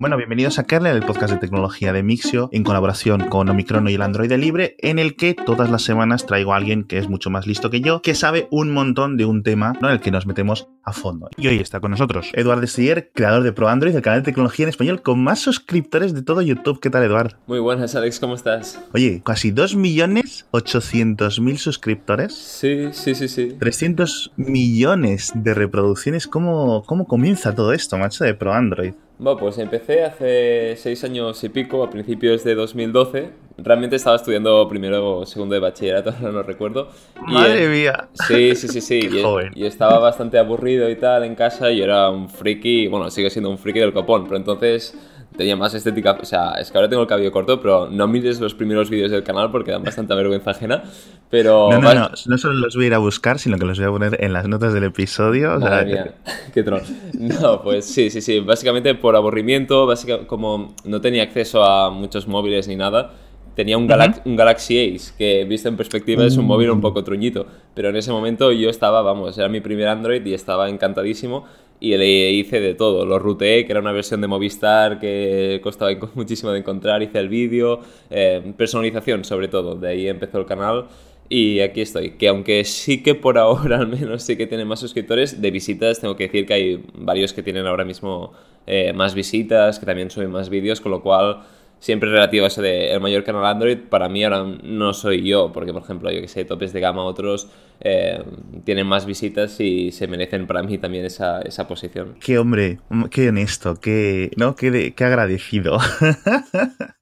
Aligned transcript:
Bueno, 0.00 0.16
bienvenidos 0.16 0.58
a 0.58 0.64
Kernel, 0.64 0.96
el 0.96 1.02
podcast 1.02 1.34
de 1.34 1.38
tecnología 1.38 1.92
de 1.92 2.02
Mixio, 2.02 2.48
en 2.52 2.64
colaboración 2.64 3.28
con 3.28 3.50
Omicron 3.50 3.86
y 3.86 3.92
el 3.92 4.00
Android 4.00 4.32
Libre, 4.32 4.74
en 4.78 4.98
el 4.98 5.14
que 5.14 5.34
todas 5.34 5.70
las 5.70 5.82
semanas 5.82 6.24
traigo 6.24 6.54
a 6.54 6.56
alguien 6.56 6.84
que 6.84 6.96
es 6.96 7.10
mucho 7.10 7.28
más 7.28 7.46
listo 7.46 7.68
que 7.68 7.82
yo, 7.82 8.00
que 8.00 8.14
sabe 8.14 8.48
un 8.50 8.72
montón 8.72 9.18
de 9.18 9.26
un 9.26 9.42
tema 9.42 9.74
en 9.78 9.90
el 9.90 10.00
que 10.00 10.10
nos 10.10 10.24
metemos 10.24 10.68
a 10.84 10.94
fondo. 10.94 11.28
Y 11.36 11.48
hoy 11.48 11.58
está 11.58 11.80
con 11.80 11.90
nosotros 11.90 12.30
Eduard 12.32 12.66
Siller, 12.66 13.10
creador 13.12 13.42
de 13.42 13.52
Pro 13.52 13.68
Android, 13.68 13.94
el 13.94 14.00
canal 14.00 14.20
de 14.20 14.24
tecnología 14.24 14.64
en 14.64 14.70
español 14.70 15.02
con 15.02 15.22
más 15.22 15.40
suscriptores 15.40 16.14
de 16.14 16.22
todo 16.22 16.40
YouTube. 16.40 16.80
¿Qué 16.80 16.88
tal, 16.88 17.02
Eduard? 17.02 17.34
Muy 17.46 17.58
buenas, 17.58 17.94
Alex, 17.94 18.20
¿cómo 18.20 18.36
estás? 18.36 18.80
Oye, 18.94 19.20
casi 19.22 19.52
2.800.000 19.52 21.56
suscriptores. 21.58 22.34
Sí, 22.34 22.88
sí, 22.92 23.14
sí, 23.14 23.28
sí. 23.28 23.54
300 23.58 24.32
millones 24.36 25.32
de 25.34 25.52
reproducciones. 25.52 26.26
¿Cómo, 26.26 26.84
cómo 26.86 27.06
comienza 27.06 27.54
todo 27.54 27.74
esto, 27.74 27.98
macho, 27.98 28.24
de 28.24 28.32
Pro 28.32 28.54
Android? 28.54 28.94
Bueno, 29.20 29.38
pues 29.38 29.58
empecé 29.58 30.02
hace 30.02 30.76
seis 30.78 31.04
años 31.04 31.44
y 31.44 31.50
pico, 31.50 31.84
a 31.84 31.90
principios 31.90 32.42
de 32.42 32.54
2012. 32.54 33.28
Realmente 33.58 33.96
estaba 33.96 34.16
estudiando 34.16 34.66
primero 34.66 35.18
o 35.18 35.26
segundo 35.26 35.52
de 35.52 35.60
bachillerato, 35.60 36.14
no 36.22 36.32
lo 36.32 36.42
recuerdo. 36.42 36.88
¡Madre 37.26 37.68
mía! 37.68 38.08
Sí, 38.14 38.56
sí, 38.56 38.66
sí, 38.68 38.80
sí. 38.80 39.10
y, 39.12 39.60
y, 39.60 39.66
estaba 39.66 39.98
bastante 39.98 40.38
aburrido 40.38 40.88
y 40.88 40.96
tal 40.96 41.24
en 41.24 41.34
casa 41.34 41.70
y 41.70 41.82
era 41.82 42.08
un 42.08 42.30
friki, 42.30 42.86
bueno, 42.86 43.10
sigue 43.10 43.28
siendo 43.28 43.50
un 43.50 43.58
friki 43.58 43.80
del 43.80 43.92
copón, 43.92 44.24
pero 44.24 44.38
entonces 44.38 44.98
tenía 45.36 45.56
más 45.56 45.74
estética. 45.74 46.18
O 46.20 46.24
sea, 46.24 46.54
es 46.54 46.70
que 46.70 46.78
ahora 46.78 46.88
tengo 46.88 47.02
el 47.02 47.08
cabello 47.08 47.32
corto, 47.32 47.60
pero 47.60 47.88
no 47.90 48.06
mires 48.06 48.40
los 48.40 48.54
primeros 48.54 48.90
vídeos 48.90 49.10
del 49.10 49.22
canal 49.22 49.50
porque 49.50 49.70
dan 49.70 49.82
bastante 49.82 50.14
vergüenza 50.16 50.50
ajena. 50.50 50.82
Pero. 51.30 51.70
No, 51.70 51.80
no, 51.80 51.94
no, 51.94 52.10
no 52.26 52.38
solo 52.38 52.54
los 52.54 52.74
voy 52.74 52.84
a 52.84 52.86
ir 52.88 52.94
a 52.94 52.98
buscar, 52.98 53.38
sino 53.38 53.58
que 53.58 53.64
los 53.64 53.78
voy 53.78 53.88
a 53.88 53.90
poner 53.90 54.22
en 54.22 54.32
las 54.32 54.46
notas 54.48 54.72
del 54.72 54.84
episodio. 54.84 55.58
Madre 55.58 56.12
qué 56.54 56.62
troll. 56.62 56.82
No, 57.14 57.62
pues 57.62 57.84
sí, 57.84 58.10
sí, 58.10 58.20
sí. 58.20 58.40
Básicamente 58.40 58.94
por 58.94 59.16
aburrimiento, 59.16 59.86
básicamente 59.86 60.26
como 60.26 60.74
no 60.84 61.00
tenía 61.00 61.22
acceso 61.22 61.64
a 61.64 61.90
muchos 61.90 62.26
móviles 62.26 62.68
ni 62.68 62.76
nada. 62.76 63.12
Tenía 63.54 63.76
un, 63.76 63.90
un, 64.24 64.36
Galaxy 64.36 64.94
Ace, 64.94 65.12
que 65.18 65.44
visto 65.44 65.68
en 65.68 65.76
perspectiva 65.76 66.24
es 66.24 66.36
un 66.36 66.46
móvil 66.46 66.70
un 66.70 66.78
mm. 66.78 66.82
poco 66.82 67.04
truñito. 67.04 67.46
Pero 67.74 67.90
en 67.90 67.96
ese 67.96 68.10
momento 68.10 68.52
yo 68.52 68.70
estaba, 68.70 69.02
vamos, 69.02 69.36
era 69.36 69.48
mi 69.48 69.60
primer 69.60 69.88
Android 69.88 70.24
y 70.24 70.32
estaba 70.32 70.70
encantadísimo 70.70 71.44
y 71.80 71.96
le 71.96 72.30
hice 72.30 72.60
de 72.60 72.74
todo. 72.74 73.06
Lo 73.06 73.18
ruteé, 73.18 73.64
que 73.64 73.72
era 73.72 73.80
una 73.80 73.92
versión 73.92 74.20
de 74.20 74.28
Movistar 74.28 75.00
que 75.00 75.60
costaba 75.62 75.90
muchísimo 76.14 76.52
de 76.52 76.60
encontrar, 76.60 77.02
hice 77.02 77.18
el 77.18 77.28
vídeo, 77.28 77.80
eh, 78.10 78.52
personalización 78.56 79.24
sobre 79.24 79.48
todo, 79.48 79.74
de 79.74 79.88
ahí 79.88 80.08
empezó 80.08 80.38
el 80.38 80.46
canal 80.46 80.86
y 81.28 81.60
aquí 81.60 81.80
estoy. 81.80 82.12
Que 82.12 82.28
aunque 82.28 82.64
sí 82.64 83.02
que 83.02 83.14
por 83.14 83.38
ahora 83.38 83.78
al 83.78 83.88
menos 83.88 84.22
sí 84.22 84.36
que 84.36 84.46
tiene 84.46 84.66
más 84.66 84.80
suscriptores, 84.80 85.40
de 85.40 85.50
visitas 85.50 86.00
tengo 86.00 86.16
que 86.16 86.24
decir 86.24 86.46
que 86.46 86.54
hay 86.54 86.84
varios 86.94 87.32
que 87.32 87.42
tienen 87.42 87.66
ahora 87.66 87.84
mismo 87.84 88.32
eh, 88.66 88.92
más 88.92 89.14
visitas, 89.14 89.78
que 89.78 89.86
también 89.86 90.10
suben 90.10 90.30
más 90.30 90.50
vídeos, 90.50 90.80
con 90.80 90.92
lo 90.92 91.02
cual 91.02 91.42
siempre 91.80 92.10
relativo 92.10 92.44
a 92.44 92.48
eso 92.48 92.62
de 92.62 92.92
el 92.92 93.00
mayor 93.00 93.24
canal 93.24 93.44
Android, 93.44 93.78
para 93.78 94.08
mí 94.08 94.22
ahora 94.22 94.44
no 94.62 94.92
soy 94.94 95.26
yo, 95.26 95.50
porque 95.52 95.72
por 95.72 95.82
ejemplo, 95.82 96.12
yo 96.12 96.20
que 96.20 96.28
sé, 96.28 96.44
topes 96.44 96.72
de 96.72 96.80
gama 96.80 97.02
otros 97.02 97.48
eh, 97.80 98.22
tienen 98.64 98.86
más 98.86 99.06
visitas 99.06 99.58
y 99.58 99.90
se 99.90 100.06
merecen 100.06 100.46
para 100.46 100.62
mí 100.62 100.78
también 100.78 101.04
esa, 101.04 101.40
esa 101.42 101.66
posición. 101.66 102.14
Qué 102.20 102.38
hombre, 102.38 102.78
qué 103.10 103.30
honesto, 103.30 103.80
qué, 103.80 104.30
¿no? 104.36 104.54
qué, 104.54 104.94
qué 104.94 105.04
agradecido. 105.04 105.78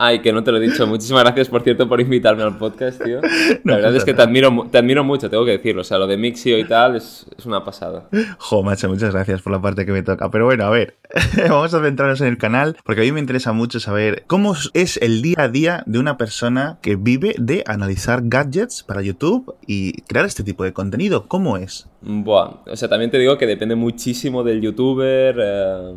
Ay, 0.00 0.20
que 0.20 0.32
no 0.32 0.44
te 0.44 0.52
lo 0.52 0.58
he 0.58 0.60
dicho. 0.60 0.86
Muchísimas 0.86 1.24
gracias, 1.24 1.48
por 1.48 1.64
cierto, 1.64 1.88
por 1.88 2.00
invitarme 2.00 2.44
al 2.44 2.56
podcast, 2.56 3.02
tío. 3.02 3.20
La 3.64 3.76
verdad 3.76 3.96
es 3.96 4.04
que 4.04 4.14
te 4.14 4.22
admiro, 4.22 4.68
te 4.70 4.78
admiro 4.78 5.02
mucho, 5.02 5.28
tengo 5.28 5.44
que 5.44 5.50
decirlo. 5.50 5.80
O 5.80 5.84
sea, 5.84 5.98
lo 5.98 6.06
de 6.06 6.16
Mixio 6.16 6.56
y 6.56 6.62
tal 6.62 6.94
es, 6.94 7.26
es 7.36 7.46
una 7.46 7.64
pasada. 7.64 8.08
Jo, 8.38 8.62
macho, 8.62 8.88
muchas 8.88 9.12
gracias 9.12 9.42
por 9.42 9.52
la 9.52 9.60
parte 9.60 9.84
que 9.84 9.90
me 9.90 10.04
toca. 10.04 10.30
Pero 10.30 10.44
bueno, 10.44 10.66
a 10.66 10.70
ver, 10.70 10.98
vamos 11.48 11.74
a 11.74 11.82
centrarnos 11.82 12.20
en 12.20 12.28
el 12.28 12.38
canal, 12.38 12.76
porque 12.84 13.00
a 13.00 13.04
mí 13.04 13.10
me 13.10 13.18
interesa 13.18 13.52
mucho 13.52 13.80
saber 13.80 14.22
cómo 14.28 14.54
es 14.72 14.98
el 14.98 15.20
día 15.20 15.34
a 15.38 15.48
día 15.48 15.82
de 15.86 15.98
una 15.98 16.16
persona 16.16 16.78
que 16.80 16.94
vive 16.94 17.34
de 17.36 17.64
analizar 17.66 18.20
gadgets 18.22 18.84
para 18.84 19.02
YouTube 19.02 19.56
y 19.66 20.02
crear 20.02 20.26
este 20.26 20.44
tipo 20.44 20.62
de 20.62 20.72
contenido. 20.72 21.26
¿Cómo 21.26 21.56
es? 21.56 21.88
Buah, 22.02 22.62
o 22.70 22.76
sea, 22.76 22.88
también 22.88 23.10
te 23.10 23.18
digo 23.18 23.36
que 23.36 23.48
depende 23.48 23.74
muchísimo 23.74 24.44
del 24.44 24.60
youtuber 24.60 25.36
eh, 25.40 25.94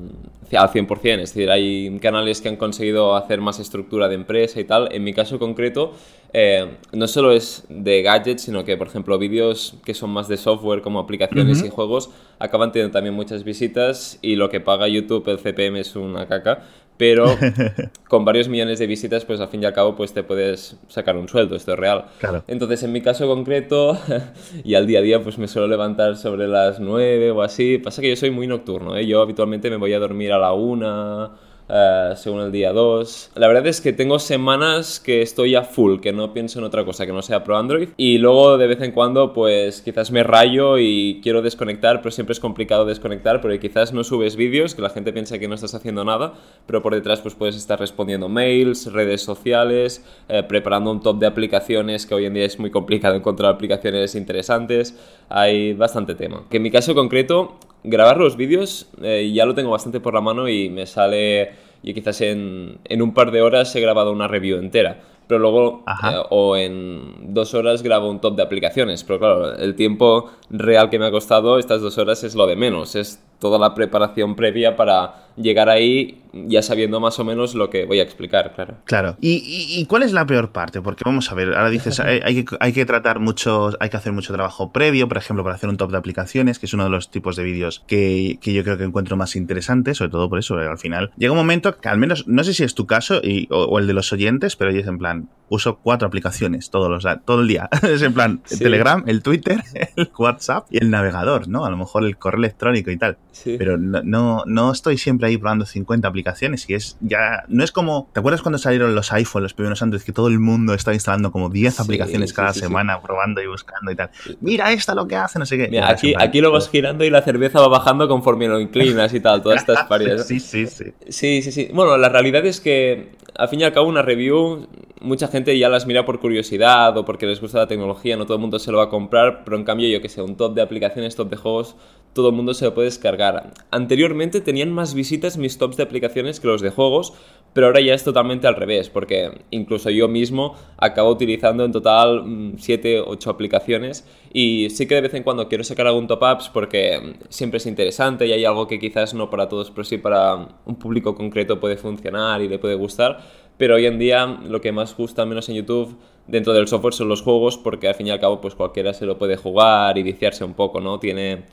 al 0.58 0.70
100%. 0.70 1.20
Es 1.22 1.34
decir, 1.34 1.50
hay 1.50 1.98
canales 2.00 2.42
que 2.42 2.50
han 2.50 2.58
conseguido 2.58 3.16
hacer 3.16 3.42
más 3.42 3.60
estructura 3.60 4.08
de 4.08 4.16
empresa 4.16 4.60
y 4.60 4.64
tal. 4.64 4.90
En 4.92 5.04
mi 5.04 5.14
caso 5.14 5.40
concreto, 5.40 5.94
eh, 6.34 6.78
no 6.94 7.08
solo 7.08 7.32
es 7.32 7.66
de 7.70 8.02
gadgets, 8.02 8.44
sino 8.44 8.64
que, 8.64 8.78
por 8.78 8.88
ejemplo, 8.88 9.18
vídeos 9.18 9.76
que 9.86 9.94
son 9.94 10.10
más 10.12 10.28
de 10.28 10.38
software 10.38 10.82
como 10.82 11.00
aplicaciones 11.00 11.64
y 11.64 11.70
juegos 11.70 12.10
acaban 12.40 12.72
teniendo 12.72 12.94
también 12.94 13.14
muchas 13.14 13.44
visitas 13.44 14.18
y 14.22 14.36
lo 14.36 14.50
que 14.50 14.60
paga 14.60 14.88
YouTube, 14.88 15.28
el 15.28 15.38
CPM 15.38 15.78
es 15.80 15.96
una 15.96 16.28
caca 16.28 16.64
pero 17.02 17.26
con 18.08 18.26
varios 18.26 18.48
millones 18.48 18.78
de 18.78 18.86
visitas, 18.86 19.26
pues 19.26 19.40
al 19.40 19.48
fin 19.48 19.64
y 19.64 19.66
al 19.66 19.74
cabo, 19.74 19.96
pues 19.96 20.14
te 20.14 20.22
puedes 20.22 20.78
sacar 20.88 21.18
un 21.18 21.28
sueldo, 21.28 21.56
esto 21.56 21.74
es 21.74 21.80
real. 21.80 22.06
Entonces, 22.46 22.84
en 22.84 22.92
mi 22.92 23.02
caso 23.02 23.26
concreto, 23.26 23.98
y 24.64 24.76
al 24.76 24.86
día 24.86 25.00
a 25.00 25.02
día, 25.02 25.24
pues 25.24 25.40
me 25.40 25.48
suelo 25.48 25.68
levantar 25.68 26.16
sobre 26.16 26.48
las 26.48 26.80
9 26.80 27.32
o 27.32 27.42
así. 27.42 27.80
Pasa 27.80 28.04
que 28.04 28.10
yo 28.10 28.16
soy 28.16 28.30
muy 28.30 28.46
nocturno, 28.46 28.96
¿eh? 28.96 29.08
Yo 29.08 29.20
habitualmente 29.20 29.72
me 29.72 29.78
voy 29.78 29.94
a 29.94 30.00
dormir 30.00 30.32
a 30.32 30.38
la 30.38 30.54
1 30.54 31.51
eh, 31.72 32.14
según 32.18 32.42
el 32.42 32.52
día 32.52 32.74
2. 32.74 33.32
La 33.36 33.48
verdad 33.48 33.66
es 33.68 33.80
que 33.80 33.94
tengo 33.94 34.20
semanas 34.20 35.00
que 35.00 35.22
estoy 35.22 35.56
a 35.56 35.64
full, 35.64 36.02
que 36.02 36.12
no 36.12 36.34
pienso 36.34 36.60
en 36.60 36.66
otra 36.66 36.84
cosa 36.84 37.06
que 37.06 37.14
no 37.14 37.22
sea 37.22 37.44
pro 37.44 37.58
Android. 37.58 37.90
Y 37.96 38.18
luego 38.18 38.58
de 38.58 38.68
vez 38.68 38.82
en 38.82 38.92
cuando, 38.92 39.32
pues 39.32 39.82
quizás 39.82 40.12
me 40.12 40.24
rayo 40.24 40.78
y 40.78 41.22
quiero 41.24 41.42
desconectar, 41.42 42.02
pero 42.02 42.12
siempre 42.12 42.34
es 42.34 42.40
complicado 42.42 42.86
desconectar 42.86 43.40
porque 43.40 43.60
quizás 43.60 43.94
no 43.94 44.04
subes 44.04 44.36
vídeos, 44.36 44.76
que 44.76 44.82
la 44.82 44.90
gente 44.90 45.14
piensa 45.14 45.40
que 45.40 45.48
no 45.48 45.56
estás 45.56 45.74
haciendo 45.74 46.04
nada, 46.04 46.34
pero 46.66 46.82
por 46.82 46.94
detrás 46.94 47.22
pues 47.22 47.36
puedes 47.36 47.56
estar 47.56 47.80
respondiendo 47.80 48.28
mails, 48.28 48.92
redes 48.92 49.22
sociales, 49.22 50.04
eh, 50.28 50.44
preparando 50.44 50.92
un 50.92 51.02
top 51.02 51.20
de 51.20 51.28
aplicaciones, 51.28 52.06
que 52.06 52.16
hoy 52.16 52.26
en 52.26 52.34
día 52.34 52.46
es 52.46 52.60
muy 52.60 52.72
complicado 52.72 53.16
encontrar 53.16 53.54
aplicaciones 53.54 54.16
interesantes. 54.16 54.98
Hay 55.30 55.74
bastante 55.74 56.16
tema. 56.16 56.44
Que 56.50 56.58
en 56.58 56.64
mi 56.64 56.72
caso 56.72 56.94
concreto, 56.94 57.58
grabar 57.84 58.18
los 58.18 58.38
vídeos 58.38 58.88
eh, 59.02 59.32
ya 59.34 59.46
lo 59.46 59.54
tengo 59.56 59.72
bastante 59.72 60.00
por 60.00 60.14
la 60.14 60.22
mano 60.22 60.48
y 60.48 60.70
me 60.70 60.86
sale, 60.86 61.52
y 61.84 61.94
quizás 61.94 62.22
en, 62.22 62.80
en 62.86 63.02
un 63.02 63.14
par 63.14 63.32
de 63.32 63.42
horas 63.42 63.76
he 63.76 63.82
grabado 63.82 64.12
una 64.12 64.28
review 64.28 64.58
entera 64.58 65.02
pero 65.32 65.40
luego 65.40 65.86
eh, 65.88 66.18
o 66.30 66.58
en 66.58 67.34
dos 67.34 67.54
horas 67.54 67.84
grabo 67.84 68.10
un 68.10 68.20
top 68.20 68.36
de 68.36 68.44
aplicaciones. 68.44 69.06
Pero 69.06 69.18
claro, 69.18 69.56
el 69.56 69.76
tiempo 69.76 70.30
real 70.50 70.90
que 70.90 71.00
me 71.00 71.06
ha 71.06 71.12
costado 71.12 71.58
estas 71.58 71.80
dos 71.80 71.98
horas 71.98 72.26
es 72.26 72.36
lo 72.36 72.46
de 72.48 72.58
menos. 72.58 72.98
Es 72.98 73.24
toda 73.42 73.58
la 73.58 73.74
preparación 73.74 74.36
previa 74.36 74.76
para 74.76 75.32
llegar 75.36 75.68
ahí 75.68 76.22
ya 76.34 76.62
sabiendo 76.62 77.00
más 77.00 77.20
o 77.20 77.26
menos 77.26 77.56
lo 77.56 77.70
que 77.70 77.86
voy 77.86 78.00
a 78.00 78.04
explicar, 78.04 78.54
claro. 78.56 78.76
Claro. 78.86 79.18
¿Y, 79.20 79.86
cuál 79.86 80.04
es 80.04 80.14
la 80.14 80.26
peor 80.26 80.52
parte? 80.52 80.82
Porque 80.82 81.04
vamos 81.06 81.32
a 81.32 81.36
ver, 81.36 81.50
ahora 81.50 81.70
dices, 81.70 82.00
hay, 82.00 82.46
que, 82.46 82.56
hay 82.60 82.74
que 82.74 82.86
tratar 82.86 83.20
mucho, 83.20 83.72
hay 83.80 83.90
que 83.90 83.98
hacer 83.98 84.14
mucho 84.14 84.34
trabajo 84.34 84.72
previo, 84.72 85.08
por 85.08 85.18
ejemplo, 85.18 85.44
para 85.44 85.56
hacer 85.56 85.70
un 85.70 85.78
top 85.78 85.92
de 85.92 85.98
aplicaciones, 85.98 86.60
que 86.60 86.66
es 86.68 86.74
uno 86.74 86.86
de 86.86 86.90
los 86.90 87.12
tipos 87.12 87.36
de 87.36 87.44
vídeos 87.44 87.84
que, 87.88 88.40
yo 88.42 88.64
creo 88.64 88.78
que 88.78 88.84
encuentro 88.84 89.18
más 89.18 89.36
interesante, 89.36 89.94
sobre 89.94 90.12
todo 90.12 90.30
por 90.30 90.40
eso, 90.40 90.56
al 90.58 90.78
final. 90.78 91.12
Llega 91.18 91.32
un 91.32 91.38
momento 91.38 91.78
que 91.78 91.90
al 91.90 91.98
menos, 91.98 92.28
no 92.28 92.44
sé 92.44 92.54
si 92.54 92.64
es 92.64 92.76
tu 92.76 92.86
caso 92.86 93.20
y, 93.22 93.48
o, 93.52 93.78
el 93.80 93.88
de 93.88 93.94
los 93.94 94.14
oyentes, 94.14 94.56
pero 94.56 94.72
es 94.72 94.88
en 94.88 94.98
plan, 94.98 95.30
uso 95.50 95.80
cuatro 95.84 96.08
aplicaciones 96.08 96.70
todos 96.70 96.90
los, 96.90 97.06
todo 97.26 97.42
el 97.42 97.48
día. 97.48 97.70
es 97.84 98.02
en 98.02 98.14
plan, 98.14 98.42
el 98.50 98.60
Telegram, 98.60 99.04
el 99.08 99.22
Twitter, 99.22 99.62
el 99.96 100.10
WhatsApp 100.18 100.68
y 100.70 100.78
el 100.78 100.90
navegador, 100.90 101.48
¿no? 101.48 101.66
A 101.66 101.70
lo 101.70 101.78
mejor 101.78 102.06
el 102.06 102.18
correo 102.18 102.40
electrónico 102.40 102.92
y 102.92 102.98
tal. 102.98 103.18
Pero 103.46 103.78
no, 103.78 104.44
no, 104.46 104.72
estoy 104.72 104.98
siempre 104.98 105.28
ahí 105.28 105.38
probando 105.38 105.66
50 105.66 106.08
aplicaciones 106.08 106.70
y 106.70 106.74
es 106.74 106.98
ya. 107.00 107.44
No 107.48 107.64
es 107.64 107.72
como. 107.72 108.10
¿Te 108.14 108.20
acuerdas 108.20 108.42
cuando 108.42 108.58
salieron 108.58 108.94
los 108.94 109.12
iPhone, 109.14 109.44
los 109.44 109.54
primeros 109.54 109.82
Android, 109.82 110.02
que 110.02 110.12
todo 110.12 110.28
el 110.28 110.40
mundo 110.40 110.74
estaba 110.74 110.94
instalando 110.94 111.32
como 111.32 111.50
10 111.50 111.80
aplicaciones 111.80 112.34
cada 112.34 112.54
semana, 112.54 113.02
probando 113.02 113.42
y 113.42 113.48
buscando 113.48 113.92
y 113.92 113.96
tal? 113.96 114.10
Mira 114.42 114.72
esta 114.72 114.94
lo 114.94 115.08
que 115.08 115.16
hace, 115.16 115.40
no 115.40 115.46
sé 115.46 115.58
qué. 115.58 115.68
Mira, 115.70 115.90
aquí, 115.90 116.14
aquí 116.18 116.42
lo 116.42 116.52
vas 116.52 116.70
girando 116.70 117.04
y 117.04 117.10
la 117.10 117.22
cerveza 117.22 117.60
va 117.62 117.68
bajando 117.68 118.08
conforme 118.08 118.48
lo 118.48 118.60
inclinas 118.60 119.14
y 119.14 119.20
tal, 119.20 119.42
todas 119.42 119.62
estas 119.62 119.84
parias. 119.88 120.28
sí, 120.28 120.40
sí, 120.40 120.68
sí. 120.68 120.94
Sí, 121.08 121.42
sí, 121.42 121.52
sí. 121.52 121.70
Bueno, 121.74 121.98
la 121.98 122.10
realidad 122.10 122.46
es 122.46 122.60
que 122.60 123.12
al 123.36 123.50
fin 123.50 123.62
y 123.62 123.64
al 123.64 123.74
cabo 123.74 123.88
una 123.88 124.02
review 124.02 124.68
mucha 125.02 125.28
gente 125.28 125.58
ya 125.58 125.68
las 125.68 125.86
mira 125.86 126.06
por 126.06 126.20
curiosidad 126.20 126.96
o 126.98 127.06
porque 127.06 127.26
les 127.26 127.42
gusta 127.42 127.60
la 127.60 127.68
tecnología, 127.68 128.16
no 128.16 128.26
todo 128.26 128.36
el 128.36 128.42
mundo 128.42 128.60
se 128.60 128.72
lo 128.72 128.78
va 128.78 128.86
a 128.86 128.90
comprar, 128.90 129.44
pero 129.44 129.58
en 129.58 129.64
cambio 129.64 129.90
yo 129.90 130.02
que 130.02 130.10
sé, 130.10 130.22
un 130.22 130.38
top 130.38 130.54
de 130.54 130.62
aplicaciones, 130.62 131.16
top 131.16 131.30
de 131.30 131.38
juegos, 131.38 131.76
todo 132.14 132.30
el 132.30 132.36
mundo 132.36 132.54
se 132.54 132.66
lo 132.66 132.74
puede 132.74 132.88
descargar. 132.88 133.52
Anteriormente 133.72 134.42
tenían 134.42 134.72
más 134.72 134.94
visitas 134.94 135.38
mis 135.38 135.58
tops 135.58 135.78
de 135.78 135.84
aplicaciones 135.84 136.40
que 136.40 136.48
los 136.48 136.62
de 136.62 136.70
juegos, 136.70 137.14
pero 137.54 137.68
ahora 137.68 137.82
ya 137.82 137.94
es 137.94 138.04
totalmente 138.04 138.48
al 138.48 138.56
revés, 138.56 138.90
porque 138.90 139.44
incluso 139.50 139.90
yo 139.90 140.08
mismo 140.08 140.56
acabo 140.78 141.10
utilizando 141.10 141.66
en 141.66 141.72
total 141.72 142.54
7, 142.58 143.02
mm, 143.02 143.04
8 143.08 143.30
aplicaciones 143.30 144.08
y 144.34 144.70
sí 144.70 144.88
que 144.88 144.96
de 144.96 145.02
vez 145.02 145.14
en 145.14 145.24
cuando 145.24 145.48
quiero 145.48 145.64
sacar 145.64 145.88
algún 145.88 146.08
top 146.08 146.24
ups 146.34 146.50
porque 146.50 147.16
siempre 147.30 147.58
es 147.58 147.66
interesante 147.66 148.26
y 148.26 148.32
hay 148.32 148.46
algo 148.46 148.68
que 148.68 148.80
quizás 148.80 149.14
no 149.14 149.30
para 149.30 149.50
todos, 149.50 149.72
pero 149.72 149.84
sí 149.84 149.98
para 149.98 150.48
un 150.66 150.76
público 150.76 151.16
concreto 151.16 151.60
puede 151.60 151.78
funcionar 151.78 152.42
y 152.42 152.48
le 152.48 152.60
puede 152.60 152.76
gustar 152.76 153.20
pero 153.62 153.76
hoy 153.76 153.86
en 153.86 154.00
día 154.00 154.26
lo 154.26 154.60
que 154.60 154.72
más 154.72 154.98
gusta, 154.98 155.24
menos 155.24 155.48
en 155.48 155.54
YouTube, 155.54 155.96
dentro 156.26 156.52
del 156.52 156.68
software 156.68 156.96
son 156.96 157.10
los 157.10 157.22
juegos, 157.22 157.60
porque 157.60 157.88
al 157.88 157.94
fin 157.94 158.08
y 158.08 158.10
al 158.10 158.20
cabo 158.20 158.42
pues 158.42 158.56
cualquiera 158.56 158.92
se 158.92 159.06
lo 159.06 159.20
puede 159.20 159.38
jugar 159.38 160.00
y 160.00 160.02
viciarse 160.02 160.44
un 160.44 160.56
poco, 160.56 160.82
¿no? 160.82 160.98
Tiene 160.98 161.44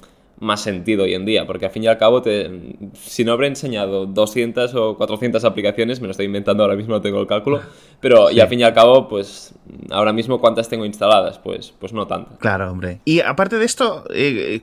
más 0.41 0.63
sentido 0.63 1.05
hoy 1.05 1.15
en 1.15 1.25
día, 1.25 1.47
porque 1.47 1.67
al 1.67 1.71
fin 1.71 1.85
y 1.85 1.87
al 1.87 1.99
cabo, 1.99 2.23
te, 2.23 2.51
si 2.95 3.25
no 3.25 3.33
habré 3.33 3.49
enseñado 3.49 4.07
200 4.07 4.75
o 4.75 4.97
400 4.97 5.45
aplicaciones, 5.45 6.01
me 6.01 6.07
lo 6.07 6.13
estoy 6.13 6.27
inventando 6.27 6.63
ahora 6.63 6.77
mismo, 6.77 6.95
no 6.95 7.01
tengo 7.01 7.21
el 7.21 7.27
cálculo, 7.27 7.61
pero 8.01 8.31
y 8.31 8.41
al 8.41 8.49
fin 8.49 8.61
y 8.61 8.63
al 8.63 8.75
cabo, 8.75 9.09
pues 9.09 9.55
ahora 9.91 10.13
mismo 10.13 10.41
cuántas 10.41 10.69
tengo 10.69 10.85
instaladas, 10.85 11.39
pues, 11.39 11.75
pues 11.79 11.93
no 11.93 12.07
tantas. 12.07 12.39
Claro, 12.39 12.71
hombre. 12.71 13.01
Y 13.05 13.21
aparte 13.21 13.59
de 13.59 13.65
esto, 13.65 14.05
eh, 14.13 14.63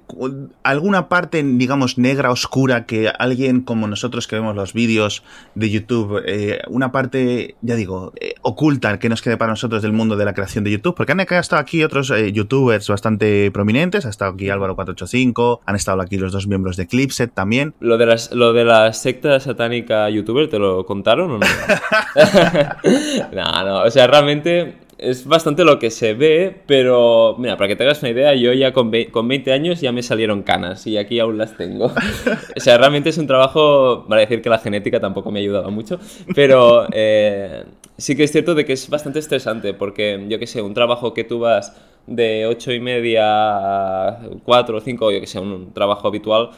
¿alguna 0.63 1.09
parte, 1.09 1.41
digamos, 1.44 1.97
negra, 1.97 2.31
oscura, 2.31 2.85
que 2.85 3.12
alguien 3.17 3.62
como 3.62 3.88
nosotros 3.88 4.27
que 4.27 4.35
vemos 4.35 4.56
los 4.56 4.73
vídeos 4.73 5.23
de 5.56 5.69
YouTube, 5.69 6.21
eh, 6.25 6.62
una 6.67 6.91
parte, 6.91 7.56
ya 7.62 7.75
digo, 7.75 8.13
eh, 8.19 8.35
oculta 8.41 9.00
que 9.00 9.09
nos 9.09 9.21
quede 9.21 9.38
para 9.38 9.51
nosotros 9.51 9.81
del 9.81 9.94
mundo 9.94 10.15
de 10.15 10.25
la 10.25 10.33
creación 10.33 10.63
de 10.63 10.71
YouTube? 10.71 10.95
Porque 10.95 11.12
han 11.12 11.19
estado 11.19 11.62
aquí 11.62 11.83
otros 11.83 12.13
youtubers 12.33 12.88
bastante 12.88 13.51
prominentes, 13.51 14.06
ha 14.06 14.09
estado 14.09 14.33
aquí 14.33 14.50
Álvaro 14.50 14.75
485, 14.75 15.62
han 15.65 15.75
estado 15.75 16.01
aquí 16.01 16.17
los 16.17 16.31
dos 16.31 16.47
miembros 16.47 16.77
de 16.77 16.88
Clipset 16.88 17.33
también. 17.33 17.73
¿Lo 17.79 17.97
de, 17.97 18.06
las, 18.06 18.31
lo 18.31 18.53
de 18.53 18.65
la 18.65 18.94
secta 18.94 19.39
satánica 19.39 20.09
youtuber 20.09 20.50
te 20.50 20.59
lo 20.59 20.85
contaron 20.85 21.31
o 21.31 21.38
no? 21.39 21.45
no, 23.31 23.65
no, 23.65 23.83
o 23.83 23.91
sea, 23.91 24.07
realmente 24.07 24.84
es 25.05 25.25
bastante 25.25 25.63
lo 25.63 25.79
que 25.79 25.91
se 25.91 26.13
ve, 26.13 26.55
pero 26.65 27.35
mira, 27.37 27.57
para 27.57 27.67
que 27.67 27.75
te 27.75 27.83
hagas 27.83 28.01
una 28.01 28.11
idea, 28.11 28.33
yo 28.35 28.51
ya 28.53 28.73
con, 28.73 28.91
con 29.11 29.27
20 29.27 29.53
años 29.53 29.81
ya 29.81 29.91
me 29.91 30.03
salieron 30.03 30.43
canas 30.43 30.85
y 30.87 30.97
aquí 30.97 31.19
aún 31.19 31.37
las 31.37 31.55
tengo. 31.55 31.85
o 32.55 32.59
sea, 32.59 32.77
realmente 32.77 33.09
es 33.09 33.17
un 33.17 33.27
trabajo, 33.27 34.05
para 34.07 34.21
decir 34.21 34.41
que 34.41 34.49
la 34.49 34.59
genética 34.59 34.99
tampoco 34.99 35.31
me 35.31 35.39
ha 35.39 35.41
ayudado 35.41 35.71
mucho, 35.71 35.99
pero 36.35 36.87
eh, 36.91 37.63
sí 37.97 38.15
que 38.15 38.23
es 38.23 38.31
cierto 38.31 38.55
de 38.55 38.65
que 38.65 38.73
es 38.73 38.89
bastante 38.89 39.19
estresante 39.19 39.73
porque, 39.73 40.25
yo 40.27 40.39
que 40.39 40.47
sé, 40.47 40.61
un 40.61 40.73
trabajo 40.73 41.13
que 41.13 41.23
tú 41.23 41.39
vas 41.39 41.75
de 42.07 42.45
8 42.47 42.73
y 42.73 42.79
media 42.79 43.23
a 43.25 44.19
4 44.43 44.77
o 44.77 44.81
5, 44.81 45.11
yo 45.11 45.19
que 45.19 45.27
sé, 45.27 45.39
un 45.39 45.73
trabajo 45.73 46.07
habitual, 46.07 46.49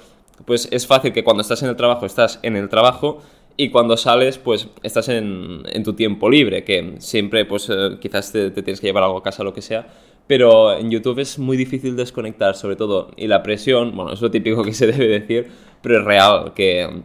pues 0.46 0.68
es 0.72 0.86
fácil 0.86 1.14
que 1.14 1.24
cuando 1.24 1.42
estás 1.42 1.64
en 1.64 1.70
el 1.70 1.76
trabajo 1.76 2.06
estás 2.06 2.40
en 2.44 2.56
el 2.56 2.70
trabajo 2.70 3.22
y 3.60 3.70
cuando 3.70 3.98
sales, 3.98 4.38
pues 4.38 4.68
estás 4.84 5.10
en, 5.10 5.64
en 5.66 5.84
tu 5.84 5.94
tiempo 5.94 6.30
libre, 6.30 6.64
que 6.64 6.94
siempre, 7.00 7.44
pues 7.44 7.68
eh, 7.72 7.98
quizás 8.00 8.32
te, 8.32 8.52
tienes 8.52 8.80
que 8.80 8.86
llevar 8.86 9.04
algo 9.04 9.18
a 9.18 9.24
casa, 9.24 9.44
lo 9.44 9.54
que 9.54 9.64
sea. 9.64 9.88
Pero 10.28 10.78
en 10.78 10.92
YouTube 10.92 11.20
es 11.20 11.40
muy 11.40 11.58
difícil 11.58 11.96
desconectar, 11.96 12.56
sobre 12.56 12.76
todo. 12.76 13.10
Y 13.18 13.26
la 13.26 13.42
presión, 13.42 13.96
bueno, 13.96 14.14
es 14.14 14.22
lo 14.22 14.30
típico 14.30 14.64
que 14.64 14.74
se 14.74 14.86
debe 14.86 15.08
decir, 15.08 15.48
pero 15.82 16.00
es 16.00 16.06
real, 16.06 16.54
que 16.54 17.02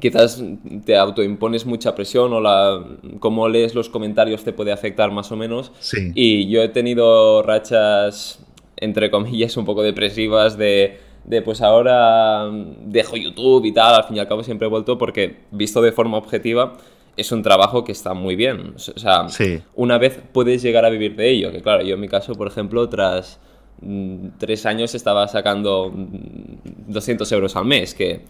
quizás 0.00 0.40
te 0.84 0.96
autoimpones 0.96 1.66
mucha 1.66 1.96
presión 1.96 2.32
o 2.32 2.40
la 2.40 2.84
cómo 3.18 3.48
lees 3.48 3.74
los 3.74 3.88
comentarios 3.88 4.44
te 4.44 4.52
puede 4.52 4.70
afectar 4.70 5.10
más 5.10 5.32
o 5.32 5.36
menos. 5.36 5.72
Sí. 5.80 6.12
Y 6.14 6.48
yo 6.48 6.62
he 6.62 6.68
tenido 6.68 7.42
rachas, 7.42 8.46
entre 8.76 9.10
comillas, 9.10 9.56
un 9.56 9.64
poco 9.64 9.82
depresivas 9.82 10.56
de 10.56 11.07
de 11.24 11.42
pues 11.42 11.60
ahora 11.60 12.48
mm, 12.50 12.90
dejo 12.90 13.16
YouTube 13.16 13.64
y 13.64 13.72
tal, 13.72 13.94
al 13.94 14.04
fin 14.04 14.16
y 14.16 14.20
al 14.20 14.28
cabo 14.28 14.42
siempre 14.42 14.66
he 14.66 14.70
vuelto 14.70 14.98
porque 14.98 15.36
visto 15.50 15.82
de 15.82 15.92
forma 15.92 16.16
objetiva 16.16 16.76
es 17.18 17.32
un 17.32 17.42
trabajo 17.42 17.84
que 17.84 17.92
está 17.92 18.14
muy 18.14 18.36
bien. 18.36 18.74
O 18.76 18.78
sea, 18.78 19.26
una 19.74 19.98
vez 19.98 20.20
puedes 20.32 20.62
llegar 20.62 20.84
a 20.84 20.88
vivir 20.88 21.16
de 21.16 21.28
ello, 21.28 21.50
que 21.50 21.60
claro, 21.60 21.82
yo 21.82 21.94
en 21.94 22.00
mi 22.00 22.08
caso, 22.08 22.34
por 22.34 22.46
ejemplo, 22.46 22.88
tras 22.88 23.40
mm, 23.82 24.28
tres 24.38 24.64
años 24.66 24.94
estaba 24.94 25.26
sacando 25.26 25.92
200 25.92 27.30
mm, 27.30 27.34
euros 27.34 27.56
al 27.56 27.64
mes, 27.64 27.94
que 27.94 28.22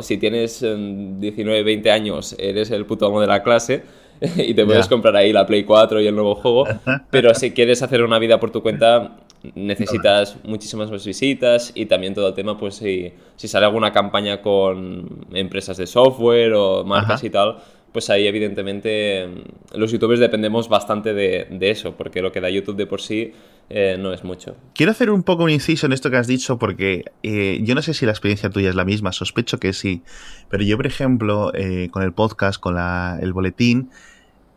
si 0.00 0.18
tienes 0.18 0.60
19, 0.60 1.62
20 1.62 1.90
años 1.90 2.36
eres 2.38 2.70
el 2.70 2.84
puto 2.86 3.06
amo 3.06 3.20
de 3.20 3.26
la 3.26 3.42
clase 3.42 3.84
y 4.36 4.54
te 4.54 4.64
puedes 4.64 4.86
comprar 4.88 5.16
ahí 5.16 5.32
la 5.32 5.46
Play 5.46 5.64
4 5.64 6.00
y 6.00 6.06
el 6.06 6.14
nuevo 6.14 6.34
juego, 6.34 6.64
pero 7.10 7.34
si 7.34 7.52
quieres 7.52 7.82
hacer 7.82 8.02
una 8.02 8.18
vida 8.18 8.38
por 8.38 8.50
tu 8.50 8.62
cuenta 8.62 9.16
necesitas 9.54 10.36
muchísimas 10.44 10.90
más 10.90 11.04
visitas 11.04 11.72
y 11.74 11.86
también 11.86 12.14
todo 12.14 12.28
el 12.28 12.34
tema, 12.34 12.58
pues 12.58 12.76
si, 12.76 13.12
si 13.36 13.48
sale 13.48 13.66
alguna 13.66 13.92
campaña 13.92 14.42
con 14.42 15.26
empresas 15.32 15.76
de 15.76 15.86
software 15.86 16.52
o 16.54 16.84
marcas 16.84 17.22
y 17.24 17.30
tal, 17.30 17.56
pues 17.92 18.10
ahí 18.10 18.26
evidentemente 18.26 19.26
los 19.74 19.90
youtubers 19.90 20.20
dependemos 20.20 20.68
bastante 20.68 21.14
de, 21.14 21.46
de 21.50 21.70
eso, 21.70 21.96
porque 21.96 22.20
lo 22.20 22.30
que 22.30 22.40
da 22.40 22.50
YouTube 22.50 22.76
de 22.76 22.86
por 22.86 23.00
sí 23.00 23.32
eh, 23.68 23.96
no 23.98 24.12
es 24.12 24.22
mucho. 24.22 24.54
Quiero 24.74 24.92
hacer 24.92 25.10
un 25.10 25.22
poco 25.22 25.44
un 25.44 25.50
inciso 25.50 25.86
en 25.86 25.92
esto 25.92 26.10
que 26.10 26.16
has 26.16 26.26
dicho, 26.26 26.58
porque 26.58 27.04
eh, 27.22 27.58
yo 27.62 27.74
no 27.74 27.82
sé 27.82 27.94
si 27.94 28.06
la 28.06 28.12
experiencia 28.12 28.50
tuya 28.50 28.68
es 28.68 28.74
la 28.74 28.84
misma, 28.84 29.12
sospecho 29.12 29.58
que 29.58 29.72
sí, 29.72 30.02
pero 30.48 30.62
yo, 30.62 30.76
por 30.76 30.86
ejemplo, 30.86 31.52
eh, 31.54 31.88
con 31.90 32.02
el 32.02 32.12
podcast, 32.12 32.60
con 32.60 32.74
la, 32.74 33.18
el 33.20 33.32
boletín, 33.32 33.90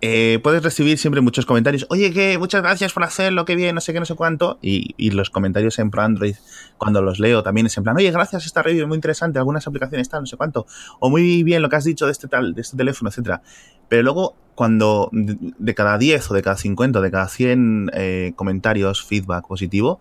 eh, 0.01 0.39
puedes 0.41 0.63
recibir 0.63 0.97
siempre 0.97 1.21
muchos 1.21 1.45
comentarios. 1.45 1.85
Oye, 1.89 2.13
que 2.13 2.37
muchas 2.37 2.61
gracias 2.61 2.93
por 2.93 3.03
hacerlo, 3.03 3.43
que 3.43 3.55
bien, 3.55 3.75
no 3.75 3.81
sé 3.81 3.91
qué, 3.91 3.99
no 3.99 4.05
sé 4.05 4.15
cuánto. 4.15 4.57
Y, 4.61 4.95
y, 4.97 5.11
los 5.11 5.29
comentarios 5.29 5.77
en 5.79 5.91
Pro 5.91 6.03
Android, 6.03 6.35
cuando 6.77 7.01
los 7.01 7.19
leo, 7.19 7.43
también 7.43 7.67
es 7.67 7.77
en 7.77 7.83
plan, 7.83 7.97
oye, 7.97 8.09
gracias, 8.11 8.45
esta 8.45 8.63
review 8.63 8.87
muy 8.87 8.95
interesante, 8.95 9.39
algunas 9.39 9.67
aplicaciones 9.67 10.07
tal, 10.07 10.21
no 10.21 10.27
sé 10.27 10.37
cuánto. 10.37 10.65
O 10.99 11.09
muy 11.09 11.43
bien 11.43 11.61
lo 11.61 11.69
que 11.69 11.75
has 11.75 11.83
dicho 11.83 12.05
de 12.05 12.13
este 12.13 12.27
tal, 12.27 12.53
de 12.53 12.61
este 12.61 12.77
teléfono, 12.77 13.09
etcétera. 13.09 13.41
Pero 13.89 14.03
luego, 14.03 14.35
cuando 14.55 15.09
de, 15.11 15.75
cada 15.75 15.97
10 15.97 16.31
o 16.31 16.33
de 16.33 16.41
cada 16.41 16.55
50 16.55 16.99
o 16.99 17.01
de 17.01 17.11
cada 17.11 17.27
100 17.27 17.91
eh, 17.93 18.33
comentarios, 18.35 19.03
feedback 19.03 19.47
positivo, 19.47 19.99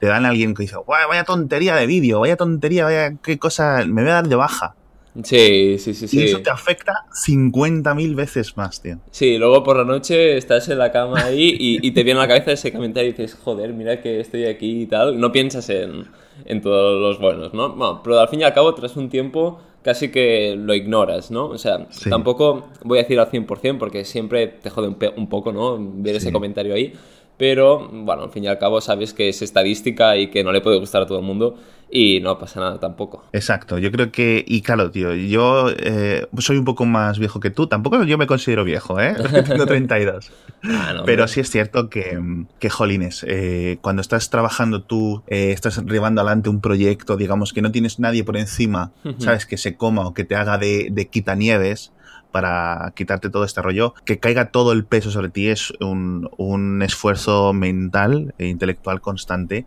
te 0.00 0.06
dan 0.06 0.24
a 0.26 0.30
alguien 0.30 0.54
que 0.54 0.62
dice, 0.62 0.76
vaya 0.86 1.24
tontería 1.24 1.76
de 1.76 1.86
vídeo, 1.86 2.20
vaya 2.20 2.36
tontería, 2.36 2.84
vaya 2.84 3.14
qué 3.22 3.38
cosa, 3.38 3.84
me 3.86 4.02
voy 4.02 4.10
a 4.10 4.14
dar 4.14 4.28
de 4.28 4.36
baja. 4.36 4.74
Sí, 5.22 5.78
sí, 5.78 5.94
sí, 5.94 6.08
sí. 6.08 6.20
Y 6.20 6.24
eso 6.24 6.40
te 6.40 6.50
afecta 6.50 7.06
50.000 7.26 8.14
veces 8.14 8.56
más, 8.56 8.80
tío. 8.80 8.98
Sí, 9.10 9.38
luego 9.38 9.62
por 9.62 9.76
la 9.76 9.84
noche 9.84 10.36
estás 10.36 10.68
en 10.68 10.78
la 10.78 10.92
cama 10.92 11.24
ahí 11.24 11.56
y, 11.58 11.90
te 11.92 12.02
viene 12.02 12.20
a 12.20 12.24
la 12.24 12.28
cabeza 12.28 12.52
ese 12.52 12.72
comentario 12.72 13.10
y 13.10 13.12
dices, 13.12 13.38
joder, 13.42 13.72
mira 13.72 14.00
que 14.00 14.20
estoy 14.20 14.44
aquí 14.44 14.82
y 14.82 14.86
tal. 14.86 15.18
No 15.18 15.32
piensas 15.32 15.68
en, 15.70 16.06
en 16.44 16.60
todos 16.60 17.00
los 17.00 17.20
buenos, 17.20 17.54
¿no? 17.54 17.70
Bueno, 17.70 18.00
pero 18.02 18.20
al 18.20 18.28
fin 18.28 18.40
y 18.40 18.44
al 18.44 18.52
cabo, 18.52 18.74
tras 18.74 18.96
un 18.96 19.08
tiempo, 19.08 19.60
casi 19.86 20.10
que 20.10 20.56
lo 20.58 20.74
ignoras, 20.74 21.30
¿no? 21.30 21.46
O 21.46 21.58
sea, 21.58 21.86
tampoco 22.10 22.70
voy 22.82 22.98
a 22.98 23.02
decir 23.02 23.20
al 23.20 23.30
100% 23.30 23.78
porque 23.78 24.04
siempre 24.04 24.48
te 24.48 24.68
jode 24.68 24.88
un, 25.16 25.28
poco, 25.28 25.52
¿no? 25.52 25.78
Ver 25.78 26.16
ese 26.16 26.32
comentario 26.32 26.74
ahí. 26.74 26.92
Pero, 27.38 27.88
bueno, 27.92 28.24
al 28.24 28.30
fin 28.30 28.44
y 28.44 28.46
al 28.48 28.58
cabo 28.58 28.80
sabes 28.80 29.12
que 29.12 29.28
es 29.28 29.42
estadística 29.42 30.16
y 30.16 30.28
que 30.30 30.42
no 30.42 30.52
le 30.52 30.60
puede 30.60 30.78
gustar 30.78 31.02
a 31.02 31.06
todo 31.06 31.18
el 31.18 31.24
mundo 31.24 31.56
y 31.90 32.20
no 32.20 32.38
pasa 32.38 32.60
nada 32.60 32.80
tampoco. 32.80 33.24
Exacto, 33.32 33.78
yo 33.78 33.92
creo 33.92 34.10
que, 34.10 34.44
y 34.46 34.62
claro, 34.62 34.90
tío, 34.90 35.14
yo 35.14 35.70
eh, 35.70 36.26
soy 36.38 36.56
un 36.56 36.64
poco 36.64 36.84
más 36.84 37.18
viejo 37.18 37.38
que 37.38 37.50
tú, 37.50 37.68
tampoco 37.68 38.02
yo 38.04 38.18
me 38.18 38.26
considero 38.26 38.64
viejo, 38.64 39.00
¿eh? 39.00 39.14
Tengo 39.46 39.66
32. 39.66 40.32
Ah, 40.64 41.02
Pero 41.04 41.28
sí 41.28 41.40
es 41.40 41.50
cierto 41.50 41.88
que, 41.88 42.18
que 42.58 42.70
jolines, 42.70 43.24
eh, 43.28 43.78
cuando 43.82 44.02
estás 44.02 44.30
trabajando 44.30 44.82
tú, 44.82 45.22
eh, 45.28 45.52
estás 45.52 45.82
llevando 45.84 46.22
adelante 46.22 46.48
un 46.48 46.60
proyecto, 46.60 47.16
digamos, 47.16 47.52
que 47.52 47.62
no 47.62 47.70
tienes 47.70 48.00
nadie 48.00 48.24
por 48.24 48.36
encima, 48.36 48.92
¿sabes? 49.18 49.46
Que 49.46 49.56
se 49.56 49.76
coma 49.76 50.06
o 50.06 50.14
que 50.14 50.24
te 50.24 50.34
haga 50.34 50.58
de, 50.58 50.88
de 50.90 51.06
quitanieves, 51.06 51.92
para 52.36 52.92
quitarte 52.94 53.30
todo 53.30 53.44
este 53.44 53.62
rollo, 53.62 53.94
que 54.04 54.18
caiga 54.18 54.50
todo 54.50 54.72
el 54.72 54.84
peso 54.84 55.10
sobre 55.10 55.30
ti 55.30 55.48
es 55.48 55.72
un, 55.80 56.28
un 56.36 56.82
esfuerzo 56.82 57.54
mental 57.54 58.34
e 58.36 58.48
intelectual 58.48 59.00
constante 59.00 59.64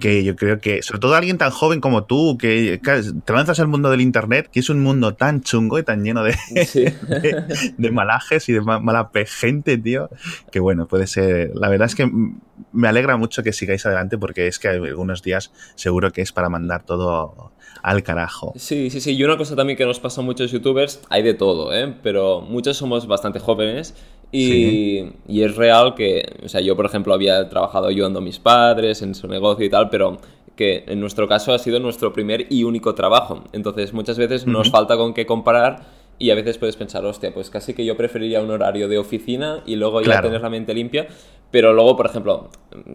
que 0.00 0.22
yo 0.22 0.36
creo 0.36 0.60
que, 0.60 0.82
sobre 0.82 1.00
todo 1.00 1.14
alguien 1.14 1.38
tan 1.38 1.50
joven 1.50 1.80
como 1.80 2.04
tú, 2.04 2.36
que, 2.38 2.80
te 3.24 3.32
lanzas 3.32 3.60
al 3.60 3.68
mundo 3.68 3.90
del 3.90 4.00
Internet, 4.00 4.48
que 4.52 4.60
es 4.60 4.70
un 4.70 4.82
mundo 4.82 5.14
tan 5.14 5.40
chungo 5.42 5.78
y 5.78 5.82
tan 5.82 6.04
lleno 6.04 6.22
de, 6.22 6.36
de, 7.78 7.90
malajes 7.90 8.48
y 8.48 8.52
de 8.52 8.60
mala 8.60 9.10
gente, 9.26 9.78
tío, 9.78 10.10
que 10.52 10.60
bueno, 10.60 10.86
puede 10.86 11.06
ser, 11.06 11.52
la 11.54 11.68
verdad 11.68 11.86
es 11.86 11.94
que 11.94 12.10
me 12.72 12.88
alegra 12.88 13.16
mucho 13.16 13.42
que 13.42 13.52
sigáis 13.52 13.86
adelante 13.86 14.18
porque 14.18 14.46
es 14.46 14.58
que 14.58 14.68
algunos 14.68 15.22
días 15.22 15.52
seguro 15.74 16.12
que 16.12 16.22
es 16.22 16.32
para 16.32 16.48
mandar 16.48 16.84
todo 16.84 17.52
al 17.82 18.02
carajo. 18.02 18.52
Sí, 18.56 18.90
sí, 18.90 19.00
sí. 19.00 19.14
Y 19.14 19.24
una 19.24 19.36
cosa 19.36 19.56
también 19.56 19.76
que 19.76 19.84
nos 19.84 20.00
pasa 20.00 20.20
a 20.20 20.24
muchos 20.24 20.50
youtubers, 20.50 21.00
hay 21.08 21.22
de 21.22 21.34
todo, 21.34 21.72
¿eh? 21.74 21.94
Pero 22.02 22.40
muchos 22.40 22.76
somos 22.76 23.06
bastante 23.06 23.38
jóvenes 23.38 23.94
y, 24.30 25.04
y, 25.26 25.42
es 25.42 25.56
real 25.56 25.94
que, 25.94 26.36
o 26.44 26.48
sea, 26.48 26.60
yo 26.60 26.76
por 26.76 26.86
ejemplo 26.86 27.14
había 27.14 27.48
trabajado 27.48 27.86
ayudando 27.86 28.18
a 28.18 28.22
mis 28.22 28.38
padres 28.38 29.02
en 29.02 29.14
su 29.14 29.26
negocio 29.28 29.64
y 29.64 29.70
tal, 29.70 29.88
pero 29.88 30.18
que 30.54 30.84
en 30.88 31.00
nuestro 31.00 31.28
caso 31.28 31.52
ha 31.52 31.58
sido 31.58 31.78
nuestro 31.78 32.12
primer 32.12 32.46
y 32.50 32.64
único 32.64 32.94
trabajo. 32.94 33.44
Entonces 33.52 33.92
muchas 33.92 34.18
veces 34.18 34.46
nos 34.46 34.70
falta 34.70 34.96
con 34.96 35.14
qué 35.14 35.24
comparar 35.24 35.82
y 36.18 36.30
a 36.30 36.34
veces 36.34 36.58
puedes 36.58 36.74
pensar, 36.74 37.04
hostia, 37.04 37.32
pues 37.32 37.48
casi 37.48 37.74
que 37.74 37.84
yo 37.84 37.96
preferiría 37.96 38.42
un 38.42 38.50
horario 38.50 38.88
de 38.88 38.98
oficina 38.98 39.62
y 39.66 39.76
luego 39.76 40.00
ya 40.02 40.20
tener 40.20 40.40
la 40.40 40.50
mente 40.50 40.74
limpia. 40.74 41.06
Pero 41.50 41.72
luego, 41.72 41.96
por 41.96 42.06
ejemplo, 42.06 42.50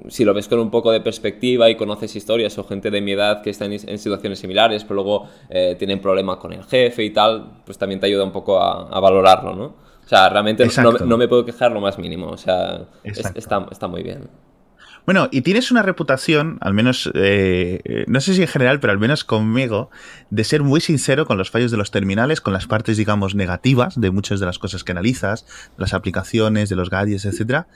si 0.09 0.25
lo 0.25 0.33
ves 0.33 0.47
con 0.47 0.59
un 0.59 0.69
poco 0.69 0.91
de 0.91 1.01
perspectiva 1.01 1.69
y 1.69 1.75
conoces 1.75 2.15
historias 2.15 2.55
o 2.59 2.65
gente 2.65 2.91
de 2.91 3.01
mi 3.01 3.13
edad 3.13 3.41
que 3.41 3.49
está 3.49 3.65
en, 3.65 3.97
situaciones 3.97 4.39
similares, 4.39 4.83
pero 4.83 4.95
luego 4.95 5.27
eh, 5.49 5.75
tienen 5.79 5.99
problemas 5.99 6.37
con 6.37 6.53
el 6.53 6.63
jefe 6.63 7.03
y 7.03 7.09
tal, 7.09 7.61
pues 7.65 7.77
también 7.77 7.99
te 7.99 8.05
ayuda 8.07 8.23
un 8.25 8.31
poco 8.31 8.61
a, 8.61 8.99
valorarlo, 8.99 9.55
¿no? 9.55 9.73
O 10.05 10.09
sea, 10.09 10.29
realmente 10.29 10.67
no, 11.05 11.17
me 11.17 11.27
puedo 11.27 11.45
quejar 11.45 11.71
lo 11.71 11.81
más 11.81 11.97
mínimo. 11.97 12.27
O 12.27 12.37
sea, 12.37 12.85
está, 13.03 13.67
está 13.71 13.87
muy 13.87 14.03
bien. 14.03 14.29
Bueno, 15.05 15.27
y 15.31 15.41
tienes 15.41 15.69
una 15.69 15.81
reputación, 15.81 16.57
al 16.61 16.73
menos, 16.73 17.11
eh, 17.13 18.05
no 18.07 18.21
sé 18.21 18.35
si 18.35 18.41
en 18.41 18.47
general, 18.47 18.79
pero 18.79 18.93
al 18.93 18.99
menos 18.99 19.25
conmigo, 19.25 19.89
de 20.29 20.45
ser 20.45 20.63
muy 20.63 20.79
sincero 20.79 21.25
con 21.25 21.37
los 21.37 21.51
fallos 21.51 21.71
de 21.71 21.77
los 21.77 21.91
terminales, 21.91 22.39
con 22.39 22.53
las 22.53 22.67
partes, 22.67 22.95
digamos, 22.95 23.35
negativas 23.35 23.99
de 23.99 24.11
muchas 24.11 24.39
de 24.39 24.45
las 24.45 24.59
cosas 24.59 24.85
que 24.85 24.93
analizas, 24.93 25.45
las 25.77 25.93
aplicaciones, 25.93 26.69
de 26.69 26.77
los 26.77 26.89
gadgets, 26.89 27.25
etcétera. 27.25 27.67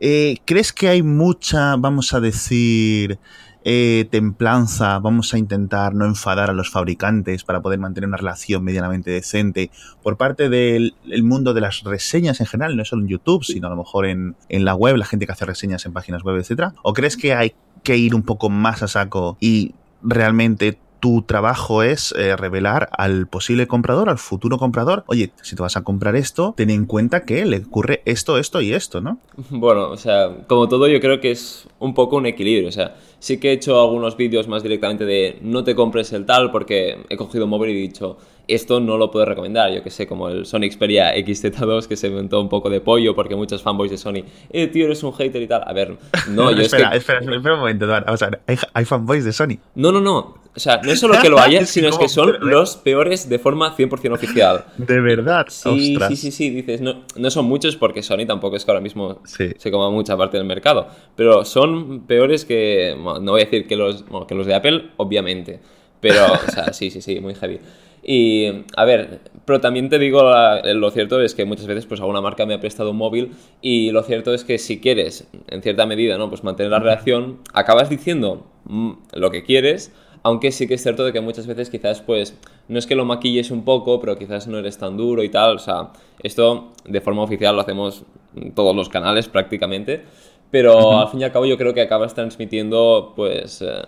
Eh, 0.00 0.38
¿Crees 0.46 0.72
que 0.72 0.88
hay 0.88 1.02
mucha, 1.02 1.76
vamos 1.76 2.14
a 2.14 2.20
decir, 2.20 3.18
eh, 3.62 4.08
templanza, 4.10 4.98
vamos 4.98 5.34
a 5.34 5.38
intentar 5.38 5.94
no 5.94 6.06
enfadar 6.06 6.48
a 6.48 6.54
los 6.54 6.70
fabricantes 6.70 7.44
para 7.44 7.60
poder 7.60 7.78
mantener 7.78 8.08
una 8.08 8.16
relación 8.16 8.64
medianamente 8.64 9.10
decente 9.10 9.70
por 10.02 10.16
parte 10.16 10.48
del 10.48 10.94
mundo 11.22 11.52
de 11.52 11.60
las 11.60 11.82
reseñas 11.82 12.40
en 12.40 12.46
general, 12.46 12.78
no 12.78 12.84
solo 12.86 13.02
en 13.02 13.08
YouTube, 13.08 13.44
sino 13.44 13.66
a 13.66 13.70
lo 13.70 13.76
mejor 13.76 14.06
en, 14.06 14.36
en 14.48 14.64
la 14.64 14.74
web, 14.74 14.96
la 14.96 15.04
gente 15.04 15.26
que 15.26 15.32
hace 15.32 15.44
reseñas 15.44 15.84
en 15.84 15.92
páginas 15.92 16.22
web, 16.22 16.36
etcétera? 16.38 16.72
¿O 16.82 16.94
crees 16.94 17.18
que 17.18 17.34
hay 17.34 17.54
que 17.82 17.98
ir 17.98 18.14
un 18.14 18.22
poco 18.22 18.48
más 18.48 18.82
a 18.82 18.88
saco 18.88 19.36
y 19.38 19.74
realmente 20.02 20.78
tu 21.00 21.22
trabajo 21.22 21.82
es 21.82 22.14
eh, 22.16 22.36
revelar 22.36 22.88
al 22.92 23.26
posible 23.26 23.66
comprador, 23.66 24.08
al 24.08 24.18
futuro 24.18 24.58
comprador, 24.58 25.04
oye, 25.06 25.32
si 25.42 25.56
te 25.56 25.62
vas 25.62 25.76
a 25.76 25.82
comprar 25.82 26.16
esto, 26.16 26.54
ten 26.56 26.70
en 26.70 26.86
cuenta 26.86 27.24
que 27.24 27.44
le 27.44 27.58
ocurre 27.58 28.02
esto, 28.04 28.38
esto 28.38 28.60
y 28.60 28.72
esto, 28.72 29.00
¿no? 29.00 29.18
Bueno, 29.50 29.90
o 29.90 29.96
sea, 29.96 30.44
como 30.46 30.68
todo 30.68 30.86
yo 30.86 31.00
creo 31.00 31.20
que 31.20 31.30
es 31.30 31.66
un 31.78 31.94
poco 31.94 32.16
un 32.16 32.26
equilibrio, 32.26 32.68
o 32.68 32.72
sea, 32.72 32.94
sí 33.18 33.38
que 33.38 33.50
he 33.50 33.52
hecho 33.52 33.80
algunos 33.80 34.16
vídeos 34.16 34.48
más 34.48 34.62
directamente 34.62 35.04
de 35.04 35.38
no 35.42 35.64
te 35.64 35.74
compres 35.74 36.12
el 36.12 36.26
tal 36.26 36.50
porque 36.50 37.04
he 37.08 37.16
cogido 37.16 37.44
un 37.44 37.50
móvil 37.50 37.70
y 37.70 37.78
he 37.78 37.80
dicho, 37.82 38.16
esto 38.54 38.80
no 38.80 38.96
lo 38.96 39.10
puedo 39.10 39.24
recomendar. 39.24 39.72
Yo 39.72 39.82
que 39.82 39.90
sé, 39.90 40.06
como 40.06 40.28
el 40.28 40.46
Sony 40.46 40.70
Xperia 40.70 41.14
XZ2 41.14 41.86
que 41.86 41.96
se 41.96 42.08
inventó 42.08 42.40
un 42.40 42.48
poco 42.48 42.68
de 42.70 42.80
pollo 42.80 43.14
porque 43.14 43.36
muchos 43.36 43.62
fanboys 43.62 43.90
de 43.90 43.98
Sony, 43.98 44.24
eh, 44.50 44.66
tío, 44.66 44.86
eres 44.86 45.02
un 45.02 45.12
hater 45.12 45.40
y 45.42 45.46
tal. 45.46 45.62
A 45.66 45.72
ver, 45.72 45.96
no, 46.28 46.50
yo 46.54 46.62
espera, 46.62 46.88
es 46.88 47.04
que... 47.04 47.12
espera, 47.12 47.36
espera 47.36 47.54
un 47.54 47.60
momento, 47.60 47.84
Eduardo. 47.84 48.12
O 48.12 48.16
sea, 48.16 48.30
¿hay, 48.46 48.56
¿hay, 48.72 48.84
fanboys 48.84 49.24
de 49.24 49.32
Sony. 49.32 49.58
No, 49.74 49.92
no, 49.92 50.00
no. 50.00 50.39
O 50.54 50.58
sea, 50.58 50.80
no 50.82 50.90
es 50.90 50.98
solo 50.98 51.14
que 51.20 51.28
lo 51.28 51.38
haya, 51.40 51.64
sino 51.64 51.88
es 51.88 51.98
que 51.98 52.08
son 52.08 52.36
los 52.40 52.76
peores 52.76 53.28
de 53.28 53.38
forma 53.38 53.76
100% 53.76 54.12
oficial. 54.12 54.64
De 54.78 55.00
verdad. 55.00 55.46
Sí, 55.48 55.96
sí, 56.08 56.16
sí, 56.16 56.30
sí. 56.32 56.50
Dices, 56.50 56.80
no, 56.80 57.04
no 57.16 57.30
son 57.30 57.46
muchos 57.46 57.76
porque 57.76 58.02
Sony 58.02 58.26
tampoco 58.26 58.56
es 58.56 58.64
que 58.64 58.70
ahora 58.70 58.80
mismo 58.80 59.20
sí. 59.24 59.50
se 59.56 59.70
coma 59.70 59.90
mucha 59.90 60.16
parte 60.16 60.36
del 60.36 60.46
mercado. 60.46 60.88
Pero 61.16 61.44
son 61.44 62.06
peores 62.06 62.44
que, 62.44 62.96
bueno, 63.00 63.20
no 63.20 63.32
voy 63.32 63.42
a 63.42 63.44
decir 63.44 63.66
que 63.66 63.76
los, 63.76 64.04
bueno, 64.06 64.26
que 64.26 64.34
los 64.34 64.46
de 64.46 64.54
Apple, 64.54 64.90
obviamente. 64.96 65.60
Pero, 66.00 66.24
o 66.32 66.50
sea, 66.50 66.72
sí, 66.72 66.90
sí, 66.90 67.00
sí, 67.00 67.20
muy 67.20 67.34
heavy. 67.34 67.60
Y, 68.02 68.46
a 68.76 68.84
ver, 68.84 69.20
pero 69.44 69.60
también 69.60 69.88
te 69.88 69.98
digo, 69.98 70.22
lo 70.64 70.90
cierto 70.90 71.20
es 71.20 71.34
que 71.34 71.44
muchas 71.44 71.66
veces 71.66 71.86
pues 71.86 72.00
alguna 72.00 72.20
marca 72.20 72.46
me 72.46 72.54
ha 72.54 72.60
prestado 72.60 72.92
un 72.92 72.96
móvil 72.96 73.32
y 73.60 73.90
lo 73.90 74.02
cierto 74.02 74.32
es 74.32 74.42
que 74.44 74.58
si 74.58 74.80
quieres, 74.80 75.28
en 75.48 75.62
cierta 75.62 75.84
medida, 75.84 76.16
¿no? 76.16 76.30
Pues 76.30 76.42
mantener 76.42 76.72
la 76.72 76.78
relación, 76.78 77.40
acabas 77.52 77.90
diciendo 77.90 78.46
mm, 78.64 78.92
lo 79.12 79.30
que 79.30 79.44
quieres, 79.44 79.92
aunque 80.22 80.52
sí 80.52 80.66
que 80.66 80.74
es 80.74 80.82
cierto 80.82 81.04
de 81.04 81.12
que 81.12 81.20
muchas 81.20 81.46
veces 81.46 81.70
quizás 81.70 82.00
pues 82.00 82.36
no 82.68 82.78
es 82.78 82.86
que 82.86 82.94
lo 82.94 83.04
maquilles 83.04 83.50
un 83.50 83.64
poco, 83.64 84.00
pero 84.00 84.18
quizás 84.18 84.46
no 84.46 84.58
eres 84.58 84.78
tan 84.78 84.96
duro 84.96 85.22
y 85.22 85.28
tal, 85.28 85.56
o 85.56 85.58
sea, 85.58 85.90
esto 86.22 86.72
de 86.84 87.00
forma 87.00 87.22
oficial 87.22 87.54
lo 87.54 87.62
hacemos 87.62 88.04
en 88.36 88.52
todos 88.52 88.74
los 88.74 88.88
canales 88.88 89.28
prácticamente, 89.28 90.02
pero 90.50 90.98
al 90.98 91.08
fin 91.08 91.20
y 91.20 91.24
al 91.24 91.32
cabo 91.32 91.46
yo 91.46 91.56
creo 91.56 91.74
que 91.74 91.80
acabas 91.80 92.14
transmitiendo 92.14 93.12
pues... 93.16 93.62
Eh, 93.62 93.82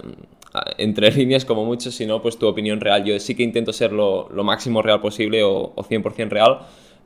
entre 0.78 1.10
líneas 1.16 1.44
como 1.44 1.64
mucho, 1.64 1.90
si 1.90 2.06
no, 2.06 2.20
pues 2.20 2.38
tu 2.38 2.46
opinión 2.46 2.80
real. 2.80 3.04
Yo 3.04 3.18
sí 3.18 3.34
que 3.34 3.42
intento 3.42 3.72
ser 3.72 3.92
lo, 3.92 4.28
máximo 4.44 4.82
real 4.82 5.00
posible 5.00 5.42
o, 5.42 5.74
100% 5.76 6.28
real, 6.28 6.60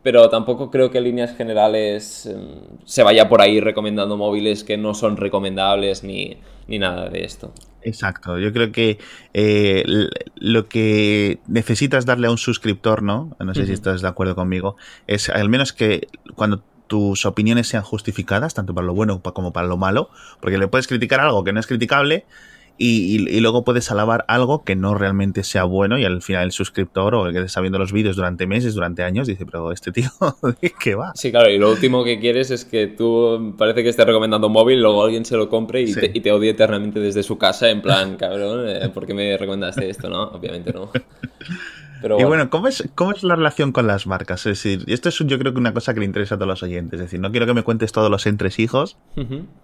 pero 0.07 0.31
tampoco 0.31 0.71
creo 0.71 0.89
que 0.93 0.99
en 0.99 1.05
líneas 1.05 1.37
generales 1.37 2.27
em, 2.27 2.61
se 2.85 3.03
vaya 3.03 3.29
por 3.29 3.41
ahí 3.43 3.59
recomendando 3.59 4.17
móviles 4.17 4.63
que 4.63 4.77
no 4.77 4.95
son 4.95 5.17
recomendables 5.17 6.05
ni, 6.05 6.37
nada 6.69 7.09
de 7.09 7.25
esto. 7.25 7.53
Exacto, 7.83 8.39
yo 8.39 8.53
creo 8.53 8.71
que 8.71 8.99
eh, 9.35 9.83
lo 10.37 10.69
que 10.69 11.41
necesitas 11.49 12.07
darle 12.07 12.29
a 12.29 12.31
un 12.31 12.39
suscriptor, 12.39 13.03
¿no? 13.03 13.37
No 13.41 13.53
sé 13.53 13.67
si 13.67 13.73
estás 13.73 14.01
de 14.01 14.07
acuerdo 14.07 14.37
conmigo, 14.37 14.77
es 15.09 15.29
al 15.29 15.49
menos 15.49 15.73
que 15.73 16.07
cuando 16.37 16.63
tus 16.87 17.27
opiniones 17.27 17.67
sean 17.67 17.83
justificadas, 17.83 18.55
tanto 18.55 18.75
para 18.75 18.87
lo 18.87 18.95
bueno 18.95 19.21
como 19.21 19.53
para 19.53 19.67
lo 19.67 19.77
malo, 19.77 20.11
porque 20.41 20.57
le 20.57 20.69
puedes 20.69 20.87
criticar 20.87 21.19
algo 21.19 21.43
que 21.43 21.53
no 21.53 21.59
es 21.59 21.67
criticable, 21.67 22.27
y, 22.79 23.41
luego 23.41 23.65
puedes 23.65 23.91
alabar 23.91 24.25
algo 24.29 24.65
que 24.65 24.77
no 24.77 24.95
realmente 24.95 25.45
sea 25.45 25.65
bueno 25.65 25.99
y 25.99 26.05
al 26.05 26.23
final 26.23 26.45
el 26.45 26.53
suscriptor 26.53 27.15
o 27.15 27.27
el 27.27 27.33
que 27.33 27.41
está 27.41 27.61
viendo 27.61 27.79
los 27.79 27.93
vídeos 27.93 28.17
durante 28.17 28.47
meses, 28.47 28.75
durante 28.75 29.03
años, 29.03 29.27
dice, 29.27 29.47
pero 29.47 29.73
este 29.73 29.93
tío, 29.93 30.11
¿de 30.61 30.73
qué 30.79 30.95
va? 30.95 31.13
Sí, 31.15 31.31
claro, 31.31 31.51
y 31.51 31.59
lo 31.59 31.71
último 31.71 32.05
que 32.05 32.19
quieres 32.21 32.51
es 32.51 32.65
que 32.65 32.87
tú 32.87 33.55
parece 33.57 33.83
que 33.83 33.89
estés 33.89 34.07
recomendando 34.07 34.49
un 34.49 34.53
móvil, 34.53 34.81
luego 34.81 35.05
alguien 35.05 35.25
se 35.25 35.37
lo 35.37 35.49
compre 35.49 35.83
y, 35.83 35.95
te, 35.95 36.11
y 36.15 36.29
odie 36.29 36.51
eternamente 36.51 37.01
desde 37.01 37.23
su 37.23 37.39
casa 37.39 37.71
en 37.71 37.81
plan, 37.81 38.17
cabrón, 38.17 38.69
eh, 38.69 38.89
¿por 38.93 39.07
qué 39.07 39.15
me 39.15 39.37
recomendaste 39.37 39.89
esto? 39.89 40.11
No, 40.11 40.25
obviamente 40.25 40.73
no. 40.73 40.91
Y 42.03 42.25
bueno, 42.25 42.51
¿cómo 42.51 42.69
es, 42.69 42.89
¿cómo 42.95 43.13
es 43.13 43.23
la 43.23 43.37
relación 43.37 43.73
con 43.73 43.87
las 43.87 44.07
marcas? 44.07 44.47
Es 44.47 44.63
decir, 44.63 44.85
esto 44.87 45.09
es 45.09 45.19
yo 45.19 45.39
creo 45.39 45.53
que 45.53 45.59
una 45.59 45.73
cosa 45.73 45.95
que 45.95 46.01
le 46.01 46.07
interesa 46.07 46.35
a 46.35 46.39
todos 46.39 46.49
los 46.49 46.63
oyentes. 46.63 47.01
Es 47.01 47.07
decir, 47.07 47.21
no 47.21 47.31
quiero 47.31 47.47
que 47.47 47.55
me 47.55 47.63
cuentes 47.63 47.93
todos 47.93 48.11
los 48.11 48.27
entresijos, 48.27 48.97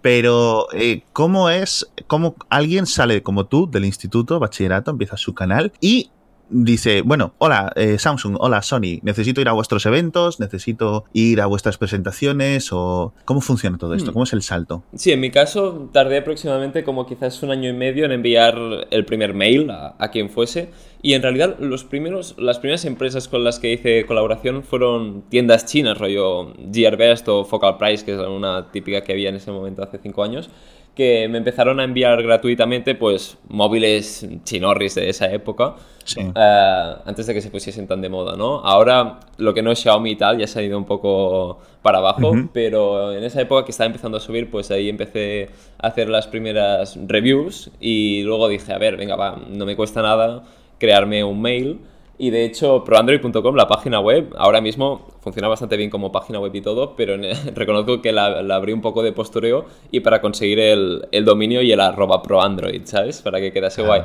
pero 0.00 0.68
eh, 0.72 1.02
¿cómo 1.12 1.50
es, 1.50 1.90
cómo 2.06 2.36
alguien 2.48 2.86
sale 2.86 3.22
como 3.22 3.46
tú 3.46 3.70
del 3.70 3.84
instituto, 3.84 4.38
bachillerato, 4.38 4.90
empieza 4.90 5.16
su 5.16 5.34
canal 5.34 5.72
y 5.80 6.10
dice, 6.52 7.02
bueno, 7.02 7.34
hola 7.38 7.72
eh, 7.76 7.98
Samsung, 7.98 8.36
hola 8.38 8.62
Sony, 8.62 9.00
necesito 9.02 9.40
ir 9.40 9.48
a 9.48 9.52
vuestros 9.52 9.86
eventos, 9.86 10.38
necesito 10.38 11.04
ir 11.12 11.40
a 11.40 11.46
vuestras 11.46 11.78
presentaciones 11.78 12.72
o 12.72 13.14
cómo 13.24 13.40
funciona 13.40 13.78
todo 13.78 13.94
esto, 13.94 14.10
hmm. 14.10 14.14
cómo 14.14 14.24
es 14.24 14.32
el 14.32 14.42
salto. 14.42 14.84
Sí, 14.94 15.12
en 15.12 15.20
mi 15.20 15.30
caso 15.30 15.90
tardé 15.92 16.18
aproximadamente 16.18 16.84
como 16.84 17.06
quizás 17.06 17.42
un 17.42 17.50
año 17.50 17.70
y 17.70 17.72
medio 17.72 18.04
en 18.04 18.12
enviar 18.12 18.56
el 18.90 19.04
primer 19.04 19.34
mail 19.34 19.70
a, 19.70 19.96
a 19.98 20.10
quien 20.10 20.30
fuese 20.30 20.70
y 21.02 21.14
en 21.14 21.22
realidad 21.22 21.56
los 21.58 21.82
primeros, 21.82 22.36
las 22.38 22.60
primeras 22.60 22.84
empresas 22.84 23.26
con 23.26 23.42
las 23.42 23.58
que 23.58 23.72
hice 23.72 24.06
colaboración 24.06 24.62
fueron 24.62 25.22
tiendas 25.28 25.66
chinas, 25.66 25.98
rollo 25.98 26.52
Gearbest 26.72 27.28
o 27.28 27.44
Focal 27.44 27.76
Price, 27.76 28.04
que 28.04 28.12
es 28.12 28.18
una 28.18 28.70
típica 28.70 29.02
que 29.02 29.12
había 29.12 29.28
en 29.28 29.36
ese 29.36 29.50
momento 29.50 29.82
hace 29.82 29.98
cinco 29.98 30.22
años 30.22 30.48
que 30.94 31.26
me 31.28 31.38
empezaron 31.38 31.80
a 31.80 31.84
enviar 31.84 32.22
gratuitamente 32.22 32.94
pues 32.94 33.38
móviles 33.48 34.26
chinorris 34.44 34.94
de 34.96 35.08
esa 35.08 35.32
época 35.32 35.76
eh, 36.16 36.94
antes 37.04 37.26
de 37.26 37.34
que 37.34 37.40
se 37.40 37.50
pusiesen 37.50 37.86
tan 37.86 38.00
de 38.02 38.08
moda, 38.08 38.36
¿no? 38.36 38.60
Ahora 38.60 39.20
lo 39.38 39.54
que 39.54 39.62
no 39.62 39.70
es 39.72 39.78
Xiaomi 39.78 40.10
y 40.10 40.16
tal 40.16 40.38
ya 40.38 40.46
se 40.46 40.60
ha 40.60 40.62
ido 40.62 40.76
un 40.76 40.84
poco 40.84 41.60
para 41.80 41.98
abajo, 41.98 42.32
pero 42.52 43.12
en 43.12 43.24
esa 43.24 43.40
época 43.40 43.64
que 43.64 43.70
estaba 43.70 43.86
empezando 43.86 44.18
a 44.18 44.20
subir, 44.20 44.50
pues 44.50 44.70
ahí 44.70 44.88
empecé 44.88 45.48
a 45.78 45.88
hacer 45.88 46.08
las 46.08 46.26
primeras 46.26 46.98
reviews 47.06 47.70
y 47.80 48.22
luego 48.22 48.48
dije, 48.48 48.72
a 48.72 48.78
ver, 48.78 48.96
venga, 48.96 49.16
va, 49.16 49.40
no 49.48 49.64
me 49.64 49.76
cuesta 49.76 50.02
nada 50.02 50.44
crearme 50.78 51.24
un 51.24 51.40
mail 51.40 51.80
y 52.22 52.30
de 52.30 52.44
hecho, 52.44 52.84
proandroid.com, 52.84 53.56
la 53.56 53.66
página 53.66 53.98
web, 53.98 54.32
ahora 54.38 54.60
mismo 54.60 55.08
funciona 55.22 55.48
bastante 55.48 55.76
bien 55.76 55.90
como 55.90 56.12
página 56.12 56.38
web 56.38 56.54
y 56.54 56.60
todo, 56.60 56.94
pero 56.94 57.16
reconozco 57.56 58.00
que 58.00 58.12
la, 58.12 58.38
abrí 58.54 58.72
un 58.72 58.80
poco 58.80 59.02
de 59.02 59.10
postureo 59.10 59.64
y 59.90 59.98
para 59.98 60.20
conseguir 60.20 60.60
el, 60.60 61.24
dominio 61.24 61.62
y 61.62 61.72
el 61.72 61.80
arroba 61.80 62.22
proandroid, 62.22 62.82
¿sabes? 62.84 63.22
Para 63.22 63.40
que 63.40 63.52
quedase 63.52 63.82
guay. 63.82 64.02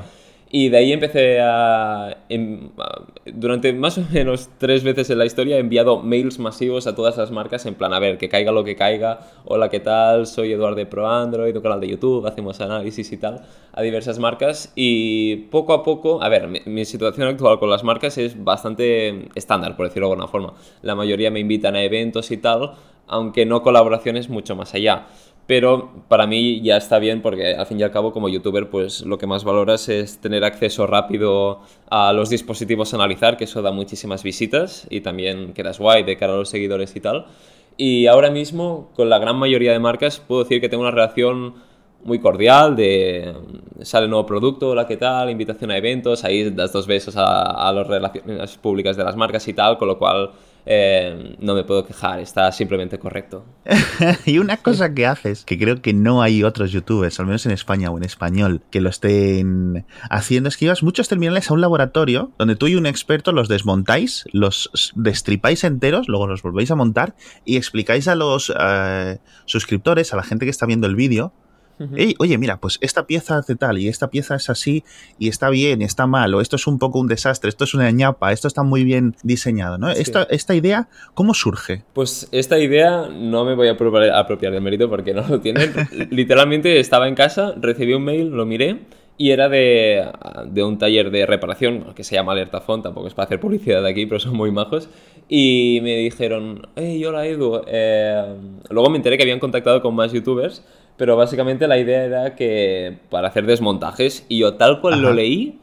Y 0.49 0.69
de 0.69 0.77
ahí 0.77 0.93
empecé 0.93 1.41
a, 1.41 2.17
Durante 3.25 3.73
más 3.73 3.97
o 3.97 4.03
menos 4.11 4.49
tres 4.57 4.83
veces 4.83 5.09
en 5.09 5.17
la 5.17 5.25
historia 5.25 5.57
he 5.57 5.59
enviado 5.59 6.01
mails 6.01 6.39
masivos 6.39 6.87
a 6.87 6.95
todas 6.95 7.17
las 7.17 7.31
marcas 7.31 7.65
en 7.65 7.75
plan, 7.75 7.93
a 7.93 7.99
ver, 7.99 8.17
que 8.17 8.29
caiga 8.29 8.53
lo 8.53 8.63
que 8.63 8.77
caiga. 8.77 9.19
Hola, 9.43 9.69
¿qué 9.69 9.81
tal? 9.81 10.25
Soy 10.25 10.53
Eduardo 10.53 10.77
de 10.77 10.85
Pro 10.85 11.09
Android, 11.09 11.55
un 11.55 11.61
canal 11.61 11.81
de 11.81 11.89
YouTube, 11.89 12.25
hacemos 12.25 12.61
análisis 12.61 13.11
y 13.11 13.17
tal, 13.17 13.41
a 13.73 13.81
diversas 13.81 14.19
marcas. 14.19 14.71
Y 14.75 15.35
poco 15.51 15.73
a 15.73 15.83
poco, 15.83 16.23
a 16.23 16.29
ver, 16.29 16.47
mi, 16.47 16.85
situación 16.85 17.27
actual 17.27 17.59
con 17.59 17.69
las 17.69 17.83
marcas 17.83 18.17
es 18.17 18.41
bastante 18.41 19.27
estándar, 19.35 19.75
por 19.75 19.87
decirlo 19.87 20.07
de 20.07 20.13
alguna 20.13 20.29
forma. 20.29 20.53
La 20.81 20.95
mayoría 20.95 21.29
me 21.29 21.41
invitan 21.41 21.75
a 21.75 21.83
eventos 21.83 22.31
y 22.31 22.37
tal, 22.37 22.71
aunque 23.07 23.45
no 23.45 23.61
colaboraciones 23.61 24.29
mucho 24.29 24.55
más 24.55 24.73
allá 24.73 25.07
pero 25.47 25.89
para 26.09 26.27
mí 26.27 26.61
ya 26.61 26.75
está 26.75 26.99
bien 26.99 27.21
porque 27.21 27.55
al 27.55 27.65
fin 27.65 27.79
y 27.79 27.83
al 27.83 27.91
cabo 27.91 28.11
como 28.11 28.27
youtuber 28.27 28.69
pues 28.69 29.01
lo 29.01 29.17
que 29.17 29.27
más 29.27 29.45
valoras 29.45 29.87
es 29.87 30.19
tener 30.19 30.43
acceso 30.43 30.85
rápido 30.85 31.61
a 31.89 32.11
los 32.11 32.29
dispositivos 32.29 32.93
a 32.93 32.97
analizar, 32.97 33.37
que 33.37 33.45
eso 33.45 33.61
da 33.61 33.71
muchísimas 33.71 34.23
visitas 34.23 34.85
y 34.89 35.01
también 35.01 35.53
quedas 35.53 35.79
guay 35.79 36.03
de 36.03 36.17
cara 36.17 36.33
a 36.33 36.37
los 36.37 36.49
seguidores 36.49 36.95
y 36.95 36.99
tal. 36.99 37.25
Y 37.77 38.07
ahora 38.07 38.29
mismo 38.29 38.91
con 38.93 39.09
la 39.09 39.19
gran 39.19 39.37
mayoría 39.37 39.71
de 39.71 39.79
marcas 39.79 40.19
puedo 40.19 40.43
decir 40.43 40.59
que 40.59 40.67
tengo 40.67 40.83
una 40.83 40.91
relación 40.91 41.55
muy 42.03 42.19
cordial 42.19 42.75
de 42.75 43.33
sale 43.81 44.07
nuevo 44.07 44.25
producto, 44.25 44.71
hola, 44.71 44.85
¿qué 44.85 44.97
tal? 44.97 45.29
Invitación 45.29 45.71
a 45.71 45.77
eventos, 45.77 46.25
ahí 46.25 46.49
das 46.51 46.73
dos 46.73 46.87
besos 46.87 47.15
a, 47.15 47.67
a 47.67 47.71
las 47.71 47.87
relaciones 47.87 48.57
públicas 48.57 48.97
de 48.97 49.03
las 49.03 49.15
marcas 49.15 49.47
y 49.47 49.53
tal, 49.53 49.77
con 49.77 49.87
lo 49.87 49.97
cual 49.97 50.31
eh, 50.69 51.37
no 51.39 51.55
me 51.55 51.63
puedo 51.63 51.85
quejar, 51.85 52.19
está 52.19 52.51
simplemente 52.51 52.99
correcto. 52.99 53.45
y 54.25 54.37
una 54.39 54.57
cosa 54.57 54.93
que 54.93 55.05
haces, 55.05 55.45
que 55.45 55.57
creo 55.57 55.81
que 55.81 55.93
no 55.93 56.21
hay 56.21 56.43
otros 56.43 56.71
youtubers, 56.71 57.19
al 57.19 57.25
menos 57.25 57.45
en 57.45 57.53
España 57.53 57.89
o 57.89 57.97
en 57.97 58.03
español, 58.03 58.61
que 58.69 58.81
lo 58.81 58.89
estén 58.89 59.85
haciendo, 60.09 60.49
es 60.49 60.57
que 60.57 60.65
llevas 60.65 60.83
muchos 60.83 61.07
terminales 61.07 61.49
a 61.49 61.53
un 61.53 61.61
laboratorio 61.61 62.31
donde 62.37 62.57
tú 62.57 62.67
y 62.67 62.75
un 62.75 62.85
experto 62.85 63.31
los 63.31 63.47
desmontáis, 63.47 64.25
los 64.33 64.93
destripáis 64.95 65.63
enteros, 65.63 66.09
luego 66.09 66.27
los 66.27 66.41
volvéis 66.41 66.69
a 66.71 66.75
montar 66.75 67.15
y 67.45 67.55
explicáis 67.55 68.09
a 68.09 68.15
los 68.15 68.53
eh, 68.59 69.19
suscriptores, 69.45 70.13
a 70.13 70.17
la 70.17 70.23
gente 70.23 70.45
que 70.45 70.51
está 70.51 70.65
viendo 70.65 70.87
el 70.87 70.95
vídeo, 70.95 71.33
oye, 72.19 72.37
mira, 72.37 72.57
pues 72.57 72.77
esta 72.81 73.07
pieza 73.07 73.37
hace 73.37 73.55
tal 73.55 73.77
y 73.77 73.87
esta 73.87 74.09
pieza 74.09 74.35
es 74.35 74.49
así 74.49 74.83
y 75.19 75.29
está 75.29 75.49
bien, 75.49 75.81
está 75.81 76.07
mal, 76.07 76.33
o 76.33 76.41
esto 76.41 76.55
es 76.55 76.67
un 76.67 76.79
poco 76.79 76.99
un 76.99 77.07
desastre, 77.07 77.49
esto 77.49 77.63
es 77.63 77.73
una 77.73 77.89
ñapa, 77.91 78.31
esto 78.31 78.47
está 78.47 78.63
muy 78.63 78.83
bien 78.83 79.15
diseñado, 79.23 79.77
¿no? 79.77 79.89
Esta, 79.89 80.23
esta 80.23 80.55
idea, 80.55 80.89
¿cómo 81.13 81.33
surge? 81.33 81.83
Pues 81.93 82.27
esta 82.31 82.59
idea 82.59 83.07
no 83.07 83.45
me 83.45 83.55
voy 83.55 83.67
a 83.67 83.71
apropiar 83.71 84.53
del 84.53 84.61
mérito 84.61 84.89
porque 84.89 85.13
no 85.13 85.27
lo 85.27 85.39
tienen. 85.39 85.73
Literalmente 86.11 86.79
estaba 86.79 87.07
en 87.07 87.15
casa, 87.15 87.53
recibí 87.59 87.93
un 87.93 88.03
mail, 88.03 88.29
lo 88.29 88.45
miré 88.45 88.79
y 89.17 89.31
era 89.31 89.49
de, 89.49 90.11
un 90.63 90.77
taller 90.77 91.09
de 91.09 91.25
reparación 91.25 91.93
que 91.95 92.03
se 92.03 92.15
llama 92.15 92.33
Alertafon, 92.33 92.83
tampoco 92.83 93.07
es 93.07 93.15
para 93.15 93.25
hacer 93.25 93.39
publicidad 93.39 93.81
de 93.81 93.89
aquí, 93.89 94.05
pero 94.05 94.19
son 94.19 94.35
muy 94.35 94.51
majos. 94.51 94.89
Y 95.27 95.79
me 95.81 95.97
dijeron, 95.97 96.67
hey, 96.75 97.03
hola 97.03 97.25
Edu. 97.25 97.61
Eh, 97.65 98.35
luego 98.69 98.89
me 98.91 98.97
enteré 98.97 99.17
que 99.17 99.23
habían 99.23 99.39
contactado 99.39 99.81
con 99.81 99.95
más 99.95 100.13
youtubers, 100.13 100.63
pero 100.97 101.15
básicamente 101.15 101.67
la 101.67 101.77
idea 101.77 102.03
era 102.03 102.35
que 102.35 102.97
para 103.09 103.27
hacer 103.29 103.45
desmontajes, 103.45 104.25
y 104.27 104.39
yo 104.39 104.55
tal 104.55 104.81
cual 104.81 105.01
lo 105.01 105.13
leí, 105.13 105.59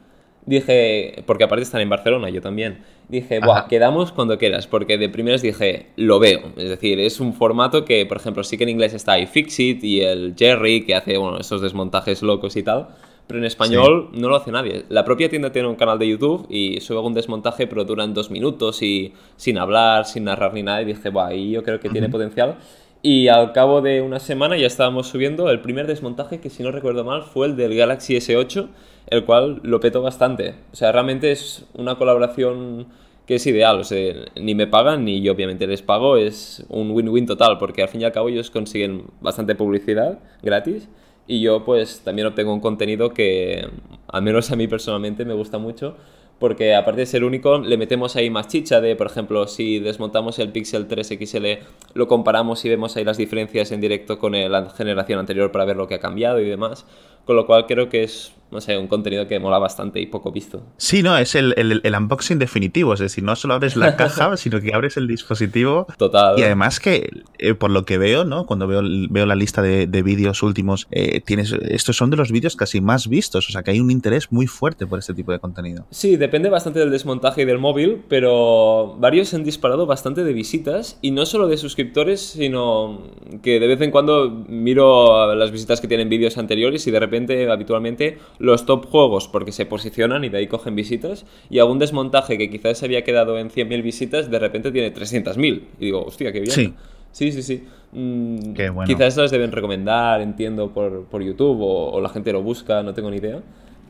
dije, 0.47 1.23
porque 1.27 1.45
aparte 1.45 1.63
están 1.63 1.81
en 1.81 1.91
Barcelona, 1.91 2.31
yo 2.31 2.41
también, 2.41 2.85
dije, 3.09 3.41
Buah, 3.41 3.67
quedamos 3.67 4.13
cuando 4.13 4.39
quieras, 4.39 4.67
porque 4.67 4.97
de 4.97 5.09
primeras 5.09 5.43
dije, 5.43 5.87
lo 5.97 6.19
veo. 6.19 6.53
Es 6.57 6.69
decir, 6.69 7.01
es 7.01 7.21
un 7.21 7.35
formato 7.35 7.85
que, 7.85 8.07
por 8.07 8.17
ejemplo, 8.17 8.45
sí 8.45 8.57
que 8.57 8.65
en 8.65 8.71
inglés 8.71 8.95
está 8.95 9.19
iFixit 9.19 9.83
y 9.83 10.01
el 10.01 10.35
Jerry, 10.39 10.87
que 10.87 10.95
hace, 10.95 11.19
bueno, 11.19 11.39
esos 11.39 11.61
desmontajes 11.61 12.23
locos 12.23 12.57
y 12.57 12.63
tal 12.63 12.89
pero 13.27 13.39
en 13.39 13.47
español 13.47 14.11
no 14.13 14.29
lo 14.29 14.37
hace 14.37 14.53
nadie. 14.53 14.85
La 14.89 15.05
propia 15.05 15.29
tienda 15.29 15.51
tiene 15.51 15.69
un 15.69 15.77
canal 15.77 15.99
de 15.99 16.09
YouTube 16.09 16.47
y 16.51 16.81
sube 16.81 16.99
algún 16.99 17.15
desmontaje, 17.15 17.67
pero 17.67 17.85
duran 17.85 18.13
dos 18.13 18.31
minutos 18.31 18.83
y 18.83 19.15
sin 19.37 19.57
hablar, 19.57 20.05
sin 20.05 20.25
narrar 20.25 20.53
ni 20.53 20.63
nada. 20.63 20.83
Y 20.83 20.87
dije, 20.87 21.09
va, 21.11 21.29
ahí 21.29 21.51
yo 21.51 21.63
creo 21.63 21.81
que 21.81 21.89
tiene 21.89 22.09
potencial. 22.11 22.57
Y 23.07 23.29
al 23.29 23.53
cabo 23.53 23.83
de 23.83 24.01
una 24.01 24.19
semana 24.19 24.57
ya 24.57 24.67
estábamos 24.67 25.09
subiendo 25.09 25.51
el 25.51 25.61
primer 25.61 25.87
desmontaje, 25.87 26.41
que 26.41 26.49
si 26.49 26.63
no 26.63 26.71
recuerdo 26.71 27.05
mal, 27.05 27.23
fue 27.23 27.47
el 27.49 27.55
del 27.55 27.77
Galaxy 27.77 28.17
S8, 28.17 28.69
el 29.09 29.27
cual 29.27 29.61
lo 29.63 29.79
petó 29.79 30.01
bastante. 30.01 30.55
O 30.73 30.77
sea, 30.77 30.91
realmente 30.91 31.31
es 31.31 31.67
una 31.75 31.97
colaboración 31.97 32.87
que 33.27 33.35
es 33.35 33.47
ideal. 33.47 33.81
O 33.81 33.85
sea, 33.85 34.15
ni 34.37 34.55
me 34.55 34.67
pagan 34.67 35.05
ni 35.05 35.21
yo 35.21 35.33
obviamente 35.33 35.67
les 35.67 35.83
pago. 35.83 36.17
Es 36.17 36.65
un 36.71 36.93
win-win 36.93 37.27
total, 37.27 37.59
porque 37.59 37.83
al 37.83 37.91
fin 37.91 38.01
y 38.01 38.05
al 38.05 38.13
cabo 38.13 38.31
ellos 38.31 38.51
consiguen 38.51 39.05
bastante 39.21 39.55
publicidad 39.55 40.19
gratis 40.43 40.89
y 41.27 41.41
yo 41.41 41.65
pues 41.65 42.01
también 42.05 42.27
obtengo 42.27 42.53
un 42.53 42.61
contenido 42.61 43.11
que 43.11 43.67
al 44.09 44.23
menos 44.23 44.51
a 44.51 44.57
mí 44.57 44.67
personalmente 44.67 45.25
me 45.25 45.35
gusta 45.35 45.59
mucho 45.59 45.97
porque 46.45 46.75
aparte 46.75 47.01
de 47.01 47.07
ser 47.07 47.25
único 47.25 47.57
le 47.57 47.79
metemos 47.79 48.17
ahí 48.17 48.29
más 48.29 48.49
chicha 48.49 48.83
de, 48.83 48.97
por 48.97 49.07
ejemplo, 49.07 49.47
si 49.47 49.79
desmontamos 49.79 50.39
el 50.39 50.53
Pixel 50.53 50.87
3 50.87 51.09
XL, 51.19 51.47
lo 51.95 52.07
comparamos 52.07 52.63
y 52.67 52.69
vemos 52.69 52.99
ahí 52.99 53.05
las 53.05 53.17
diferencias 53.17 53.73
en 53.73 53.81
directo 53.81 54.19
con 54.19 54.33
la 54.33 54.69
generación 54.69 55.19
anterior 55.19 55.51
para 55.53 55.65
ver 55.65 55.79
lo 55.79 55.89
que 55.89 55.95
ha 55.95 56.01
cambiado 56.01 56.41
y 56.41 56.45
demás. 56.45 56.85
Con 57.25 57.37
lo 57.37 57.47
cual 57.47 57.67
creo 57.67 57.89
que 57.89 58.03
es, 58.03 58.33
no 58.51 58.61
sé, 58.61 58.77
un 58.77 58.87
contenido 58.87 59.27
que 59.27 59.39
mola 59.41 59.59
bastante 59.59 60.01
y 60.01 60.07
poco 60.07 60.31
visto. 60.31 60.63
Sí, 60.77 61.03
no, 61.03 61.17
es 61.17 61.35
el, 61.35 61.55
el, 61.57 61.95
unboxing 61.95 62.39
definitivo. 62.39 62.95
Es 62.95 63.01
decir, 63.01 63.25
no 63.25 63.35
solo 63.35 63.55
abres 63.55 63.77
la 63.77 63.97
caja, 63.99 64.37
sino 64.37 64.61
que 64.61 64.75
abres 64.75 64.97
el 64.97 65.09
dispositivo. 65.09 65.87
Total. 65.97 66.39
Y 66.39 66.43
además 66.43 66.81
que, 66.81 67.23
eh, 67.39 67.55
por 67.55 67.71
lo 67.71 67.85
que 67.85 67.99
veo, 67.99 68.25
¿no? 68.25 68.47
Cuando 68.47 68.67
veo, 68.67 68.83
veo 69.11 69.27
la 69.27 69.35
lista 69.35 69.63
de, 69.63 69.87
de 69.87 70.03
vídeos 70.03 70.43
últimos, 70.43 70.87
eh, 70.91 71.21
tienes, 71.21 71.53
estos 71.53 71.97
son 71.97 72.11
de 72.11 72.17
los 72.17 72.31
vídeos 72.31 72.57
casi 72.57 72.81
más 72.81 73.09
vistos. 73.09 73.49
O 73.49 73.53
sea, 73.53 73.63
que 73.63 73.71
hay 73.71 73.81
un 73.81 73.91
interés 73.91 74.31
muy 74.31 74.47
fuerte 74.47 74.87
por 74.87 74.99
este 74.99 75.15
tipo 75.15 75.33
de 75.33 75.39
contenido. 75.39 75.87
Sí, 75.91 76.17
depende 76.17 76.51
bastante 76.51 76.79
del 76.79 76.91
desmontaje 76.91 77.43
y 77.43 77.45
del 77.47 77.59
móvil, 77.59 78.03
pero 78.09 78.97
varios 78.99 79.33
han 79.33 79.45
disparado 79.45 79.87
bastante 79.87 80.25
de 80.25 80.33
visitas. 80.33 80.99
Y 81.01 81.11
no 81.11 81.25
solo 81.25 81.49
de 81.49 81.57
suscriptores, 81.57 82.21
sino 82.21 83.03
que 83.43 83.59
de 83.59 83.67
vez 83.67 83.81
en 83.81 83.91
cuando 83.91 84.31
miro 84.49 85.35
las 85.35 85.51
visitas 85.51 85.81
que 85.81 85.89
tienen 85.89 86.09
vídeos 86.09 86.39
anteriores 86.39 86.87
y 86.87 86.91
de 86.91 87.01
repente 87.01 87.14
habitualmente, 87.51 88.19
los 88.39 88.67
top 88.67 88.87
juegos 88.87 89.29
porque 89.29 89.53
se 89.53 89.67
posicionan 89.67 90.25
y 90.25 90.29
de 90.29 90.39
ahí 90.39 90.47
cogen 90.47 90.75
visitas, 90.75 91.27
y 91.51 91.59
algún 91.59 91.79
desmontaje 91.79 92.39
que 92.39 92.51
quizás 92.51 92.79
se 92.79 92.87
había 92.87 93.05
quedado 93.05 93.39
en 93.39 93.51
100.000 93.51 93.83
visitas, 93.83 94.31
de 94.31 94.39
repente 94.39 94.73
tiene 94.73 94.93
300.000. 94.93 95.63
Y 95.79 95.85
digo, 95.87 96.05
hostia, 96.05 96.33
qué 96.33 96.41
bien. 96.41 96.53
Sí. 96.53 96.75
Sí, 97.13 97.31
sí, 97.31 97.43
sí. 97.45 97.63
Mm, 97.93 98.55
quizás 98.87 99.17
las 99.17 99.31
deben 99.31 99.53
recomendar, 99.53 100.21
entiendo, 100.21 100.71
por, 100.71 101.05
por 101.05 101.23
YouTube 101.23 101.59
o, 101.61 102.01
la 102.01 102.09
gente 102.09 102.33
lo 102.33 102.43
busca, 102.43 102.83
no 102.83 102.93
tengo 102.93 103.09
ni 103.09 103.19
idea. 103.19 103.41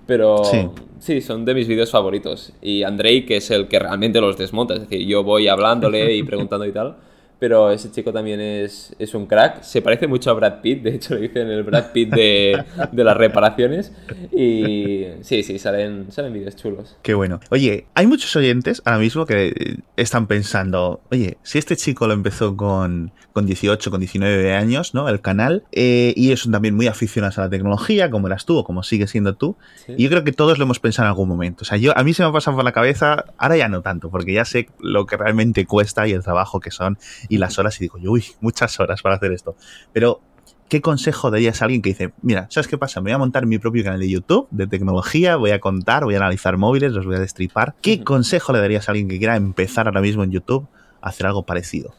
Pero 0.07 0.43
sí. 0.99 1.23
son 1.23 1.47
de 1.47 1.55
mis 1.55 1.67
vídeos 1.67 1.91
favoritos. 1.91 2.53
Y 2.61 2.83
Andrei, 2.83 3.25
que 3.25 3.37
es 3.39 3.51
el 3.51 3.67
que 3.67 3.79
realmente 3.79 4.21
los 4.21 4.37
desmonta, 4.37 4.75
es 4.75 4.81
decir, 4.81 5.07
yo 5.07 5.25
voy 5.25 5.49
hablándole 5.49 6.15
y 6.15 6.23
preguntando 6.23 6.67
y 6.67 6.73
tal 6.73 6.97
pero 7.45 7.71
ese 7.71 7.91
chico 7.91 8.11
también 8.11 8.41
es, 8.41 8.97
es, 8.99 9.13
un 9.13 9.27
crack. 9.27 9.61
Se 9.63 9.83
parece 9.83 10.07
mucho 10.07 10.31
a 10.31 10.33
Brad 10.33 10.63
Pitt, 10.63 10.83
de 10.83 10.95
hecho 10.95 11.15
le 11.15 11.29
dicen 11.29 11.47
el 11.49 11.63
Brad 11.63 11.93
Pitt 11.93 12.09
de, 12.09 12.65
de 12.91 13.05
las 13.05 13.15
reparaciones. 13.19 13.93
Y 14.33 15.05
sí, 15.21 15.43
sí, 15.43 15.59
salen, 15.59 16.11
salen 16.11 16.33
vídeos 16.33 16.57
chulos. 16.57 16.97
Qué 17.03 17.13
bueno. 17.13 17.41
Oye, 17.51 17.85
hay 17.93 18.07
muchos 18.07 18.35
oyentes 18.35 18.81
ahora 18.87 18.99
mismo 18.99 19.27
que 19.27 19.77
están 19.99 20.27
pensando, 20.27 21.03
oye, 21.11 21.37
si 21.43 21.59
este 21.59 21.77
chico 21.77 22.07
lo 22.07 22.15
empezó 22.15 22.57
con, 22.57 23.13
con 23.35 23.45
18, 23.45 23.91
con 23.91 24.01
19 24.01 24.55
años, 24.55 24.95
¿no? 24.95 25.07
El 25.11 25.21
canal, 25.21 25.65
eh, 25.73 26.15
y 26.17 26.35
son 26.39 26.51
también 26.51 26.75
muy 26.75 26.87
aficionados 26.87 27.37
a 27.37 27.43
la 27.43 27.51
tecnología, 27.51 28.09
como 28.09 28.29
eras 28.29 28.47
tú 28.47 28.57
o 28.57 28.65
como 28.65 28.83
sigues 28.83 29.11
siendo 29.11 29.35
tú. 29.35 29.55
Y 29.87 30.05
yo 30.05 30.09
creo 30.09 30.25
que 30.25 30.33
todos 30.33 30.57
lo 30.57 30.65
hemos 30.65 30.81
pensado 30.81 31.09
en 31.09 31.11
algún 31.11 31.29
momento. 31.29 31.61
O 31.61 31.65
sea, 31.67 31.77
yo, 31.77 31.93
a 31.95 32.05
mí 32.05 32.15
se 32.15 32.23
me 32.23 32.31
ha 32.31 32.33
pasado 32.33 32.57
por 32.57 32.65
la 32.65 32.73
cabeza, 32.73 33.27
ahora 33.37 33.59
ya 33.59 33.69
no 33.69 33.83
tanto, 33.83 34.11
porque 34.11 34.33
ya 34.33 34.47
sé 34.47 34.71
lo 34.81 35.05
que 35.05 35.19
realmente 35.19 35.67
cuesta 35.67 36.09
y 36.09 36.13
el 36.13 36.23
trabajo 36.23 36.59
que 36.59 36.71
son 36.71 36.97
y 37.29 37.34
las 37.39 37.59
horas 37.59 37.81
y 37.81 37.85
digo, 37.85 37.99
uy, 38.03 38.25
muchas 38.41 38.79
horas 38.81 39.03
para 39.03 39.17
hacer 39.17 39.33
esto. 39.33 39.57
Pero, 39.93 40.21
¿qué 40.69 40.81
consejo 40.81 41.31
darías 41.31 41.61
a 41.61 41.67
alguien 41.67 41.83
que 41.83 41.91
dice, 41.91 42.13
mira, 42.23 42.47
¿sabes 42.51 42.69
qué 42.69 42.79
pasa? 42.79 43.01
Me 43.01 43.11
voy 43.11 43.15
a 43.15 43.19
montar 43.19 43.47
mi 43.47 43.59
propio 43.59 43.85
canal 43.85 44.01
de 44.01 44.09
YouTube 44.09 44.49
de 44.51 44.67
tecnología, 44.67 45.37
voy 45.37 45.51
a 45.51 45.61
contar, 45.61 46.05
voy 46.05 46.15
a 46.15 46.19
analizar 46.19 46.57
móviles, 46.57 46.93
los 46.93 47.07
voy 47.07 47.17
a 47.17 47.21
destripar. 47.21 47.75
¿Qué 47.83 48.03
consejo 48.03 48.53
le 48.53 48.61
darías 48.61 48.89
a 48.89 48.93
alguien 48.93 49.09
que 49.09 49.19
quiera 49.19 49.37
empezar 49.37 49.87
ahora 49.87 50.01
mismo 50.01 50.25
en 50.25 50.31
YouTube 50.31 50.67
a 51.01 51.09
hacer 51.09 51.27
algo 51.27 51.45
parecido? 51.45 51.95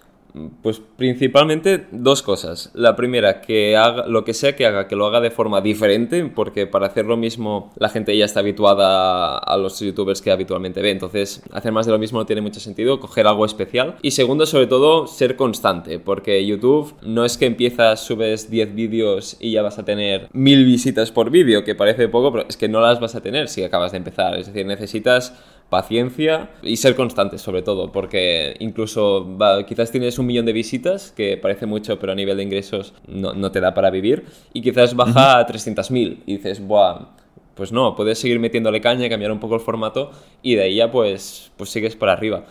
Pues 0.61 0.81
principalmente 0.97 1.87
dos 1.91 2.21
cosas. 2.21 2.71
La 2.73 2.95
primera, 2.95 3.41
que 3.41 3.77
haga 3.77 4.05
lo 4.07 4.25
que 4.25 4.33
sea 4.33 4.55
que 4.55 4.65
haga, 4.65 4.87
que 4.87 4.95
lo 4.95 5.05
haga 5.05 5.21
de 5.21 5.31
forma 5.31 5.61
diferente, 5.61 6.25
porque 6.25 6.67
para 6.67 6.87
hacer 6.87 7.05
lo 7.05 7.15
mismo 7.15 7.71
la 7.77 7.89
gente 7.89 8.17
ya 8.17 8.25
está 8.25 8.41
habituada 8.41 9.37
a 9.37 9.57
los 9.57 9.79
youtubers 9.79 10.21
que 10.21 10.31
habitualmente 10.31 10.81
ve. 10.81 10.91
Entonces, 10.91 11.41
hacer 11.51 11.71
más 11.71 11.85
de 11.85 11.93
lo 11.93 11.99
mismo 11.99 12.19
no 12.19 12.25
tiene 12.25 12.41
mucho 12.41 12.59
sentido, 12.59 12.99
coger 12.99 13.27
algo 13.27 13.45
especial. 13.45 13.95
Y 14.01 14.11
segundo, 14.11 14.45
sobre 14.45 14.67
todo, 14.67 15.07
ser 15.07 15.37
constante, 15.37 15.99
porque 15.99 16.45
YouTube 16.45 16.93
no 17.01 17.23
es 17.23 17.37
que 17.37 17.45
empiezas, 17.45 18.01
subes 18.01 18.49
10 18.49 18.75
vídeos 18.75 19.37
y 19.39 19.51
ya 19.51 19.61
vas 19.61 19.79
a 19.79 19.85
tener 19.85 20.27
mil 20.33 20.65
visitas 20.65 21.11
por 21.11 21.29
vídeo, 21.29 21.63
que 21.63 21.75
parece 21.75 22.09
poco, 22.09 22.31
pero 22.31 22.45
es 22.49 22.57
que 22.57 22.67
no 22.67 22.81
las 22.81 22.99
vas 22.99 23.15
a 23.15 23.21
tener 23.21 23.47
si 23.47 23.63
acabas 23.63 23.91
de 23.93 23.99
empezar. 23.99 24.37
Es 24.37 24.47
decir, 24.47 24.65
necesitas 24.65 25.33
paciencia 25.69 26.51
y 26.61 26.77
ser 26.77 26.95
constante 26.95 27.37
sobre 27.37 27.61
todo, 27.61 27.91
porque 27.91 28.55
incluso 28.59 29.37
quizás 29.67 29.91
tienes 29.91 30.19
un 30.19 30.27
millón 30.27 30.45
de 30.45 30.53
visitas, 30.53 31.11
que 31.11 31.37
parece 31.37 31.65
mucho, 31.65 31.99
pero 31.99 32.11
a 32.11 32.15
nivel 32.15 32.37
de 32.37 32.43
ingresos 32.43 32.93
no, 33.07 33.51
te 33.51 33.59
da 33.59 33.73
para 33.73 33.89
vivir, 33.89 34.25
y 34.53 34.61
quizás 34.61 34.95
baja 34.95 35.39
a 35.39 35.47
300.000 35.47 36.19
y 36.25 36.37
dices, 36.37 36.65
Buah, 36.65 37.07
pues 37.55 37.71
no, 37.71 37.95
puedes 37.95 38.19
seguir 38.19 38.39
metiéndole 38.39 38.81
caña, 38.81 39.09
cambiar 39.09 39.31
un 39.31 39.39
poco 39.39 39.55
el 39.55 39.61
formato 39.61 40.11
y 40.41 40.55
de 40.55 40.63
ahí 40.63 40.75
ya 40.75 40.91
pues, 40.91 41.51
pues 41.57 41.69
sigues 41.69 41.95
por 41.95 42.09
arriba. 42.09 42.45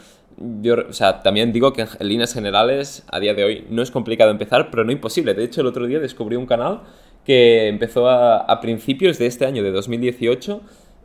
Yo, 0.63 0.77
o 0.89 0.93
sea, 0.93 1.23
también 1.23 1.53
digo 1.53 1.73
que 1.73 1.83
en 1.83 2.09
líneas 2.09 2.35
generales, 2.35 3.05
a 3.09 3.21
día 3.21 3.35
de 3.35 3.45
hoy, 3.45 3.67
no 3.71 3.83
es 3.83 3.91
complicado 3.93 4.31
empezar, 4.31 4.71
pero 4.71 4.83
no 4.83 4.91
imposible. 4.91 5.35
De 5.35 5.45
hecho, 5.45 5.61
el 5.61 5.69
otro 5.69 5.87
día 5.87 6.01
descubrí 6.01 6.35
un 6.35 6.47
canal 6.47 6.81
que 7.25 7.69
empezó 7.69 8.09
a, 8.09 8.39
a 8.39 8.61
principios 8.61 9.19
de 9.19 9.27
este 9.27 9.47
año, 9.47 9.63
de 9.63 9.71
2018, 9.71 10.61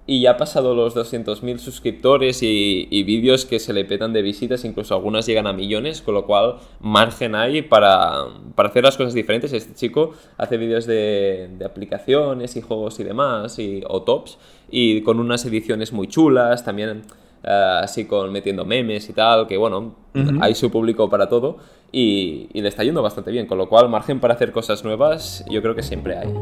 y 0.09 0.21
ya 0.21 0.31
ha 0.31 0.37
pasado 0.37 0.73
los 0.73 0.95
200.000 0.95 1.59
suscriptores 1.59 2.41
y, 2.41 3.03
vídeos 3.03 3.45
que 3.45 3.59
se 3.59 3.73
le 3.73 3.85
petan 3.85 4.11
de 4.11 4.23
visitas, 4.23 4.65
incluso 4.65 4.95
algunas 4.95 5.27
llegan 5.27 5.45
a 5.45 5.53
millones, 5.53 6.01
con 6.01 6.15
lo 6.15 6.25
cual 6.25 6.55
margen 6.79 7.35
hay 7.35 7.61
para, 7.61 8.23
hacer 8.57 8.83
las 8.83 8.97
cosas 8.97 9.13
diferentes. 9.13 9.53
Este 9.53 9.75
chico 9.75 10.13
hace 10.39 10.57
vídeos 10.57 10.87
de, 10.87 11.51
aplicaciones 11.63 12.55
y 12.55 12.61
juegos 12.61 12.99
y 12.99 13.03
demás, 13.03 13.59
y, 13.59 13.83
o 13.87 14.01
tops, 14.01 14.39
y 14.71 15.01
con 15.03 15.19
unas 15.19 15.45
ediciones 15.45 15.93
muy 15.93 16.07
chulas, 16.07 16.65
también 16.65 17.03
eh, 17.43 17.79
así 17.83 18.05
con 18.05 18.31
metiendo 18.31 18.65
memes 18.65 19.07
y 19.09 19.13
tal, 19.13 19.45
que 19.45 19.57
bueno, 19.57 19.93
hay 20.41 20.55
su 20.55 20.71
público 20.71 21.07
para 21.07 21.29
todo, 21.29 21.57
y, 21.91 22.47
y 22.51 22.61
le 22.63 22.69
está 22.69 22.83
yendo 22.83 23.03
bastante 23.03 23.29
bien, 23.29 23.45
con 23.45 23.59
lo 23.59 23.69
cual 23.69 23.89
margen 23.89 24.19
para 24.19 24.33
hacer 24.33 24.51
cosas 24.51 24.83
nuevas 24.83 25.45
yo 25.51 25.61
creo 25.61 25.75
que 25.75 25.83
siempre 25.83 26.17
hay. 26.17 26.33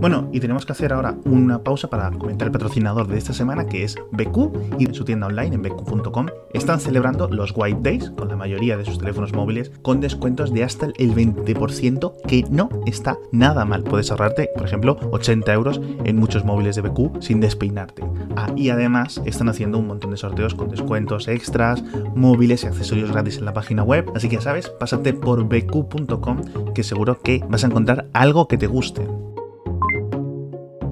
Bueno, 0.00 0.30
y 0.32 0.40
tenemos 0.40 0.64
que 0.64 0.72
hacer 0.72 0.94
ahora 0.94 1.14
una 1.26 1.62
pausa 1.62 1.90
para 1.90 2.10
comentar 2.10 2.46
el 2.46 2.52
patrocinador 2.52 3.06
de 3.06 3.18
esta 3.18 3.34
semana 3.34 3.66
que 3.66 3.84
es 3.84 3.96
BQ 4.12 4.78
y 4.78 4.86
en 4.86 4.94
su 4.94 5.04
tienda 5.04 5.26
online 5.26 5.54
en 5.56 5.62
bq.com 5.62 6.26
están 6.54 6.80
celebrando 6.80 7.28
los 7.28 7.52
White 7.54 7.80
Days 7.82 8.10
con 8.10 8.28
la 8.28 8.36
mayoría 8.36 8.78
de 8.78 8.86
sus 8.86 8.98
teléfonos 8.98 9.34
móviles 9.34 9.70
con 9.82 10.00
descuentos 10.00 10.54
de 10.54 10.64
hasta 10.64 10.86
el 10.86 11.14
20% 11.14 12.14
que 12.26 12.44
no 12.50 12.70
está 12.86 13.18
nada 13.30 13.66
mal. 13.66 13.82
Puedes 13.82 14.10
ahorrarte, 14.10 14.48
por 14.54 14.64
ejemplo, 14.64 14.96
80 15.12 15.52
euros 15.52 15.80
en 16.04 16.16
muchos 16.16 16.46
móviles 16.46 16.76
de 16.76 16.82
BQ 16.82 17.20
sin 17.20 17.40
despeinarte. 17.40 18.02
Ah, 18.36 18.50
y 18.56 18.70
además 18.70 19.20
están 19.26 19.50
haciendo 19.50 19.76
un 19.76 19.86
montón 19.86 20.12
de 20.12 20.16
sorteos 20.16 20.54
con 20.54 20.70
descuentos 20.70 21.28
extras, 21.28 21.84
móviles 22.14 22.64
y 22.64 22.68
accesorios 22.68 23.12
gratis 23.12 23.36
en 23.36 23.44
la 23.44 23.52
página 23.52 23.82
web. 23.82 24.10
Así 24.14 24.30
que 24.30 24.36
ya 24.36 24.42
sabes, 24.42 24.70
pásate 24.70 25.12
por 25.12 25.44
bq.com 25.44 26.72
que 26.74 26.84
seguro 26.84 27.20
que 27.20 27.44
vas 27.50 27.64
a 27.64 27.66
encontrar 27.66 28.08
algo 28.14 28.48
que 28.48 28.56
te 28.56 28.66
guste. 28.66 29.06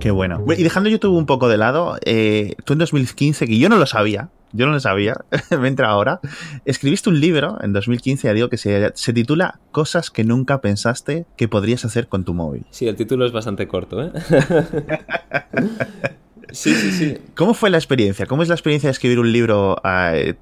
Qué 0.00 0.11
bueno. 0.11 0.44
Y 0.56 0.62
dejando 0.62 0.88
YouTube 0.88 1.16
un 1.16 1.26
poco 1.26 1.48
de 1.48 1.56
lado, 1.56 1.96
eh, 2.04 2.54
tú 2.64 2.74
en 2.74 2.78
2015, 2.78 3.46
que 3.46 3.58
yo 3.58 3.68
no 3.68 3.76
lo 3.76 3.87
sabía, 3.87 4.30
yo 4.52 4.66
no 4.66 4.72
lo 4.72 4.80
sabía, 4.80 5.16
me 5.61 5.68
entra 5.68 5.88
ahora, 5.88 6.20
escribiste 6.64 7.11
un 7.11 7.20
libro 7.20 7.58
en 7.62 7.72
2015, 7.72 8.28
ya 8.28 8.34
digo, 8.34 8.48
que 8.48 8.56
se, 8.56 8.92
se, 8.94 9.12
titula 9.12 9.58
Cosas 9.72 10.11
que 10.11 10.24
nunca 10.24 10.61
pensaste 10.61 11.26
que 11.37 11.48
podrías 11.48 11.84
hacer 11.84 12.08
con 12.08 12.24
tu 12.24 12.34
móvil. 12.34 12.64
Sí, 12.70 12.87
el 12.87 12.96
título 12.96 13.26
es 13.26 13.32
bastante 13.32 13.66
corto, 13.66 14.02
¿eh? 14.02 14.12
sí, 16.50 16.74
sí, 16.74 16.92
sí. 16.92 17.18
¿Cómo 17.34 17.54
fue 17.54 17.70
la 17.70 17.78
experiencia? 17.78 18.26
¿Cómo 18.26 18.42
es 18.42 18.48
la 18.48 18.54
experiencia 18.54 18.88
de 18.88 18.92
escribir 18.92 19.18
un 19.18 19.32
libro 19.32 19.80
eh, 19.84 20.37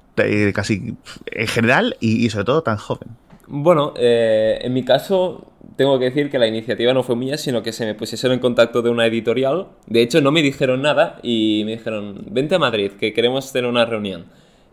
casi 0.53 0.95
en 1.25 1.47
general 1.47 1.97
y, 1.99 2.25
y, 2.25 2.29
sobre 2.29 2.45
todo 2.45 2.61
tan 2.61 2.77
joven? 2.77 3.09
Bueno, 3.47 3.93
eh, 3.97 4.59
en 4.61 4.73
mi 4.73 4.83
caso 4.83 5.51
tengo 5.75 5.99
que 5.99 6.05
decir 6.05 6.29
que 6.29 6.39
la 6.39 6.47
iniciativa 6.47 6.93
no 6.93 7.03
fue 7.03 7.15
mía, 7.15 7.37
sino 7.37 7.61
que 7.63 7.71
se 7.71 7.85
me 7.85 7.93
pusieron 7.93 8.33
en 8.33 8.39
contacto 8.39 8.81
de 8.81 8.89
una 8.89 9.05
editorial. 9.05 9.67
De 9.85 10.01
hecho, 10.01 10.21
no 10.21 10.31
me 10.31 10.41
dijeron 10.41 10.81
nada 10.81 11.19
y 11.21 11.63
me 11.65 11.73
dijeron, 11.73 12.23
vente 12.29 12.55
a 12.55 12.59
Madrid, 12.59 12.91
que 12.99 13.13
queremos 13.13 13.51
tener 13.51 13.69
una 13.69 13.85
reunión. 13.85 14.25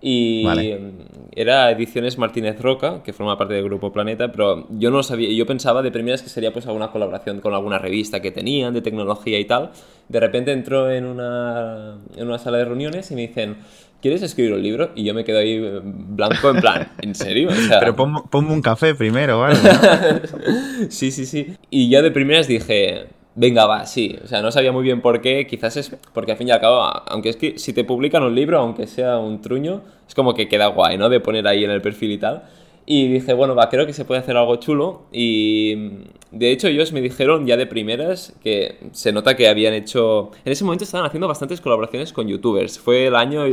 Y 0.07 0.45
era 1.35 1.71
Ediciones 1.71 2.19
Martínez 2.19 2.61
Roca, 2.61 3.03
que 3.03 3.15
forma 3.15 3.39
parte 3.39 3.55
del 3.55 3.65
Grupo 3.65 3.91
Planeta, 3.91 4.31
pero 4.31 4.67
yo 4.69 4.91
no 4.91 5.03
sabía, 5.03 5.31
yo 5.33 5.47
pensaba 5.47 5.81
de 5.81 5.91
primeras 5.91 6.21
que 6.21 6.29
sería 6.29 6.53
pues 6.53 6.67
alguna 6.67 6.91
colaboración 6.91 7.41
con 7.41 7.55
alguna 7.55 7.79
revista 7.79 8.21
que 8.21 8.31
tenían 8.31 8.75
de 8.75 8.83
tecnología 8.83 9.39
y 9.39 9.47
tal. 9.47 9.71
De 10.11 10.21
repente 10.21 10.53
entró 10.53 10.91
en 10.91 11.07
una, 11.07 11.97
en 12.19 12.27
una 12.27 12.39
sala 12.39 12.59
de 12.59 12.67
reuniones 12.67 13.11
y 13.13 13.15
me 13.15 13.23
dicen, 13.23 13.57
¿quieres 14.05 14.21
escribir 14.21 14.53
un 14.53 14.63
libro? 14.63 14.91
Y 14.95 15.03
yo 15.03 15.15
me 15.15 15.25
quedo 15.25 15.39
ahí 15.39 15.55
eh, 15.55 15.81
blanco 15.83 16.51
en 16.51 16.61
plan, 16.61 16.93
¿en 17.01 17.15
serio? 17.15 17.49
Pero 17.81 17.97
ponme 17.97 18.53
un 18.53 18.61
café 18.61 18.95
primero, 18.95 19.41
¿vale? 19.41 19.57
sí, 20.91 21.11
sí, 21.11 21.25
sí. 21.25 21.57
Y 21.71 21.89
ya 21.89 22.03
de 22.03 22.11
primeras 22.11 22.47
dije, 22.47 23.07
venga, 23.35 23.65
va, 23.65 23.87
sí. 23.87 24.19
O 24.23 24.27
sea, 24.27 24.43
no 24.43 24.53
sabía 24.53 24.73
muy 24.73 24.83
bien 24.83 25.01
por 25.01 25.23
qué. 25.23 25.47
Quizás 25.47 25.79
es 25.79 25.97
porque 26.13 26.33
al 26.33 26.37
fin 26.37 26.49
y 26.49 26.51
al 26.51 26.61
cabo, 26.61 26.83
aunque 26.83 27.31
es 27.31 27.37
que 27.37 27.59
si 27.59 27.73
te 27.73 27.85
publican 27.85 28.23
un 28.23 28.35
libro, 28.35 28.59
aunque 28.59 28.87
sea 28.87 29.17
un 29.17 29.41
truño, 29.41 29.81
es 30.07 30.15
como 30.15 30.35
que 30.35 30.49
queda 30.49 30.67
guay, 30.67 30.99
¿no? 30.99 31.09
De 31.09 31.21
poner 31.21 31.49
ahí 31.49 31.65
en 31.65 31.71
el 31.71 31.81
perfil 31.81 32.13
y 32.13 32.19
tal. 32.19 32.43
Y 32.87 33.09
dije, 33.09 33.33
bueno, 33.33 33.55
va, 33.55 33.69
creo 33.71 33.87
que 33.87 33.93
se 33.93 34.05
puede 34.05 34.21
hacer 34.21 34.37
algo 34.37 34.57
chulo. 34.57 35.03
Y 35.13 35.75
de 36.31 36.51
hecho 36.51 36.69
ellos 36.69 36.93
me 36.93 37.01
dijeron 37.01 37.47
ya 37.47 37.57
de 37.57 37.67
primeras 37.67 38.35
que 38.43 38.79
se 38.93 39.13
nota 39.13 39.37
que 39.37 39.49
habían 39.49 39.73
hecho... 39.75 40.31
En 40.45 40.53
ese 40.53 40.65
momento 40.65 40.85
estaban 40.85 41.07
haciendo 41.07 41.29
bastantes 41.29 41.61
colaboraciones 41.61 42.13
con 42.13 42.29
youtubers. 42.29 42.79
Fue 42.79 43.07
el 43.07 43.17
año... 43.17 43.45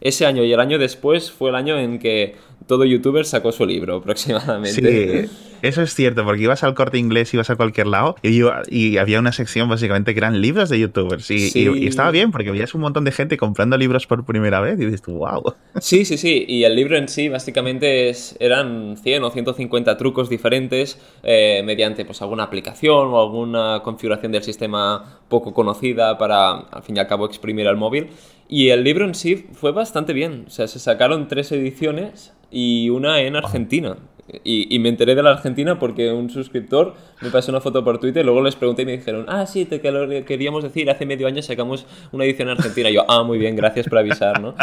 Ese 0.00 0.26
año 0.26 0.42
y 0.44 0.52
el 0.52 0.60
año 0.60 0.78
después 0.78 1.30
fue 1.30 1.50
el 1.50 1.56
año 1.56 1.78
en 1.78 1.98
que 1.98 2.36
todo 2.66 2.84
youtuber 2.84 3.24
sacó 3.24 3.52
su 3.52 3.66
libro 3.66 3.96
aproximadamente. 3.98 5.26
Sí, 5.26 5.30
eso 5.62 5.82
es 5.82 5.92
cierto, 5.94 6.24
porque 6.24 6.42
ibas 6.42 6.62
al 6.62 6.74
corte 6.74 6.98
inglés, 6.98 7.34
ibas 7.34 7.50
a 7.50 7.56
cualquier 7.56 7.88
lado 7.88 8.14
y, 8.22 8.42
y 8.68 8.98
había 8.98 9.18
una 9.18 9.32
sección 9.32 9.68
básicamente 9.68 10.14
que 10.14 10.20
eran 10.20 10.40
libros 10.40 10.68
de 10.68 10.78
youtubers. 10.78 11.28
Y, 11.30 11.86
estaba 11.86 12.10
bien, 12.12 12.30
porque 12.30 12.50
veías 12.50 12.74
un 12.74 12.82
montón 12.82 13.04
de 13.04 13.10
gente 13.10 13.36
comprando 13.36 13.76
libros 13.76 14.06
por 14.06 14.24
primera 14.24 14.60
vez 14.60 14.78
y 14.78 14.84
dices 14.84 15.02
wow. 15.06 15.54
Sí, 15.80 16.04
sí, 16.04 16.16
sí. 16.16 16.44
Y 16.46 16.64
el 16.64 16.76
libro 16.76 16.96
en 16.96 17.08
sí 17.08 17.28
básicamente 17.28 18.08
es, 18.08 18.36
eran 18.38 18.77
100 18.96 19.24
o 19.24 19.30
150 19.30 19.96
trucos 19.96 20.28
diferentes 20.28 21.00
eh, 21.22 21.62
mediante 21.64 22.04
pues, 22.04 22.22
alguna 22.22 22.44
aplicación 22.44 23.08
o 23.08 23.20
alguna 23.20 23.82
configuración 23.82 24.32
del 24.32 24.42
sistema 24.42 25.20
poco 25.28 25.54
conocida 25.54 26.18
para, 26.18 26.50
al 26.50 26.82
fin 26.82 26.96
y 26.96 27.00
al 27.00 27.06
cabo, 27.06 27.26
exprimir 27.26 27.68
al 27.68 27.76
móvil. 27.76 28.08
Y 28.48 28.70
el 28.70 28.84
libro 28.84 29.04
en 29.04 29.14
sí 29.14 29.46
fue 29.52 29.72
bastante 29.72 30.12
bien. 30.12 30.44
O 30.46 30.50
sea, 30.50 30.66
se 30.68 30.78
sacaron 30.78 31.28
tres 31.28 31.52
ediciones 31.52 32.34
y 32.50 32.90
una 32.90 33.20
en 33.20 33.36
Argentina. 33.36 33.96
Y, 34.44 34.78
me 34.78 34.90
enteré 34.90 35.14
de 35.14 35.22
la 35.22 35.30
Argentina 35.30 35.78
porque 35.78 36.12
un 36.12 36.28
suscriptor 36.28 36.94
me 37.22 37.30
pasó 37.30 37.50
una 37.50 37.60
foto 37.60 37.82
por 37.82 37.98
Twitter, 37.98 38.24
luego 38.24 38.42
les 38.42 38.56
pregunté 38.56 38.82
y 38.82 38.86
me 38.86 38.92
dijeron, 38.92 39.24
ah, 39.28 39.46
sí, 39.46 39.64
te 39.64 39.80
queríamos 39.80 40.62
decir, 40.62 40.90
hace 40.90 41.06
medio 41.06 41.26
año 41.26 41.40
sacamos 41.40 41.86
una 42.12 42.24
edición 42.24 42.48
en 42.48 42.58
Argentina. 42.58 42.90
Y 42.90 42.94
yo, 42.94 43.04
ah, 43.08 43.22
muy 43.22 43.38
bien, 43.38 43.56
gracias 43.56 43.88
por 43.88 43.98
avisar, 43.98 44.40
¿no? 44.40 44.54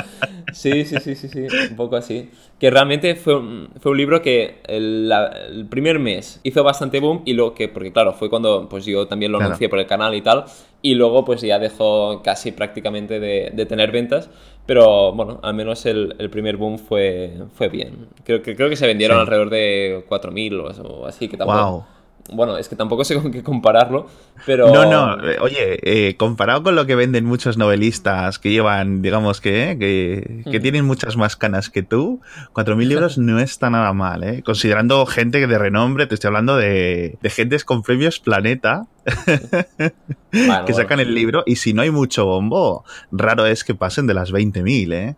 Sí, 0.53 0.85
sí, 0.85 0.95
sí, 1.01 1.15
sí, 1.15 1.27
sí, 1.27 1.47
un 1.69 1.75
poco 1.75 1.97
así. 1.97 2.29
Que 2.59 2.69
realmente 2.69 3.15
fue 3.15 3.35
un, 3.35 3.69
fue 3.81 3.91
un 3.91 3.97
libro 3.97 4.21
que 4.21 4.61
el, 4.67 5.11
el, 5.49 5.65
primer 5.65 5.99
mes 5.99 6.39
hizo 6.43 6.63
bastante 6.63 7.01
boom 7.01 7.23
y 7.25 7.33
luego 7.33 7.53
que, 7.53 7.67
porque 7.67 7.91
claro, 7.91 8.13
fue 8.13 8.29
cuando 8.29 8.69
pues 8.69 8.85
yo 8.85 9.07
también 9.07 9.31
lo 9.31 9.39
anuncié 9.39 9.67
por 9.67 9.79
el 9.79 9.85
canal 9.85 10.15
y 10.15 10.21
tal, 10.21 10.45
y 10.81 10.95
luego 10.95 11.25
pues 11.25 11.41
ya 11.41 11.59
dejó 11.59 12.21
casi 12.23 12.51
prácticamente 12.51 13.19
de, 13.19 13.51
de 13.53 13.65
tener 13.65 13.91
ventas. 13.91 14.29
Pero 14.65 15.11
bueno, 15.11 15.39
al 15.43 15.53
menos 15.53 15.85
el, 15.85 16.15
el, 16.17 16.29
primer 16.29 16.57
boom 16.57 16.79
fue, 16.79 17.33
fue 17.53 17.69
bien. 17.69 18.07
Creo 18.23 18.41
que, 18.41 18.55
creo 18.55 18.69
que 18.69 18.75
se 18.75 18.87
vendieron 18.87 19.19
alrededor 19.19 19.49
de 19.51 20.03
4.000 20.09 20.83
o, 20.83 21.05
así, 21.05 21.27
que 21.27 21.37
tampoco... 21.37 21.85
Bueno, 22.31 22.57
es 22.57 22.67
que 22.69 22.75
tampoco 22.75 23.05
sé 23.05 23.15
con 23.21 23.31
qué 23.31 23.43
compararlo, 23.43 24.07
pero... 24.47 24.71
No, 24.73 24.89
no, 24.89 25.23
eh, 25.29 25.37
oye, 25.39 25.79
eh, 25.83 26.15
comparado 26.17 26.63
con 26.63 26.75
lo 26.75 26.87
que 26.87 26.95
venden 26.95 27.23
muchos 27.23 27.57
novelistas 27.57 28.39
que 28.39 28.49
llevan, 28.49 29.03
digamos 29.03 29.41
que, 29.41 29.77
que, 29.79 30.43
que 30.49 30.59
tienen 30.59 30.85
muchas 30.85 31.17
más 31.17 31.35
canas 31.35 31.69
que 31.69 31.83
tú, 31.83 32.21
4.000 32.53 32.87
libros 32.87 33.17
no 33.19 33.39
está 33.39 33.69
nada 33.69 33.93
mal, 33.93 34.23
¿eh? 34.23 34.41
Considerando 34.43 35.05
gente 35.05 35.45
de 35.45 35.57
renombre, 35.57 36.07
te 36.07 36.15
estoy 36.15 36.29
hablando 36.29 36.57
de, 36.57 37.19
de 37.21 37.29
gentes 37.29 37.63
con 37.63 37.83
premios 37.83 38.19
Planeta, 38.19 38.87
que 40.31 40.73
sacan 40.73 40.99
el 40.99 41.13
libro, 41.13 41.43
y 41.45 41.57
si 41.57 41.73
no 41.73 41.83
hay 41.83 41.91
mucho 41.91 42.25
bombo, 42.25 42.85
raro 43.11 43.45
es 43.45 43.63
que 43.63 43.75
pasen 43.75 44.07
de 44.07 44.15
las 44.15 44.33
20.000, 44.33 44.93
¿eh? 44.93 45.15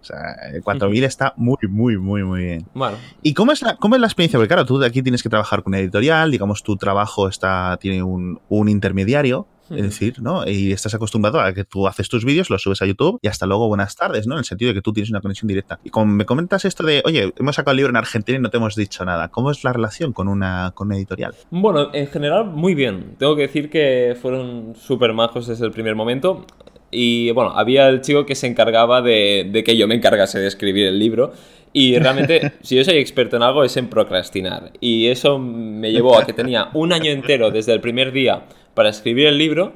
O 0.00 0.04
sea, 0.04 0.34
el 0.52 0.62
4000 0.62 1.04
está 1.04 1.34
muy, 1.36 1.58
muy, 1.68 1.96
muy, 1.98 2.22
muy 2.22 2.44
bien. 2.44 2.66
Bueno. 2.74 2.96
¿Y 3.22 3.34
cómo 3.34 3.52
es, 3.52 3.62
la, 3.62 3.76
cómo 3.76 3.94
es 3.96 4.00
la 4.00 4.06
experiencia? 4.06 4.38
Porque 4.38 4.48
claro, 4.48 4.64
tú 4.64 4.78
de 4.78 4.86
aquí 4.86 5.02
tienes 5.02 5.22
que 5.22 5.28
trabajar 5.28 5.62
con 5.62 5.72
una 5.72 5.80
editorial, 5.80 6.30
digamos, 6.30 6.62
tu 6.62 6.76
trabajo 6.76 7.28
está, 7.28 7.76
tiene 7.80 8.02
un, 8.02 8.40
un 8.48 8.68
intermediario, 8.68 9.46
es 9.70 9.82
decir, 9.82 10.22
¿no? 10.22 10.48
Y 10.48 10.72
estás 10.72 10.94
acostumbrado 10.94 11.40
a 11.40 11.52
que 11.52 11.64
tú 11.64 11.86
haces 11.86 12.08
tus 12.08 12.24
vídeos, 12.24 12.50
los 12.50 12.62
subes 12.62 12.80
a 12.82 12.86
YouTube 12.86 13.18
y 13.22 13.28
hasta 13.28 13.46
luego 13.46 13.68
buenas 13.68 13.94
tardes, 13.96 14.26
¿no? 14.26 14.34
En 14.34 14.38
el 14.38 14.44
sentido 14.44 14.70
de 14.70 14.74
que 14.74 14.82
tú 14.82 14.92
tienes 14.92 15.10
una 15.10 15.20
conexión 15.20 15.46
directa. 15.46 15.78
Y 15.84 15.90
como 15.90 16.12
me 16.12 16.24
comentas 16.24 16.64
esto 16.64 16.84
de, 16.84 17.02
oye, 17.04 17.32
hemos 17.38 17.56
sacado 17.56 17.72
el 17.72 17.78
libro 17.78 17.90
en 17.90 17.96
Argentina 17.96 18.38
y 18.38 18.40
no 18.40 18.50
te 18.50 18.56
hemos 18.56 18.74
dicho 18.76 19.04
nada, 19.04 19.28
¿cómo 19.28 19.50
es 19.50 19.64
la 19.64 19.72
relación 19.72 20.12
con 20.12 20.28
una, 20.28 20.72
con 20.74 20.88
una 20.88 20.96
editorial? 20.96 21.34
Bueno, 21.50 21.90
en 21.92 22.06
general 22.06 22.46
muy 22.46 22.74
bien. 22.74 23.16
Tengo 23.18 23.36
que 23.36 23.42
decir 23.42 23.68
que 23.70 24.16
fueron 24.20 24.74
súper 24.74 25.12
majos 25.12 25.46
desde 25.46 25.66
el 25.66 25.70
primer 25.70 25.94
momento. 25.94 26.46
Y 26.90 27.30
bueno, 27.32 27.50
había 27.50 27.88
el 27.88 28.00
chico 28.00 28.24
que 28.24 28.34
se 28.34 28.46
encargaba 28.46 29.02
de, 29.02 29.48
de, 29.50 29.64
que 29.64 29.76
yo 29.76 29.86
me 29.86 29.94
encargase 29.94 30.38
de 30.38 30.46
escribir 30.46 30.86
el 30.86 30.98
libro. 30.98 31.32
Y 31.72 31.98
realmente, 31.98 32.52
si 32.62 32.76
yo 32.76 32.84
soy 32.84 32.96
experto 32.96 33.36
en 33.36 33.42
algo, 33.42 33.64
es 33.64 33.76
en 33.76 33.88
procrastinar. 33.88 34.72
Y 34.80 35.08
eso 35.08 35.38
me 35.38 35.92
llevó 35.92 36.18
a 36.18 36.24
que 36.24 36.32
tenía 36.32 36.70
un 36.74 36.92
año 36.92 37.10
entero 37.10 37.50
desde 37.50 37.72
el 37.72 37.80
primer 37.80 38.12
día 38.12 38.42
para 38.74 38.88
escribir 38.88 39.26
el 39.26 39.38
libro. 39.38 39.72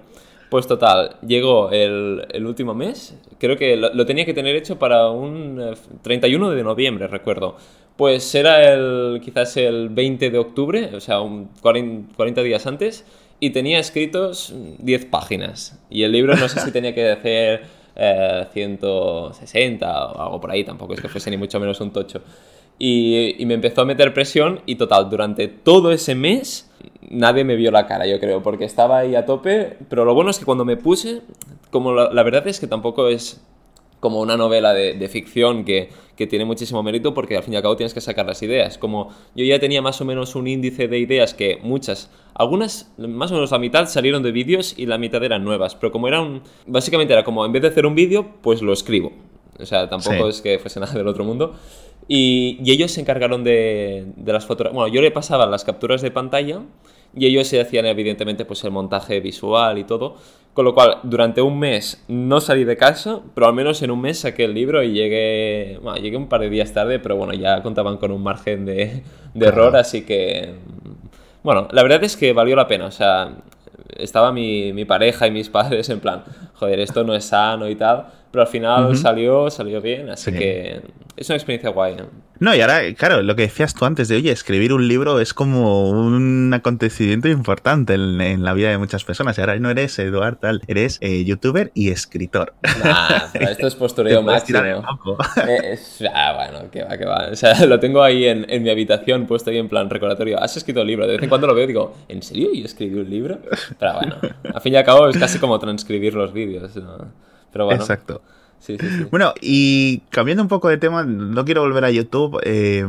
Pues 0.48 0.66
total, 0.66 1.16
llegó 1.27 1.70
el, 1.70 2.27
el 2.31 2.44
último 2.44 2.75
mes, 2.75 3.18
creo 3.38 3.57
que 3.57 3.75
lo, 3.75 3.94
lo, 3.94 4.05
tenía 4.05 4.27
que 4.27 4.35
tener 4.35 4.55
hecho 4.55 4.79
para 4.79 5.09
un 5.09 5.75
31 6.03 6.51
de 6.51 6.62
noviembre, 6.62 7.07
recuerdo. 7.07 7.57
Pues 7.96 8.35
era 8.35 8.70
el 8.70 9.22
quizás 9.25 9.57
el 9.57 9.88
20 9.88 10.31
de 10.31 10.38
octubre, 10.38 10.90
o 10.94 11.01
sea, 11.01 11.22
un 11.22 11.48
40, 11.62 12.14
40 12.16 12.42
días 12.42 12.66
antes, 12.66 13.07
y 13.42 13.50
tenía 13.50 13.81
escritos 13.81 14.55
10 14.78 15.07
páginas. 15.07 15.76
Y 15.90 16.05
el 16.05 16.12
libro 16.12 16.37
no 16.37 16.48
sé 16.48 16.61
si 16.61 16.70
tenía 16.70 16.94
que 16.94 17.11
hacer 17.11 17.64
eh, 17.96 18.46
160 18.52 20.07
o 20.07 20.22
algo 20.22 20.40
por 20.40 20.52
ahí, 20.52 20.62
tampoco 20.62 20.94
es 20.94 21.00
que 21.00 21.09
fuese 21.09 21.28
ni 21.28 21.37
mucho 21.37 21.59
menos 21.59 21.81
un 21.81 21.92
tocho. 21.92 22.22
Y, 22.78 23.35
me 23.44 23.55
empezó 23.55 23.81
a 23.81 23.85
meter 23.85 24.14
presión 24.14 24.61
y 24.64 24.76
total, 24.76 25.11
durante 25.11 25.48
todo 25.48 25.90
ese 25.90 26.14
mes 26.14 26.70
nadie 27.11 27.42
me 27.42 27.57
vio 27.57 27.72
la 27.72 27.88
cara, 27.88 28.07
yo 28.07 28.20
creo, 28.20 28.44
porque 28.44 28.64
estaba 28.64 28.98
ahí 28.98 29.16
a 29.16 29.26
tope. 29.26 29.76
Pero 29.88 30.05
lo 30.05 30.14
bueno 30.14 30.31
es 30.31 30.38
que 30.38 30.44
cuando 30.44 30.64
me 30.64 30.76
puse, 30.76 31.22
como 31.72 31.92
la, 31.92 32.12
la 32.12 32.22
verdad 32.22 32.46
es 32.46 32.61
que 32.61 32.68
tampoco 32.68 33.09
es 33.09 33.40
como 33.98 34.20
una 34.20 34.37
novela 34.37 34.72
de, 34.72 34.94
de 34.94 35.09
ficción 35.09 35.64
que, 35.64 35.90
que, 36.16 36.27
tiene 36.27 36.44
muchísimo 36.44 36.83
mérito 36.83 37.14
porque 37.14 37.37
al 37.37 37.42
fin 37.42 37.55
y 37.55 37.57
al 37.57 37.62
cabo 37.62 37.77
tienes 37.77 37.94
que 37.94 38.01
sacar 38.01 38.27
las 38.27 38.42
ideas. 38.42 38.79
Como 38.79 39.11
yo 39.35 39.44
ya 39.44 39.59
tenía 39.59 39.83
más 39.83 40.01
o 40.01 40.05
menos 40.05 40.35
un 40.35 40.46
índice 40.46 40.88
de 40.88 40.98
ideas 40.98 41.35
que 41.35 41.59
muchas, 41.62 42.11
algunas 42.35 42.92
más 42.98 43.31
o 43.31 43.35
menos 43.35 43.51
la 43.51 43.59
mitad 43.59 43.87
salieron 43.87 44.22
de 44.22 44.33
vídeos 44.33 44.75
y 44.77 44.87
la 44.87 44.98
mitad 44.98 45.22
eran 45.22 45.44
nuevas, 45.44 45.75
pero 45.75 45.92
como 45.92 46.09
era 46.09 46.20
un... 46.20 46.42
Básicamente 46.66 47.12
era 47.12 47.25
como 47.25 47.44
en 47.44 47.53
vez 47.53 47.62
de 47.62 47.68
hacer 47.68 47.87
un 47.87 47.94
vídeo, 47.94 48.35
pues 48.42 48.62
lo 48.62 48.72
escribo. 48.72 49.12
O 49.59 49.66
sea, 49.66 49.88
tampoco 49.88 50.25
sí. 50.25 50.29
es 50.29 50.40
que 50.40 50.59
fuese 50.59 50.81
nada 50.81 50.94
del 50.94 51.09
otro 51.09 51.25
mundo. 51.25 51.55
Y, 52.09 52.59
y 52.64 52.72
ellos 52.72 52.90
se 52.90 53.01
encargaron 53.01 53.44
de, 53.44 54.07
de 54.16 54.33
las 54.33 54.44
fotografías. 54.46 54.75
Bueno, 54.75 54.92
yo 54.92 55.01
le 55.01 55.11
pasaba 55.11 55.46
las 55.46 55.64
capturas 55.64 56.03
de 56.03 56.11
pantalla 56.11 56.62
y 57.14 57.27
ellos 57.27 57.46
se 57.46 57.61
hacían 57.61 57.87
evidentemente 57.87 58.44
pues 58.44 58.64
el 58.64 58.70
montaje 58.70 59.20
visual 59.20 59.79
y 59.79 59.85
todo. 59.85 60.16
Con 60.55 60.66
lo 60.66 60.75
cual, 60.75 60.98
durante 61.03 61.40
un 61.40 61.59
mes 61.59 62.05
no 62.09 62.38
salí 62.42 62.64
de 62.64 62.77
casa, 62.77 63.20
pero 63.35 63.46
al 63.46 63.55
menos 63.55 63.81
en 63.81 63.90
un 63.90 64.03
mes 64.03 64.18
saqué 64.18 64.44
el 64.44 64.53
libro 64.53 64.83
y 64.83 64.92
llegué, 64.92 65.79
bueno, 65.83 65.98
llegué 65.98 66.18
un 66.18 66.29
par 66.29 66.42
de 66.42 66.51
días 66.51 66.75
tarde, 66.75 66.98
pero 66.98 67.16
bueno, 67.16 67.33
ya 67.33 67.62
contaban 67.62 67.96
con 67.96 68.11
un 68.11 68.22
margen 68.22 68.66
de, 68.66 69.03
de 69.33 69.46
error, 69.46 69.75
así 69.77 70.03
que, 70.03 70.53
bueno, 71.42 71.68
la 71.70 71.83
verdad 71.83 72.05
es 72.05 72.18
que 72.18 72.35
valió 72.35 72.55
la 72.55 72.66
pena, 72.66 72.85
o 72.85 72.90
sea, 72.90 73.33
estaba 73.96 74.31
mi, 74.31 74.75
mi 74.75 74.85
pareja 74.85 75.27
y 75.27 75.31
mis 75.31 75.48
padres 75.48 75.88
en 75.88 76.01
plan, 76.01 76.22
joder, 76.53 76.81
esto 76.81 77.03
no 77.03 77.14
es 77.14 77.25
sano 77.25 77.66
y 77.70 77.75
tal, 77.75 78.09
pero 78.31 78.42
al 78.42 78.48
final 78.48 78.85
uh 78.85 78.90
-huh. 78.90 78.96
salió, 78.96 79.51
salió 79.51 79.81
bien, 79.81 80.11
así 80.11 80.33
sí. 80.33 80.38
que 80.38 80.83
es 81.16 81.29
una 81.29 81.37
experiencia 81.37 81.70
guay. 81.70 81.96
No, 82.38 82.55
y 82.55 82.61
ahora, 82.61 82.81
claro, 82.94 83.22
lo 83.22 83.37
que 83.37 83.42
decías 83.42 83.75
tú 83.75 83.85
antes 83.85 84.09
de, 84.09 84.16
oye, 84.16 84.33
escribir 84.33 84.72
un 84.72 84.88
libro 84.88 85.20
es 85.20 85.33
como 85.33 85.90
un 85.90 86.53
acontecimiento 86.53 87.29
importante 87.29 87.94
en, 87.94 88.42
la 88.42 88.53
vida 88.55 88.70
de 88.70 88.79
muchas 88.79 89.05
personas. 89.05 89.38
Y 89.38 89.40
ahora 89.42 89.57
no 89.59 89.70
eres 89.70 89.98
Eduard 89.98 90.38
tal, 90.38 90.62
eres 90.66 90.98
eh, 91.03 91.25
youtuber 91.25 91.70
y 91.75 91.90
escritor. 91.90 92.55
Nah, 92.83 93.29
pero 93.33 93.48
esto 93.51 93.66
es 93.66 93.75
postureo 93.75 94.22
máximo. 94.22 94.61
Eh, 95.48 95.79
ah, 96.14 96.35
bueno, 96.35 96.70
que 96.70 96.83
va, 96.83 96.96
que 96.96 97.05
va. 97.05 97.29
O 97.31 97.37
sea, 97.37 97.64
lo 97.66 97.79
tengo 97.79 98.03
ahí 98.03 98.27
en, 98.27 98.62
mi 98.62 98.70
habitación 98.70 99.27
puesto 99.27 99.51
ahí 99.51 99.59
en 99.59 99.68
plan 99.68 99.90
recordatorio. 99.90 100.40
Has 100.40 100.57
escrito 100.57 100.81
un 100.81 100.87
libro. 100.87 101.07
De 101.07 101.14
vez 101.14 101.22
en 101.22 101.29
cuando 101.29 101.46
lo 101.46 101.55
veo 101.55 101.64
y 101.64 101.68
digo, 101.68 101.94
¿en 102.09 102.22
serio 102.22 102.51
yo 102.55 102.64
escribí 102.64 102.98
un 102.98 103.09
libro? 103.09 103.38
Pero 103.79 103.94
bueno, 103.94 104.16
al 104.53 104.61
fin 104.61 104.72
y 104.72 104.77
al 104.77 104.85
cabo 104.85 105.09
es 105.09 105.16
casi 105.16 105.38
como 105.38 105.59
transcribir 105.59 106.14
los 106.14 106.33
vídeos. 106.33 106.72
Pero 107.53 107.64
bueno. 107.66 107.81
Exacto. 107.81 108.22
Bueno, 109.11 109.33
y 109.40 109.98
cambiando 110.11 110.42
un 110.42 110.48
poco 110.48 110.68
de 110.68 110.77
tema, 110.77 111.05
no 111.05 111.44
quiero 111.44 111.62
volver 111.62 111.85
a 111.85 111.90
YouTube, 111.90 112.40
eh, 112.44 112.85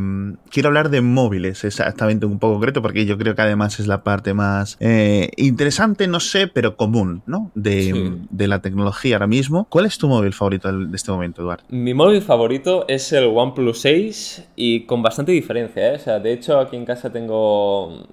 quiero 0.50 0.68
hablar 0.68 0.90
de 0.90 1.02
móviles, 1.02 1.64
exactamente 1.64 2.26
un 2.26 2.40
poco 2.40 2.56
concreto, 2.56 2.82
porque 2.82 3.06
yo 3.06 3.18
creo 3.18 3.36
que 3.36 3.42
además 3.42 3.80
es 3.80 3.88
la 3.88 4.04
parte 4.04 4.34
más 4.34 4.78
eh, 4.80 5.32
interesante, 5.38 6.08
no 6.08 6.20
sé, 6.20 6.48
pero 6.48 6.76
común, 6.76 7.24
¿no? 7.26 7.52
De, 7.56 8.14
la 8.44 8.62
tecnología 8.62 9.16
ahora 9.16 9.28
mismo. 9.28 9.66
¿Cuál 9.70 9.86
es 9.86 9.98
tu 9.98 10.08
móvil 10.10 10.34
favorito 10.34 10.72
de 10.72 10.96
este 10.96 11.12
momento, 11.12 11.42
Eduardo? 11.42 11.64
Mi 11.70 11.94
móvil 11.94 12.22
favorito 12.22 12.86
es 12.90 13.12
el 13.14 13.26
OnePlus 13.26 13.80
6 13.80 14.50
y 14.56 14.82
con 14.82 15.02
bastante 15.02 15.32
diferencia, 15.32 15.94
¿eh? 15.94 15.96
O 15.96 16.00
sea, 16.00 16.20
de 16.20 16.34
hecho 16.34 16.60
aquí 16.60 16.76
en 16.76 16.86
casa 16.86 17.12
tengo 17.12 18.06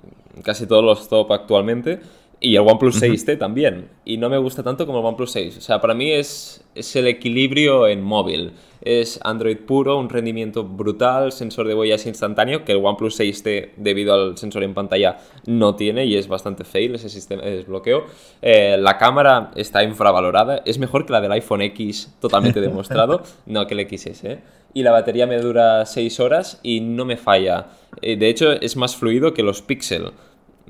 casi 0.45 0.67
todos 0.67 0.85
los 0.85 1.09
top 1.09 1.33
actualmente. 1.33 2.01
Y 2.43 2.57
el 2.57 2.63
OnePlus 2.63 3.03
6T 3.03 3.39
también. 3.39 3.91
Y 4.07 4.17
no 4.17 4.31
me 4.31 4.39
gusta 4.39 4.63
tanto 4.63 4.87
como 4.87 5.01
el 5.01 5.05
OnePlus 5.05 5.31
6. 5.33 5.59
O 5.59 5.61
sea, 5.61 5.79
para 5.79 5.93
mí 5.93 6.11
es, 6.11 6.65
es 6.75 6.97
el 6.97 7.07
equilibrio 7.07 7.87
en 7.87 8.03
móvil. 8.03 8.53
Es 8.81 9.21
Android 9.23 9.59
puro, 9.59 9.99
un 9.99 10.09
rendimiento 10.09 10.65
brutal, 10.65 11.33
sensor 11.33 11.69
de 11.69 11.75
huellas 11.75 12.07
instantáneo, 12.07 12.65
que 12.65 12.73
el 12.73 12.83
OnePlus 12.83 13.21
6T, 13.21 13.73
debido 13.77 14.15
al 14.15 14.39
sensor 14.39 14.63
en 14.63 14.73
pantalla, 14.73 15.19
no 15.45 15.77
tiene 15.77 16.07
y 16.07 16.17
es 16.17 16.29
bastante 16.29 16.65
fail 16.65 16.95
ese 16.95 17.11
sistema 17.11 17.43
de 17.43 17.57
desbloqueo. 17.57 18.07
Eh, 18.41 18.79
la 18.81 18.97
cámara 18.97 19.51
está 19.55 19.83
infravalorada, 19.83 20.63
es 20.65 20.79
mejor 20.79 21.05
que 21.05 21.13
la 21.13 21.21
del 21.21 21.33
iPhone 21.33 21.61
X, 21.61 22.17
totalmente 22.21 22.61
demostrado, 22.63 23.23
no 23.45 23.67
que 23.67 23.75
el 23.75 23.87
XS. 23.87 24.25
¿eh? 24.25 24.39
Y 24.73 24.83
la 24.83 24.93
batería 24.93 25.27
me 25.27 25.37
dura 25.37 25.85
6 25.85 26.21
horas 26.21 26.59
y 26.63 26.81
no 26.81 27.05
me 27.05 27.19
falla. 27.19 27.67
Eh, 28.01 28.17
de 28.17 28.31
hecho, 28.31 28.53
es 28.53 28.77
más 28.77 28.97
fluido 28.97 29.35
que 29.35 29.43
los 29.43 29.61
Pixel. 29.61 30.13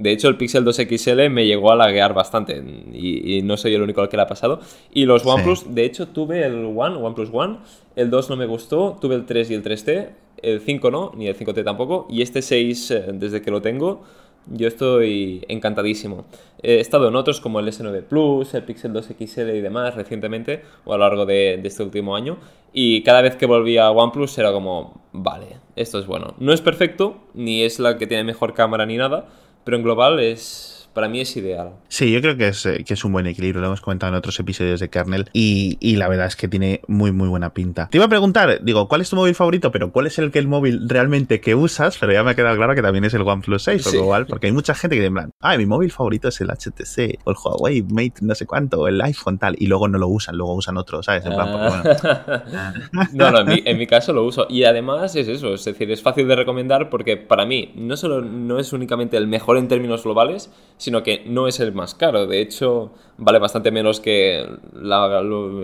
De 0.01 0.13
hecho, 0.13 0.29
el 0.29 0.39
Pixel 0.39 0.65
2 0.65 0.77
XL 0.77 1.29
me 1.29 1.47
llegó 1.47 1.71
a 1.71 1.77
laguear 1.77 2.15
bastante 2.15 2.57
y, 2.57 3.43
no 3.43 3.59
soy 3.59 3.75
el 3.75 3.83
único 3.83 4.01
al 4.01 4.09
que 4.09 4.17
le 4.17 4.23
ha 4.23 4.27
pasado. 4.27 4.61
Y 4.95 5.05
los 5.05 5.27
OnePlus, 5.27 5.75
de 5.75 5.85
hecho, 5.85 6.09
tuve 6.09 6.43
el 6.43 6.65
One, 6.75 6.97
OnePlus 6.97 7.29
One, 7.31 7.59
el 7.97 8.09
2 8.09 8.31
no 8.31 8.37
me 8.37 8.47
gustó, 8.47 8.97
tuve 8.99 9.15
el 9.15 9.27
3 9.27 9.51
y 9.51 9.55
el 9.55 9.63
3T, 9.63 10.09
el 10.41 10.61
5 10.61 10.91
no, 10.91 11.13
ni 11.15 11.27
el 11.27 11.37
5T 11.37 11.63
tampoco, 11.65 12.07
y 12.09 12.23
este 12.23 12.41
6, 12.41 12.91
eh, 12.91 13.05
desde 13.13 13.43
que 13.43 13.51
lo 13.51 13.61
tengo, 13.61 14.03
yo 14.47 14.69
estoy 14.69 15.45
encantadísimo. 15.49 16.25
He 16.63 16.81
estado 16.81 17.07
en 17.09 17.15
otros 17.15 17.43
como 17.43 17.61
el 17.61 17.69
S9 17.69 18.03
Plus, 18.05 18.55
el 18.55 18.63
Pixel 18.63 18.95
2 18.95 19.07
XL 19.19 19.51
y 19.51 19.61
demás 19.61 19.97
recientemente, 19.97 20.63
o 20.87 20.95
a 20.95 20.97
lo 20.97 21.05
largo 21.05 21.27
de, 21.27 21.59
de 21.61 21.69
este 21.69 21.83
último 21.83 22.17
año, 22.17 22.39
y 22.73 23.03
cada 23.03 23.21
vez 23.21 23.37
que 23.37 23.45
volvía 23.45 23.85
a 23.85 23.91
OnePlus 23.91 24.39
era 24.39 24.51
como, 24.51 25.03
vale, 25.13 25.59
esto 25.77 25.99
es 25.99 26.07
bueno. 26.07 26.37
No 26.39 26.55
es 26.55 26.63
perfecto, 26.63 27.19
ni 27.35 27.65
es 27.65 27.79
la 27.79 27.99
que 27.99 28.07
tiene 28.07 28.25
mejor 28.25 28.55
cámara 28.55 28.87
ni 28.87 28.97
nada, 28.97 29.29
pero 29.65 29.77
en 29.77 29.83
global 29.83 30.21
es 30.21 30.80
para 30.93 31.09
mí 31.09 31.21
es 31.21 31.37
ideal. 31.37 31.73
Sí, 31.89 32.11
yo 32.13 32.21
creo 32.21 32.37
que 32.37 32.49
es, 32.49 32.67
eh, 32.67 32.85
que 32.85 32.95
es 32.95 33.05
un 33.05 33.13
buen 33.13 33.27
equilibrio, 33.27 33.61
lo 33.61 33.69
hemos 33.69 33.81
comentado 33.81 34.13
en 34.13 34.19
otros 34.19 34.39
episodios 34.41 34.81
de 34.81 34.89
Kernel 34.89 35.29
y, 35.33 35.77
y, 35.81 35.97
la 35.97 36.09
verdad 36.09 36.27
es 36.27 36.37
que 36.37 36.49
tiene 36.49 36.81
muy 36.89 37.13
muy 37.13 37.29
buena 37.29 37.53
pinta. 37.53 37.89
Te 37.91 37.99
iba 37.99 38.07
a 38.07 38.09
preguntar, 38.09 38.61
digo, 38.63 38.89
¿cuál 38.89 39.01
es 39.01 39.11
tu 39.11 39.17
móvil 39.17 39.35
favorito? 39.35 39.71
Pero 39.71 39.93
¿cuál 39.93 40.07
es 40.07 40.19
el 40.19 40.31
que 40.31 40.39
el 40.39 40.49
móvil 40.49 40.89
realmente 40.89 41.41
que 41.41 41.55
usas? 41.55 41.99
Pero 41.99 42.13
ya 42.13 42.25
me 42.25 42.31
ha 42.31 42.35
quedado 42.35 42.57
claro 42.57 42.75
que 42.75 42.83
también 42.83 43.05
es 43.05 43.15
el 43.15 43.23
OnePlus 43.23 43.63
6, 43.63 43.87
o 43.87 43.95
igual, 43.97 44.27
porque 44.27 44.47
hay 44.47 44.53
mucha 44.53 44.75
gente 44.75 44.97
que 44.97 45.05
en 45.05 45.15
plan, 45.15 45.31
ah, 45.41 45.57
mi 45.57 45.67
móvil 45.67 45.91
favorito 45.93 46.29
es 46.29 46.41
el 46.41 46.49
HTC, 46.49 47.21
o 47.25 47.31
el 47.31 47.37
Huawei 47.43 47.83
Mate 47.83 48.21
no 48.23 48.35
sé 48.35 48.47
cuánto, 48.47 48.81
o 48.81 48.89
el 48.89 49.01
iPhone 49.01 49.39
tal, 49.39 49.57
y 49.59 49.67
luego 49.67 49.89
no 49.89 49.99
lo 49.99 50.09
usan, 50.09 50.37
luego 50.37 50.55
usan 50.55 50.77
otro, 50.77 51.03
¿sabes? 51.03 51.25
En 51.27 51.35
plan, 51.35 51.53
bueno. 51.53 51.83
no, 53.13 53.31
no, 53.31 53.41
en 53.41 53.47
mi, 53.47 53.63
en 53.65 53.79
mi 53.79 53.87
caso 53.87 54.13
lo 54.13 54.25
uso. 54.25 54.47
Y 54.49 54.65
además 54.65 55.15
es 55.17 55.29
eso, 55.29 55.55
es 55.55 55.65
decir, 55.65 55.91
es 55.91 56.03
fácil 56.03 56.27
de 56.29 56.37
recomendar 56.37 56.91
porque 56.91 57.17
para 57.17 57.47
mí 57.47 57.73
no 57.75 57.97
solo 57.97 58.23
no 58.23 58.59
es 58.59 58.73
únicamente 58.73 59.17
el 59.17 59.27
mejor 59.27 59.57
en 59.59 59.69
términos 59.69 60.05
globales, 60.05 60.51
sino 60.81 61.03
que 61.03 61.23
no 61.27 61.47
es 61.47 61.61
el 61.61 61.73
más 61.73 61.95
caro. 61.95 62.27
De 62.27 62.41
hecho, 62.41 62.93
vale 63.19 63.39
bastante 63.39 63.71
menos 63.71 64.01
que, 64.01 64.49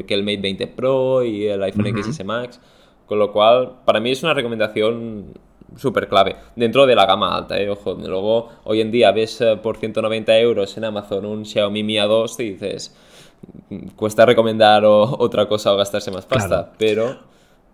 que 0.06 0.14
el 0.14 0.22
Mate 0.22 0.36
20 0.36 0.66
Pro 0.66 1.24
y 1.24 1.46
el 1.46 1.62
iPhone 1.62 2.02
XS 2.02 2.22
Max. 2.24 2.60
Con 3.06 3.18
lo 3.18 3.32
cual, 3.32 3.76
para 3.86 3.98
mí 3.98 4.10
es 4.10 4.22
una 4.22 4.34
recomendación 4.34 5.32
súper 5.74 6.08
clave. 6.08 6.36
Dentro 6.54 6.86
de 6.86 6.94
la 6.94 7.06
gama 7.06 7.34
alta, 7.34 7.58
¿eh? 7.58 7.70
Ojo, 7.70 7.94
luego 7.94 8.50
hoy 8.64 8.82
en 8.82 8.90
día 8.90 9.10
ves 9.10 9.40
eh, 9.40 9.56
por 9.56 9.78
190 9.78 10.38
euros 10.38 10.76
en 10.76 10.84
Amazon 10.84 11.24
un 11.24 11.46
Xiaomi 11.46 11.82
Mi 11.82 11.94
A2 11.94 12.38
y 12.40 12.50
dices, 12.52 12.94
cuesta 13.96 14.26
recomendar 14.26 14.84
otra 14.84 15.48
cosa 15.48 15.72
o 15.72 15.76
gastarse 15.78 16.10
más 16.10 16.26
pasta, 16.26 16.72
pero 16.76 17.16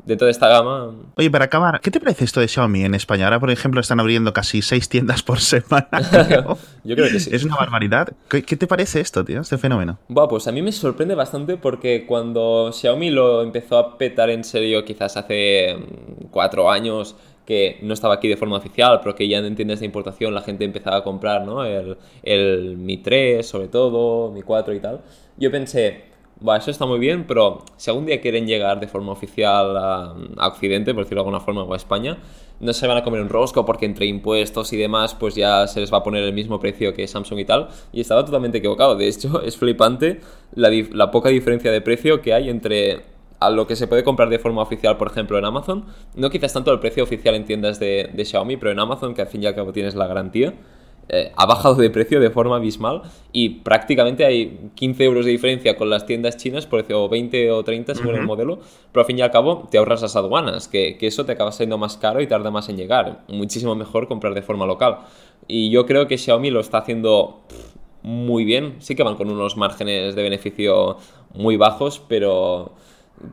dentro 0.04 0.26
de 0.26 0.32
esta 0.32 0.48
gama. 0.48 0.94
Oye, 1.16 1.30
para 1.30 1.46
acabar, 1.46 1.80
¿qué 1.80 1.90
te 1.90 2.00
parece 2.00 2.24
esto 2.24 2.40
de 2.40 2.48
Xiaomi 2.48 2.84
en 2.84 2.94
España? 2.94 3.24
Ahora, 3.24 3.40
por 3.40 3.50
ejemplo, 3.50 3.80
están 3.80 4.00
abriendo 4.00 4.32
casi 4.32 4.62
seis 4.62 4.88
tiendas 4.88 5.22
por 5.22 5.40
semana. 5.40 5.88
Yo 6.84 6.96
creo 6.96 7.10
que 7.10 7.20
sí. 7.20 7.30
Es 7.32 7.44
una 7.44 7.56
barbaridad. 7.56 8.12
¿Qué, 8.28 8.42
te 8.42 8.66
parece 8.66 9.00
esto, 9.00 9.24
tío? 9.24 9.40
Este 9.40 9.58
fenómeno. 9.58 9.98
Bueno, 10.08 10.28
pues 10.28 10.48
a 10.48 10.52
mí 10.52 10.62
me 10.62 10.72
sorprende 10.72 11.14
bastante 11.14 11.56
porque 11.56 12.04
cuando 12.06 12.70
Xiaomi 12.72 13.10
lo 13.10 13.42
empezó 13.42 13.78
a 13.78 13.98
petar 13.98 14.30
en 14.30 14.44
serio, 14.44 14.84
quizás 14.84 15.16
hace 15.16 15.76
mm, 15.76 16.26
cuatro 16.30 16.70
años, 16.70 17.14
que 17.46 17.78
no 17.82 17.94
estaba 17.94 18.14
aquí 18.14 18.28
de 18.28 18.36
forma 18.36 18.56
oficial, 18.56 19.00
pero 19.02 19.14
que 19.14 19.26
ya 19.28 19.38
en 19.38 19.56
tiendas 19.56 19.80
de 19.80 19.86
importación 19.86 20.32
la 20.32 20.42
gente 20.42 20.64
empezaba 20.64 20.98
a 20.98 21.02
comprar, 21.02 21.44
¿no? 21.44 21.64
El, 21.64 21.96
el 22.22 22.76
Mi 22.76 22.98
3, 22.98 23.46
sobre 23.46 23.68
todo, 23.68 24.30
Mi 24.30 24.42
4 24.42 24.74
y 24.74 24.80
tal. 24.80 25.00
Yo 25.36 25.50
pensé, 25.50 26.11
Va, 26.46 26.56
eso 26.56 26.70
está 26.70 26.86
muy 26.86 26.98
bien, 26.98 27.24
pero 27.26 27.64
si 27.76 27.90
algún 27.90 28.06
día 28.06 28.20
quieren 28.20 28.46
llegar 28.46 28.80
de 28.80 28.88
forma 28.88 29.12
oficial 29.12 29.76
a, 29.76 30.14
Occidente, 30.48 30.92
por 30.92 31.04
decirlo 31.04 31.22
de 31.22 31.28
alguna 31.28 31.40
forma, 31.40 31.62
o 31.62 31.72
a 31.72 31.76
España, 31.76 32.18
no 32.58 32.72
se 32.72 32.86
van 32.86 32.96
a 32.96 33.04
comer 33.04 33.20
un 33.20 33.28
rosco 33.28 33.64
porque 33.64 33.86
entre 33.86 34.06
impuestos 34.06 34.72
y 34.72 34.76
demás, 34.76 35.14
pues 35.14 35.34
ya 35.34 35.66
se 35.66 35.80
les 35.80 35.92
va 35.92 35.98
a 35.98 36.02
poner 36.02 36.24
el 36.24 36.32
mismo 36.32 36.58
precio 36.58 36.94
que 36.94 37.06
Samsung 37.06 37.38
y 37.40 37.44
tal. 37.44 37.68
Y 37.92 38.00
estaba 38.00 38.24
totalmente 38.24 38.58
equivocado. 38.58 38.96
De 38.96 39.08
hecho, 39.08 39.42
es 39.42 39.56
flipante 39.56 40.20
la, 40.54 41.10
poca 41.10 41.28
diferencia 41.28 41.70
de 41.70 41.80
precio 41.80 42.20
que 42.22 42.32
hay 42.34 42.48
entre 42.48 43.02
a 43.38 43.50
lo 43.50 43.66
que 43.66 43.74
se 43.74 43.88
puede 43.88 44.04
comprar 44.04 44.28
de 44.28 44.38
forma 44.38 44.62
oficial, 44.62 44.96
por 44.96 45.08
ejemplo, 45.08 45.38
en 45.38 45.44
Amazon. 45.44 45.84
No 46.14 46.30
quizás 46.30 46.52
tanto 46.52 46.72
el 46.72 46.80
precio 46.80 47.02
oficial 47.04 47.34
en 47.34 47.44
tiendas 47.44 47.78
de, 47.78 48.10
de 48.12 48.24
Xiaomi, 48.24 48.56
pero 48.56 48.70
en 48.70 48.78
Amazon, 48.78 49.14
que 49.14 49.22
al 49.22 49.28
fin 49.28 49.42
y 49.42 49.46
al 49.46 49.54
cabo 49.54 49.72
tienes 49.72 49.94
la 49.94 50.06
garantía 50.06 50.54
eh, 51.08 51.32
ha 51.36 51.46
bajado 51.46 51.74
de 51.74 51.90
precio 51.90 52.20
de 52.20 52.30
forma 52.30 52.56
abismal 52.56 53.02
y 53.32 53.48
prácticamente 53.60 54.24
hay 54.24 54.70
15 54.74 55.04
euros 55.04 55.24
de 55.26 55.32
diferencia 55.32 55.76
con 55.76 55.90
las 55.90 56.06
tiendas 56.06 56.36
chinas, 56.36 56.66
por 56.66 56.84
o 56.92 57.08
20 57.08 57.50
o 57.50 57.64
30 57.64 57.94
según 57.96 58.14
el 58.14 58.22
modelo, 58.22 58.60
pero 58.92 59.02
al 59.02 59.06
fin 59.06 59.18
y 59.18 59.22
al 59.22 59.30
cabo 59.30 59.68
te 59.70 59.78
ahorras 59.78 60.02
las 60.02 60.16
aduanas, 60.16 60.68
que, 60.68 60.96
eso 61.00 61.24
te 61.24 61.32
acaba 61.32 61.52
siendo 61.52 61.76
más 61.76 61.96
caro 61.96 62.20
y 62.20 62.26
tarda 62.26 62.50
más 62.50 62.68
en 62.68 62.76
llegar. 62.76 63.24
Muchísimo 63.28 63.74
mejor 63.74 64.08
comprar 64.08 64.34
de 64.34 64.42
forma 64.42 64.64
local. 64.64 64.98
Y 65.48 65.70
yo 65.70 65.86
creo 65.86 66.06
que 66.06 66.16
Xiaomi 66.16 66.50
lo 66.50 66.60
está 66.60 66.78
haciendo 66.78 67.40
muy 68.02 68.44
bien. 68.44 68.76
Sí 68.78 68.94
que 68.94 69.02
van 69.02 69.16
con 69.16 69.30
unos 69.30 69.56
márgenes 69.56 70.14
de 70.14 70.22
beneficio 70.22 70.98
muy 71.34 71.56
bajos, 71.56 72.00
pero 72.08 72.72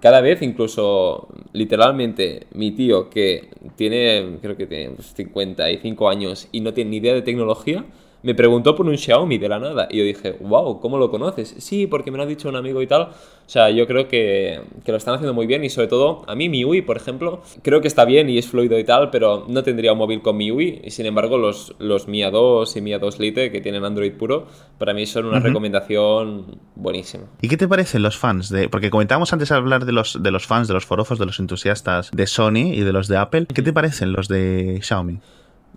cada 0.01 0.21
vez, 0.21 0.41
incluso 0.41 1.27
literalmente, 1.53 2.47
mi 2.53 2.71
tío 2.71 3.09
que 3.09 3.49
tiene, 3.75 4.37
creo 4.41 4.55
que 4.55 4.67
tiene 4.67 4.95
55 4.97 6.09
años 6.09 6.47
y 6.51 6.61
no 6.61 6.73
tiene 6.73 6.91
ni 6.91 6.97
idea 6.97 7.13
de 7.13 7.21
tecnología, 7.21 7.85
me 8.21 8.35
preguntó 8.35 8.75
por 8.75 8.85
un 8.85 8.97
Xiaomi 8.97 9.37
de 9.37 9.49
la 9.49 9.59
nada. 9.59 9.87
Y 9.89 9.97
yo 9.97 10.03
dije, 10.03 10.37
wow, 10.41 10.79
¿cómo 10.79 10.97
lo 10.97 11.09
conoces? 11.09 11.55
Sí, 11.59 11.87
porque 11.87 12.11
me 12.11 12.17
lo 12.17 12.23
ha 12.23 12.25
dicho 12.25 12.49
un 12.49 12.55
amigo 12.55 12.81
y 12.81 12.87
tal. 12.87 13.03
O 13.03 13.51
sea, 13.51 13.69
yo 13.71 13.87
creo 13.87 14.07
que, 14.07 14.61
que, 14.83 14.91
lo 14.91 14.97
están 14.97 15.15
haciendo 15.15 15.33
muy 15.33 15.47
bien 15.47 15.63
y 15.63 15.69
sobre 15.69 15.87
todo, 15.87 16.23
a 16.27 16.35
mí 16.35 16.49
mi 16.49 16.63
UI, 16.63 16.83
por 16.83 16.97
ejemplo, 16.97 17.41
creo 17.63 17.81
que 17.81 17.87
está 17.87 18.05
bien 18.05 18.29
y 18.29 18.37
es 18.37 18.47
fluido 18.47 18.77
y 18.77 18.83
tal, 18.83 19.09
pero 19.09 19.45
no 19.47 19.63
tendría 19.63 19.93
un 19.93 19.97
móvil 19.97 20.21
con 20.21 20.37
mi 20.37 20.51
UI. 20.51 20.81
Y 20.83 20.91
sin 20.91 21.07
embargo, 21.07 21.37
los, 21.37 21.73
los 21.79 22.07
Mi 22.07 22.21
A2 22.21 22.77
y 22.77 22.81
Mi 22.81 22.91
A2 22.91 23.17
Lite, 23.17 23.51
que 23.51 23.61
tienen 23.61 23.85
Android 23.85 24.13
puro, 24.13 24.45
para 24.77 24.93
mí 24.93 25.05
son 25.05 25.25
una 25.25 25.39
recomendación 25.39 26.59
buenísima. 26.75 27.23
¿Y 27.41 27.47
qué 27.47 27.57
te 27.57 27.67
parecen 27.67 28.03
los 28.03 28.17
fans? 28.17 28.49
de 28.49 28.69
Porque 28.69 28.89
comentábamos 28.89 29.33
antes 29.33 29.51
hablar 29.51 29.85
de 29.85 29.93
los, 29.93 30.21
de 30.21 30.31
los 30.31 30.45
fans, 30.45 30.67
de 30.67 30.73
los 30.73 30.85
forofos, 30.85 31.17
de 31.17 31.25
los 31.25 31.39
entusiastas 31.39 32.11
de 32.11 32.27
Sony 32.27 32.73
y 32.73 32.81
de 32.81 32.93
los 32.93 33.07
de 33.07 33.17
Apple. 33.17 33.47
¿Qué 33.47 33.61
te 33.61 33.73
parecen 33.73 34.11
los 34.11 34.27
de 34.27 34.79
Xiaomi? 34.81 35.19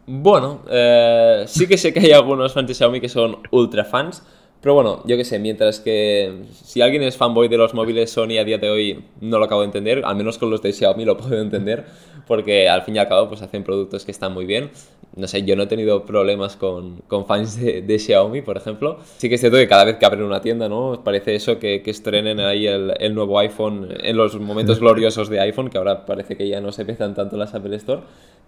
Bueno, 0.06 0.62
eh, 0.68 1.44
sí 1.46 1.68
que 1.68 1.78
sé 1.78 1.92
que 1.92 2.00
hay 2.00 2.10
algunos 2.10 2.52
fans 2.52 2.66
de 2.66 2.74
Xiaomi 2.74 3.00
que 3.00 3.08
son 3.08 3.38
ultra 3.52 3.84
fans, 3.84 4.22
pero 4.60 4.74
bueno, 4.74 5.02
yo 5.06 5.16
qué 5.16 5.24
sé, 5.24 5.38
mientras 5.38 5.78
que 5.78 6.42
si 6.52 6.80
alguien 6.82 7.04
es 7.04 7.16
fanboy 7.16 7.46
de 7.48 7.56
los 7.56 7.72
móviles 7.72 8.10
Sony 8.10 8.38
a 8.40 8.44
día 8.44 8.58
de 8.58 8.70
hoy 8.70 9.04
no 9.20 9.38
lo 9.38 9.44
acabo 9.44 9.60
de 9.60 9.66
entender, 9.66 10.02
al 10.04 10.16
menos 10.16 10.38
con 10.38 10.50
los 10.50 10.60
de 10.60 10.72
Xiaomi 10.72 11.04
lo 11.04 11.16
puedo 11.16 11.40
entender, 11.40 11.84
porque 12.32 12.66
al 12.66 12.80
fin 12.80 12.96
y 12.96 12.98
al 12.98 13.08
cabo 13.08 13.28
pues 13.28 13.42
hacen 13.42 13.62
productos 13.62 14.06
que 14.06 14.10
están 14.10 14.32
muy 14.32 14.46
bien. 14.46 14.70
No 15.16 15.28
sé, 15.28 15.42
yo 15.42 15.54
no 15.54 15.64
he 15.64 15.66
tenido 15.66 16.06
problemas 16.06 16.56
con, 16.56 17.02
con 17.06 17.26
fans 17.26 17.60
de, 17.60 17.98
Xiaomi, 17.98 18.40
por 18.40 18.56
ejemplo. 18.56 19.00
Sí 19.18 19.28
que 19.28 19.34
es 19.34 19.40
cierto 19.42 19.58
que 19.58 19.68
cada 19.68 19.84
vez 19.84 19.96
que 19.98 20.06
abren 20.06 20.22
una 20.22 20.40
tienda, 20.40 20.66
¿no? 20.66 21.02
Parece 21.04 21.34
eso 21.34 21.58
que, 21.58 21.82
que 21.82 21.90
estrenen 21.90 22.40
ahí 22.40 22.66
el, 22.66 22.94
el, 22.98 23.14
nuevo 23.14 23.38
iPhone 23.38 23.86
en 24.02 24.16
los 24.16 24.40
momentos 24.40 24.78
gloriosos 24.80 25.28
de 25.28 25.40
iPhone, 25.40 25.68
que 25.68 25.76
ahora 25.76 26.06
parece 26.06 26.34
que 26.34 26.48
ya 26.48 26.62
no 26.62 26.72
se 26.72 26.86
pesan 26.86 27.14
tanto 27.14 27.36
las 27.36 27.54
Apple 27.54 27.76
Store. 27.76 28.00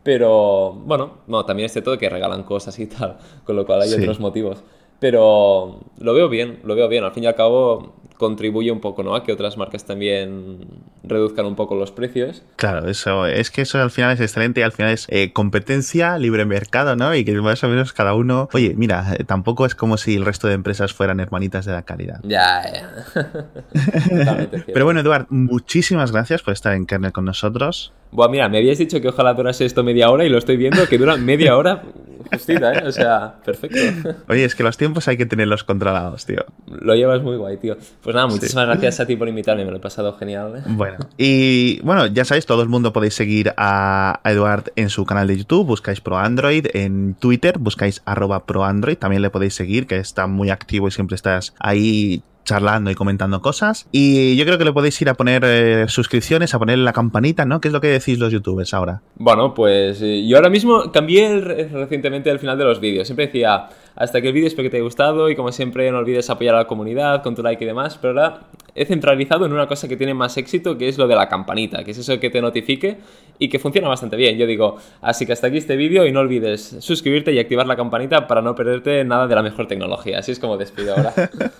Pero 0.03 0.73
bueno, 0.73 1.19
no, 1.27 1.45
también 1.45 1.67
es 1.67 1.73
cierto 1.73 1.99
que 1.99 2.09
regalan 2.09 2.43
cosas 2.45 2.79
y 2.79 2.87
tal, 2.87 3.19
con 3.45 3.55
lo 3.55 3.67
cual 3.67 3.83
hay 3.83 3.93
otros 3.93 4.19
motivos. 4.19 4.65
Pero 5.01 5.81
lo 5.99 6.15
veo 6.15 6.29
bien, 6.29 6.61
lo 6.65 6.75
veo 6.75 6.89
bien. 6.89 7.05
Al 7.05 7.13
fin 7.13 7.25
y 7.25 7.27
al 7.27 7.35
cabo 7.35 7.95
contribuye 8.17 8.71
un 8.71 8.81
poco, 8.81 9.03
¿no? 9.03 9.15
A 9.15 9.25
que 9.25 9.33
otras 9.33 9.57
marcas 9.57 9.85
también 9.85 10.61
reduzcan 11.03 11.47
un 11.47 11.57
poco 11.57 11.75
los 11.75 11.91
precios. 11.91 12.43
Claro, 12.57 12.89
eso 12.89 13.27
es 13.27 13.51
que 13.51 13.63
eso 13.63 13.81
al 13.81 13.91
final 13.91 14.13
es 14.13 14.21
excelente 14.21 14.61
y 14.61 14.63
al 14.63 14.73
final 14.73 14.93
es 14.93 15.07
eh, 15.11 15.33
competencia, 15.33 16.17
libre 16.19 16.45
mercado, 16.45 16.97
¿no? 16.97 17.15
Y 17.15 17.25
que 17.25 17.33
más 17.35 17.63
o 17.65 17.69
menos 17.69 17.93
cada 17.93 18.15
uno, 18.15 18.49
oye, 18.53 18.75
mira, 18.77 19.15
eh, 19.19 19.25
tampoco 19.25 19.67
es 19.67 19.75
como 19.75 19.97
si 19.97 20.15
el 20.15 20.25
resto 20.25 20.49
de 20.49 20.55
empresas 20.55 20.93
fueran 20.93 21.21
hermanitas 21.21 21.65
de 21.67 21.73
la 21.73 21.83
calidad. 21.83 22.21
Ya, 22.23 22.63
ya. 22.73 23.51
Pero 24.73 24.85
bueno, 24.85 25.01
Eduard, 25.01 25.27
muchísimas 25.29 26.13
gracias 26.13 26.43
por 26.43 26.53
estar 26.53 26.75
en 26.75 26.87
Kernel 26.87 27.13
con 27.13 27.25
nosotros. 27.25 27.93
Buah, 28.13 28.29
mira, 28.29 28.49
me 28.49 28.59
habías 28.59 28.79
dicho 28.79 29.01
que 29.01 29.09
ojalá 29.09 29.35
durase 29.35 29.65
esto 29.65 29.83
media 29.83 30.11
hora 30.11 30.25
y 30.25 30.29
lo 30.29 30.39
estoy 30.39 30.57
viendo 30.57 30.87
que 30.89 30.99
dura 30.99 31.17
media 31.17 31.57
hora 31.57 31.83
justita, 32.31 32.73
¿eh? 32.73 32.87
O 32.87 32.93
sea, 32.93 33.37
perfecto. 33.45 34.15
Oye, 34.29 34.45
es 34.45 34.55
que 34.55 34.63
los 34.63 34.77
tiempos 34.77 35.09
hay 35.09 35.17
que 35.17 35.27
tenerlos 35.27 35.65
controlados, 35.65 36.27
tío. 36.27 36.45
Lo 36.67 36.95
llevas 36.95 37.23
muy 37.23 37.37
guay, 37.37 37.57
tío. 37.57 37.77
Pues 38.03 38.15
nada, 38.15 38.27
muchísimas 38.27 38.67
gracias 38.67 39.01
a 39.01 39.07
ti 39.07 39.17
por 39.17 39.29
invitarme, 39.29 39.65
me 39.65 39.71
lo 39.71 39.77
he 39.79 39.81
pasado 39.81 40.17
genial. 40.17 40.57
¿eh? 40.57 40.63
Bueno, 40.67 40.99
y 41.17 41.81
bueno, 41.83 42.07
ya 42.07 42.25
sabéis, 42.25 42.47
todo 42.47 42.63
el 42.63 42.69
mundo 42.69 42.93
podéis 42.93 43.15
seguir 43.15 43.53
a 43.57 44.21
Eduard 44.25 44.73
en 44.77 44.91
su 44.91 45.05
canal 45.07 45.27
de 45.27 45.37
YouTube, 45.39 45.67
buscáis 45.67 46.01
Pro 46.01 46.19
Android, 46.19 46.67
en 46.75 47.15
Twitter 47.15 47.59
buscáis 47.59 48.03
arroba 48.05 48.47
Pro 48.47 48.65
Android, 48.65 48.97
también 48.97 49.23
le 49.23 49.31
podéis 49.31 49.55
seguir, 49.55 49.87
que 49.87 49.99
está 49.99 50.27
muy 50.27 50.51
activo 50.51 50.89
y 50.89 50.91
siempre 50.91 51.17
estás 51.17 51.55
ahí 51.59 52.23
charlando 52.45 52.91
y 52.91 52.95
comentando 52.95 53.41
cosas. 53.41 53.87
Y 53.93 54.37
yo 54.37 54.45
creo 54.45 54.59
que 54.59 54.65
le 54.65 54.73
podéis 54.73 55.01
ir 55.03 55.09
a 55.09 55.15
poner 55.15 55.43
eh, 55.45 55.87
suscripciones, 55.89 56.55
a 56.55 56.59
poner 56.59 56.79
la 56.79 56.93
campanita, 56.93 57.45
¿no? 57.45 57.61
¿Qué 57.61 57.69
es 57.69 57.73
lo 57.73 57.81
que 57.81 57.89
decís 57.89 58.19
los 58.19 58.33
youtubers 58.33 58.73
ahora? 58.75 59.01
Bueno, 59.17 59.55
pues 59.55 60.01
eh, 60.03 60.27
yo 60.27 60.37
ahora 60.37 60.51
mismo 60.51 60.93
cambié 60.93 61.41
recientemente 61.41 62.31
el 62.31 62.39
final 62.39 62.59
de 62.59 62.65
los 62.65 62.81
vídeos. 62.81 63.07
Siempre 63.07 63.27
decía, 63.27 63.69
hasta 63.97 64.21
que 64.21 64.29
el 64.29 64.35
vídeo 64.35 64.47
espero 64.47 64.65
que 64.65 64.71
te 64.71 64.77
haya 64.77 64.85
gustado 64.85 65.31
y 65.31 65.37
como 65.37 65.53
siempre 65.53 65.91
no 65.91 65.99
olvides 65.99 66.29
apoyar 66.31 66.55
a 66.55 66.59
la 66.59 66.67
comunidad 66.67 67.23
con 67.23 67.35
tu 67.35 67.43
like 67.43 67.63
y 67.63 67.67
demás, 67.67 67.99
pero 68.01 68.21
ahora 68.21 68.41
he 68.75 68.85
centralizado 68.85 69.47
en 69.47 69.53
una 69.53 69.67
cosa 69.67 69.87
que 69.87 69.97
tiene 69.97 70.15
más 70.15 70.37
éxito, 70.37 70.77
que 70.77 70.89
es 70.89 70.99
lo 70.99 71.07
de 71.07 71.15
la 71.15 71.29
campanita, 71.29 71.85
que 71.85 71.93
es 71.93 71.99
eso 71.99 72.19
que 72.19 72.31
te 72.31 72.41
notifique 72.41 72.99
y 73.39 73.49
que 73.49 73.59
funciona 73.59 73.89
bastante 73.89 74.17
bien. 74.17 74.37
Yo 74.37 74.47
digo, 74.47 74.77
así 75.01 75.27
que 75.27 75.33
hasta 75.33 75.47
aquí 75.47 75.59
este 75.59 75.77
vídeo 75.77 76.07
y 76.07 76.13
no 76.13 76.21
olvides 76.21 76.77
suscribirte 76.81 77.33
y 77.33 77.39
activar 77.39 77.67
la 77.67 77.77
campanita 77.77 78.27
para 78.27 78.43
no 78.43 78.55
perderte 78.55 79.05
nada 79.05 79.27
de 79.27 79.35
la 79.35 79.43
mejor 79.43 79.67
tecnología. 79.69 80.19
Así 80.19 80.33
es 80.33 80.39
como 80.39 80.57
despido 80.57 80.97
ahora. 80.97 81.13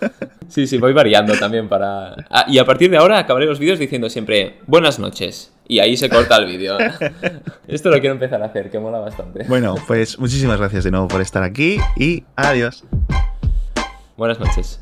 sí, 0.49 0.67
sí, 0.67 0.77
voy 0.77 0.93
variando 0.93 1.33
también 1.35 1.69
para... 1.69 2.15
Ah, 2.29 2.45
y 2.47 2.57
a 2.57 2.65
partir 2.65 2.89
de 2.91 2.97
ahora 2.97 3.17
acabaré 3.17 3.45
los 3.45 3.59
vídeos 3.59 3.79
diciendo 3.79 4.09
siempre 4.09 4.57
buenas 4.67 4.99
noches. 4.99 5.54
Y 5.67 5.79
ahí 5.79 5.97
se 5.97 6.09
corta 6.09 6.37
el 6.37 6.45
vídeo. 6.45 6.77
Esto 7.67 7.89
lo 7.89 7.99
quiero 7.99 8.13
empezar 8.13 8.41
a 8.41 8.45
hacer, 8.45 8.69
que 8.69 8.79
mola 8.79 8.99
bastante. 8.99 9.45
Bueno, 9.47 9.75
pues 9.87 10.19
muchísimas 10.19 10.59
gracias 10.59 10.83
de 10.83 10.91
nuevo 10.91 11.07
por 11.07 11.21
estar 11.21 11.43
aquí 11.43 11.77
y 11.95 12.23
adiós. 12.35 12.83
Buenas 14.17 14.39
noches. 14.39 14.79